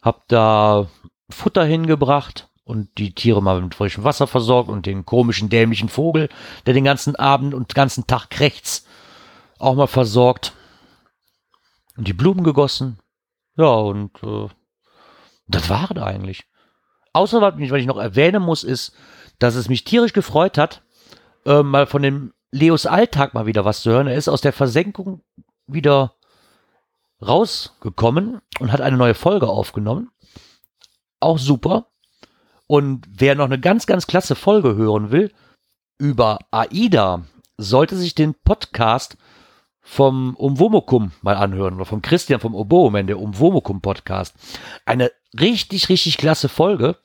Hab 0.00 0.28
da 0.28 0.86
Futter 1.30 1.64
hingebracht 1.64 2.48
und 2.64 2.88
die 2.98 3.14
Tiere 3.14 3.42
mal 3.42 3.60
mit 3.60 3.74
frischem 3.74 4.04
Wasser 4.04 4.26
versorgt 4.26 4.68
und 4.68 4.86
den 4.86 5.04
komischen, 5.04 5.48
dämlichen 5.48 5.88
Vogel, 5.88 6.28
der 6.66 6.74
den 6.74 6.84
ganzen 6.84 7.16
Abend 7.16 7.54
und 7.54 7.74
ganzen 7.74 8.06
Tag 8.06 8.30
krächzt, 8.30 8.83
auch 9.64 9.74
mal 9.74 9.86
versorgt. 9.86 10.52
Und 11.96 12.08
die 12.08 12.12
Blumen 12.12 12.44
gegossen. 12.44 12.98
Ja, 13.56 13.66
und 13.66 14.10
äh, 14.22 14.48
das 15.46 15.70
war 15.70 15.90
es 15.90 16.02
eigentlich. 16.02 16.44
Außer, 17.12 17.40
was 17.40 17.54
ich 17.58 17.86
noch 17.86 17.98
erwähnen 17.98 18.42
muss, 18.42 18.64
ist, 18.64 18.94
dass 19.38 19.54
es 19.54 19.68
mich 19.68 19.84
tierisch 19.84 20.12
gefreut 20.12 20.58
hat, 20.58 20.82
äh, 21.46 21.62
mal 21.62 21.86
von 21.86 22.02
dem 22.02 22.32
Leos 22.50 22.86
Alltag 22.86 23.34
mal 23.34 23.46
wieder 23.46 23.64
was 23.64 23.82
zu 23.82 23.90
hören. 23.90 24.06
Er 24.06 24.16
ist 24.16 24.28
aus 24.28 24.40
der 24.40 24.52
Versenkung 24.52 25.22
wieder 25.66 26.14
rausgekommen 27.22 28.40
und 28.58 28.72
hat 28.72 28.80
eine 28.80 28.96
neue 28.96 29.14
Folge 29.14 29.48
aufgenommen. 29.48 30.10
Auch 31.20 31.38
super. 31.38 31.86
Und 32.66 33.06
wer 33.08 33.34
noch 33.34 33.44
eine 33.44 33.60
ganz, 33.60 33.86
ganz 33.86 34.06
klasse 34.06 34.34
Folge 34.34 34.74
hören 34.74 35.10
will 35.10 35.32
über 35.98 36.38
AIDA, 36.50 37.24
sollte 37.56 37.96
sich 37.96 38.14
den 38.14 38.34
Podcast 38.34 39.16
vom 39.84 40.34
Umwomukum 40.34 41.12
mal 41.22 41.36
anhören 41.36 41.74
oder 41.74 41.84
von 41.84 42.02
Christian 42.02 42.40
vom 42.40 42.54
Oboeman, 42.54 43.06
der 43.06 43.20
Umwomukum 43.20 43.80
Podcast. 43.80 44.34
Eine 44.84 45.12
richtig, 45.38 45.88
richtig 45.88 46.18
klasse 46.18 46.48
Folge 46.48 46.96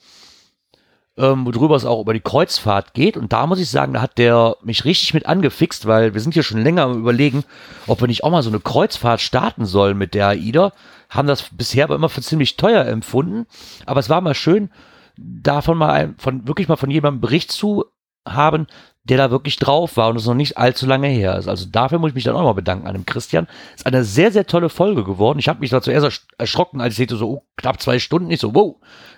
ähm, 1.19 1.45
worüber 1.45 1.75
es 1.75 1.85
auch 1.85 2.01
über 2.01 2.13
die 2.13 2.21
Kreuzfahrt 2.21 2.93
geht. 2.93 3.17
Und 3.17 3.33
da 3.33 3.45
muss 3.45 3.59
ich 3.59 3.69
sagen, 3.69 3.93
da 3.93 4.01
hat 4.01 4.17
der 4.17 4.55
mich 4.63 4.85
richtig 4.85 5.13
mit 5.13 5.25
angefixt, 5.25 5.85
weil 5.85 6.13
wir 6.13 6.21
sind 6.21 6.33
hier 6.33 6.43
schon 6.43 6.63
länger 6.63 6.83
am 6.83 6.97
überlegen, 6.97 7.43
ob 7.87 8.01
wir 8.01 8.07
nicht 8.07 8.23
auch 8.23 8.31
mal 8.31 8.41
so 8.41 8.49
eine 8.49 8.61
Kreuzfahrt 8.61 9.19
starten 9.19 9.65
sollen 9.65 9.97
mit 9.97 10.13
der 10.13 10.29
AIDA. 10.29 10.71
Haben 11.09 11.27
das 11.27 11.49
bisher 11.51 11.83
aber 11.83 11.95
immer 11.95 12.09
für 12.09 12.21
ziemlich 12.21 12.55
teuer 12.55 12.85
empfunden. 12.85 13.45
Aber 13.85 13.99
es 13.99 14.09
war 14.09 14.21
mal 14.21 14.33
schön, 14.33 14.69
davon 15.17 15.77
mal 15.77 15.91
ein, 15.91 16.15
von 16.17 16.47
wirklich 16.47 16.69
mal 16.69 16.77
von 16.77 16.89
jemandem 16.89 17.19
Bericht 17.19 17.51
zu 17.51 17.85
haben, 18.33 18.67
der 19.03 19.17
da 19.17 19.31
wirklich 19.31 19.55
drauf 19.55 19.97
war 19.97 20.09
und 20.09 20.17
es 20.17 20.25
noch 20.25 20.35
nicht 20.35 20.57
allzu 20.57 20.85
lange 20.85 21.07
her 21.07 21.37
ist. 21.37 21.47
Also 21.47 21.65
dafür 21.65 21.97
muss 21.97 22.09
ich 22.09 22.15
mich 22.15 22.25
dann 22.25 22.35
auch 22.35 22.43
mal 22.43 22.53
bedanken 22.53 22.87
an 22.87 22.93
dem 22.93 23.05
Christian. 23.05 23.47
Ist 23.75 23.85
eine 23.85 24.03
sehr, 24.03 24.31
sehr 24.31 24.45
tolle 24.45 24.69
Folge 24.69 25.03
geworden. 25.03 25.39
Ich 25.39 25.47
habe 25.47 25.61
mich 25.61 25.71
da 25.71 25.81
zuerst 25.81 26.27
erschrocken, 26.37 26.79
als 26.79 26.93
ich 26.93 27.09
sehe, 27.09 27.17
so 27.17 27.29
oh, 27.29 27.43
knapp 27.57 27.81
zwei 27.81 27.97
Stunden. 27.97 28.29
Ich 28.29 28.39
so, 28.39 28.53
wow. 28.53 28.75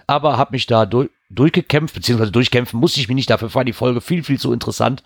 Aber 0.07 0.37
habe 0.37 0.51
mich 0.53 0.65
da 0.65 0.85
durch, 0.85 1.09
durchgekämpft, 1.29 1.93
beziehungsweise 1.93 2.31
durchkämpfen 2.31 2.79
musste 2.79 3.01
ich 3.01 3.09
mich 3.09 3.15
nicht. 3.15 3.29
Dafür 3.29 3.53
war 3.53 3.65
die 3.65 3.73
Folge 3.73 3.99
viel, 3.99 4.23
viel 4.23 4.39
zu 4.39 4.53
interessant. 4.53 5.03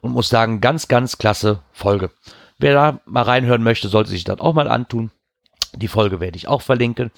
Und 0.00 0.12
muss 0.12 0.28
sagen, 0.28 0.60
ganz, 0.60 0.88
ganz 0.88 1.18
klasse 1.18 1.60
Folge. 1.72 2.10
Wer 2.58 2.74
da 2.74 3.00
mal 3.04 3.22
reinhören 3.22 3.62
möchte, 3.62 3.88
sollte 3.88 4.10
sich 4.10 4.24
das 4.24 4.40
auch 4.40 4.54
mal 4.54 4.68
antun. 4.68 5.10
Die 5.74 5.88
Folge 5.88 6.20
werde 6.20 6.36
ich 6.36 6.48
auch 6.48 6.62
verlinken. 6.62 7.10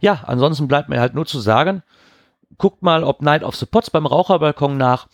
Ja, 0.00 0.24
ansonsten 0.26 0.66
bleibt 0.66 0.88
mir 0.88 1.00
halt 1.00 1.14
nur 1.14 1.26
zu 1.26 1.40
sagen, 1.40 1.82
guckt 2.58 2.82
mal, 2.82 3.04
ob 3.04 3.22
Night 3.22 3.42
of 3.42 3.56
the 3.56 3.66
Pots 3.66 3.90
beim 3.90 4.06
Raucherbalkon 4.06 4.76
nach. 4.76 5.08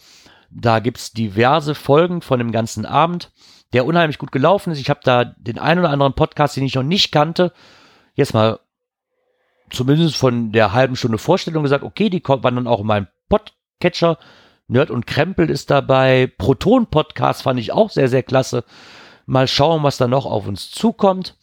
Da 0.50 0.80
gibt's 0.80 1.12
diverse 1.12 1.74
Folgen 1.74 2.22
von 2.22 2.38
dem 2.38 2.52
ganzen 2.52 2.86
Abend, 2.86 3.32
der 3.72 3.84
unheimlich 3.84 4.18
gut 4.18 4.32
gelaufen 4.32 4.72
ist. 4.72 4.80
Ich 4.80 4.90
habe 4.90 5.00
da 5.02 5.24
den 5.24 5.58
einen 5.58 5.80
oder 5.80 5.90
anderen 5.90 6.14
Podcast, 6.14 6.56
den 6.56 6.64
ich 6.64 6.74
noch 6.74 6.82
nicht 6.82 7.12
kannte, 7.12 7.52
jetzt 8.14 8.34
mal 8.34 8.60
zumindest 9.70 10.16
von 10.16 10.52
der 10.52 10.72
halben 10.72 10.96
Stunde 10.96 11.18
Vorstellung 11.18 11.62
gesagt, 11.62 11.84
okay, 11.84 12.08
die 12.08 12.20
kommt 12.20 12.44
dann 12.44 12.66
auch 12.66 12.80
in 12.80 12.86
meinem 12.86 13.08
Podcatcher. 13.28 14.18
Nerd 14.66 14.90
und 14.90 15.06
Krempel 15.06 15.48
ist 15.50 15.70
dabei. 15.70 16.30
Proton 16.38 16.86
Podcast 16.86 17.42
fand 17.42 17.58
ich 17.58 17.72
auch 17.72 17.90
sehr, 17.90 18.08
sehr 18.08 18.22
klasse. 18.22 18.64
Mal 19.26 19.48
schauen, 19.48 19.82
was 19.82 19.96
da 19.96 20.08
noch 20.08 20.26
auf 20.26 20.46
uns 20.46 20.70
zukommt. 20.70 21.36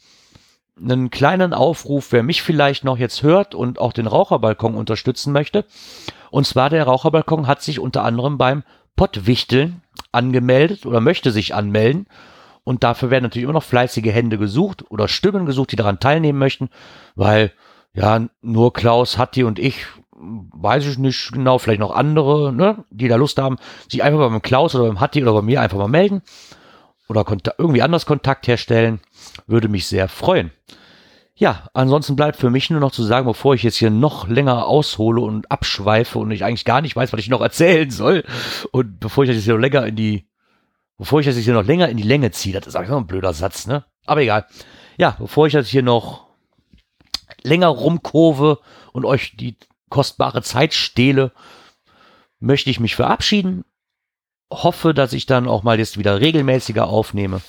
Einen 0.80 1.10
kleinen 1.10 1.54
Aufruf, 1.54 2.12
wer 2.12 2.22
mich 2.22 2.41
vielleicht 2.41 2.84
noch 2.84 2.98
jetzt 2.98 3.24
hört 3.24 3.56
und 3.56 3.80
auch 3.80 3.94
den 3.94 4.08
Raucherbalkon 4.08 4.76
unterstützen 4.76 5.32
möchte. 5.32 5.66
Und 6.30 6.45
zwar 6.45 6.70
der 6.70 6.84
Raucherbalkon 6.84 7.47
hat 7.47 7.62
sich 7.62 7.80
unter 7.80 8.03
anderem 8.03 8.38
beim 8.38 8.64
Pottwichteln 8.96 9.82
angemeldet 10.12 10.86
oder 10.86 11.02
möchte 11.02 11.32
sich 11.32 11.54
anmelden. 11.54 12.08
Und 12.64 12.84
dafür 12.84 13.12
werden 13.12 13.24
natürlich 13.24 13.43
immer 13.43 13.54
noch 13.54 13.64
fleißige 13.64 14.12
Hände 14.12 14.38
gesucht 14.38 14.84
oder 14.89 15.08
Stimmen 15.08 15.46
gesucht, 15.46 15.72
die 15.72 15.76
daran 15.76 16.00
teilnehmen 16.00 16.39
möchten, 16.39 16.70
weil 17.16 17.52
ja, 17.93 18.28
nur 18.41 18.74
Klaus, 18.74 19.18
Hatti 19.18 19.43
und 19.43 19.60
ich, 19.60 19.86
weiß 20.12 20.86
ich 20.88 20.98
nicht 20.98 21.32
genau, 21.32 21.60
vielleicht 21.60 21.80
noch 21.80 21.96
andere, 21.96 22.52
ne, 22.52 22.84
die 22.89 23.08
da 23.08 23.16
Lust 23.16 23.38
haben, 23.38 23.58
sich 23.89 24.04
einfach 24.04 24.20
beim 24.20 24.41
Klaus 24.41 24.76
oder 24.76 24.88
beim 24.88 25.00
Hatti 25.00 25.22
oder 25.22 25.34
bei 25.34 25.41
mir 25.41 25.62
einfach 25.62 25.78
mal 25.78 25.88
melden 25.88 26.22
oder 27.08 27.26
irgendwie 27.58 27.82
anders 27.82 28.06
Kontakt 28.06 28.48
herstellen, 28.48 29.00
würde 29.48 29.70
mich 29.70 29.88
sehr 29.88 30.08
freuen. 30.08 30.52
Ja, 31.38 31.67
ansonsten 31.73 32.15
bleibt 32.15 32.38
für 32.38 32.49
mich 32.49 32.69
nur 32.69 32.79
noch 32.79 32.93
zu 32.93 33.03
sagen, 33.03 33.27
bevor 33.27 33.55
ich 33.55 33.63
jetzt 33.63 33.75
hier 33.75 33.89
noch 33.89 34.29
länger 34.29 34.67
aushole 34.67 35.19
und 35.19 35.51
abschweife 35.51 36.17
und 36.17 36.31
ich 36.31 36.45
eigentlich 36.45 36.63
gar 36.63 36.79
nicht 36.79 36.95
weiß, 36.95 37.11
was 37.11 37.19
ich 37.19 37.27
noch 37.27 37.41
erzählen 37.41 37.91
soll 37.91 38.23
und 38.71 39.01
bevor 39.01 39.25
ich 39.25 39.29
das 39.29 39.36
jetzt 39.36 39.43
hier 39.43 39.55
noch 39.55 39.61
länger 39.61 39.86
in 39.86 39.97
die, 39.97 40.29
bevor 40.97 41.19
ich 41.19 41.25
jetzt 41.25 41.38
hier 41.38 41.53
noch 41.53 41.65
länger 41.65 41.89
in 41.89 41.97
die 41.97 42.03
Länge 42.03 42.31
ziehe, 42.31 42.57
das 42.57 42.67
ist 42.67 42.75
eigentlich 42.77 42.89
noch 42.89 42.99
ein 42.99 43.07
blöder 43.07 43.33
Satz, 43.33 43.67
ne? 43.67 43.83
Aber 44.05 44.21
egal. 44.21 44.45
Ja, 44.97 45.17
bevor 45.19 45.47
ich 45.47 45.53
das 45.53 45.67
hier 45.67 45.83
noch 45.83 46.27
länger 47.43 47.67
rumkurve 47.67 48.59
und 48.93 49.03
euch 49.03 49.36
die 49.36 49.57
kostbare 49.89 50.41
Zeit 50.41 50.73
stehle, 50.73 51.33
möchte 52.39 52.69
ich 52.69 52.79
mich 52.79 52.95
verabschieden. 52.95 53.65
Hoffe, 54.49 54.93
dass 54.93 55.11
ich 55.11 55.25
dann 55.25 55.49
auch 55.49 55.63
mal 55.63 55.79
jetzt 55.79 55.97
wieder 55.97 56.21
regelmäßiger 56.21 56.88
aufnehme, 56.88 57.41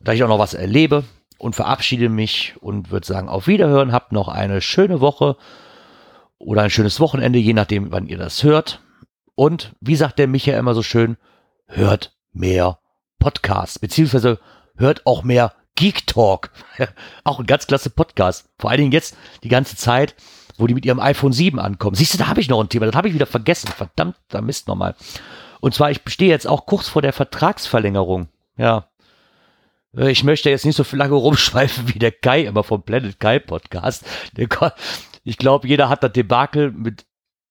dass 0.00 0.16
ich 0.16 0.24
auch 0.24 0.28
noch 0.28 0.40
was 0.40 0.54
erlebe 0.54 1.04
und 1.42 1.56
verabschiede 1.56 2.08
mich 2.08 2.54
und 2.60 2.92
würde 2.92 3.04
sagen, 3.04 3.28
auf 3.28 3.48
Wiederhören, 3.48 3.90
habt 3.90 4.12
noch 4.12 4.28
eine 4.28 4.60
schöne 4.60 5.00
Woche 5.00 5.36
oder 6.38 6.62
ein 6.62 6.70
schönes 6.70 7.00
Wochenende, 7.00 7.40
je 7.40 7.52
nachdem, 7.52 7.90
wann 7.90 8.06
ihr 8.06 8.16
das 8.16 8.44
hört. 8.44 8.80
Und 9.34 9.74
wie 9.80 9.96
sagt 9.96 10.20
der 10.20 10.28
Micha 10.28 10.56
immer 10.56 10.72
so 10.74 10.84
schön, 10.84 11.16
hört 11.66 12.16
mehr 12.32 12.78
Podcasts, 13.18 13.80
beziehungsweise 13.80 14.38
hört 14.76 15.04
auch 15.04 15.24
mehr 15.24 15.52
Geek 15.74 16.06
Talk. 16.06 16.50
auch 17.24 17.40
ein 17.40 17.46
ganz 17.46 17.66
klasse 17.66 17.90
Podcast. 17.90 18.48
Vor 18.56 18.70
allen 18.70 18.78
Dingen 18.78 18.92
jetzt 18.92 19.16
die 19.42 19.48
ganze 19.48 19.74
Zeit, 19.74 20.14
wo 20.58 20.68
die 20.68 20.74
mit 20.74 20.86
ihrem 20.86 21.00
iPhone 21.00 21.32
7 21.32 21.58
ankommen. 21.58 21.96
Siehst 21.96 22.14
du, 22.14 22.18
da 22.18 22.28
habe 22.28 22.40
ich 22.40 22.48
noch 22.48 22.60
ein 22.60 22.68
Thema, 22.68 22.86
das 22.86 22.94
habe 22.94 23.08
ich 23.08 23.14
wieder 23.14 23.26
vergessen. 23.26 23.66
Verdammt, 23.66 24.14
da 24.28 24.40
Mist 24.40 24.68
nochmal. 24.68 24.94
Und 25.60 25.74
zwar, 25.74 25.90
ich 25.90 26.02
stehe 26.06 26.30
jetzt 26.30 26.46
auch 26.46 26.66
kurz 26.66 26.86
vor 26.86 27.02
der 27.02 27.12
Vertragsverlängerung. 27.12 28.28
Ja, 28.56 28.91
ich 29.94 30.24
möchte 30.24 30.48
jetzt 30.48 30.64
nicht 30.64 30.76
so 30.76 30.84
lange 30.96 31.14
rumschweifen 31.14 31.92
wie 31.92 31.98
der 31.98 32.12
Kai 32.12 32.42
immer 32.42 32.62
vom 32.62 32.82
Planet 32.82 33.20
Kai 33.20 33.38
Podcast. 33.38 34.04
Ich 35.24 35.36
glaube, 35.36 35.68
jeder 35.68 35.88
hat 35.88 36.02
das 36.02 36.12
Debakel 36.12 36.72
mit 36.72 37.04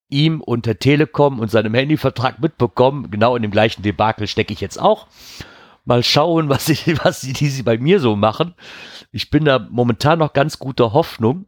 ihm 0.10 0.42
und 0.42 0.66
der 0.66 0.80
Telekom 0.80 1.40
und 1.40 1.52
seinem 1.52 1.74
Handyvertrag 1.74 2.40
mitbekommen. 2.40 3.12
Genau 3.12 3.36
in 3.36 3.44
dem 3.44 3.52
gleichen 3.52 3.84
Debakel 3.84 4.28
stecke 4.28 4.54
ich 4.54 4.62
jetzt 4.62 4.80
auch. 4.80 5.08
Mal 5.86 6.04
schauen, 6.04 6.50
was, 6.50 6.68
ich, 6.70 6.86
was 7.04 7.22
die, 7.22 7.34
die 7.34 7.50
sie 7.50 7.64
bei 7.64 7.78
mir 7.78 8.00
so 8.00 8.16
machen. 8.16 8.56
Ich 9.12 9.30
bin 9.30 9.46
da 9.46 9.60
momentan 9.60 10.20
noch 10.20 10.34
ganz 10.34 10.58
guter 10.60 10.94
Hoffnung, 10.94 11.46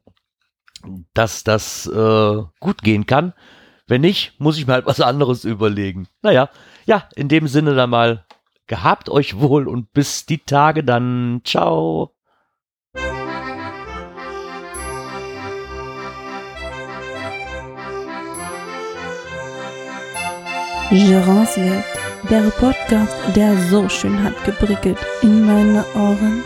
dass 1.13 1.43
das 1.43 1.87
äh, 1.87 2.41
gut 2.59 2.81
gehen 2.83 3.05
kann. 3.07 3.33
Wenn 3.87 4.01
nicht, 4.01 4.39
muss 4.39 4.57
ich 4.57 4.65
mir 4.65 4.73
halt 4.73 4.85
was 4.85 5.01
anderes 5.01 5.43
überlegen. 5.43 6.07
Naja, 6.21 6.49
ja, 6.85 7.09
in 7.15 7.27
dem 7.27 7.47
Sinne 7.47 7.75
dann 7.75 7.89
mal 7.89 8.25
Gehabt 8.67 9.09
euch 9.09 9.39
wohl 9.39 9.67
und 9.67 9.91
bis 9.93 10.25
die 10.25 10.39
Tage 10.39 10.83
dann. 10.83 11.41
Ciao. 11.43 12.13
Gerance 20.89 21.57
Welt, 21.57 21.83
der 22.29 22.51
Podcast, 22.51 23.15
der 23.35 23.57
so 23.69 23.89
schön 23.89 24.23
hat 24.23 24.43
geprickelt 24.45 24.99
in 25.23 25.43
meine 25.43 25.83
Ohren. 25.95 26.43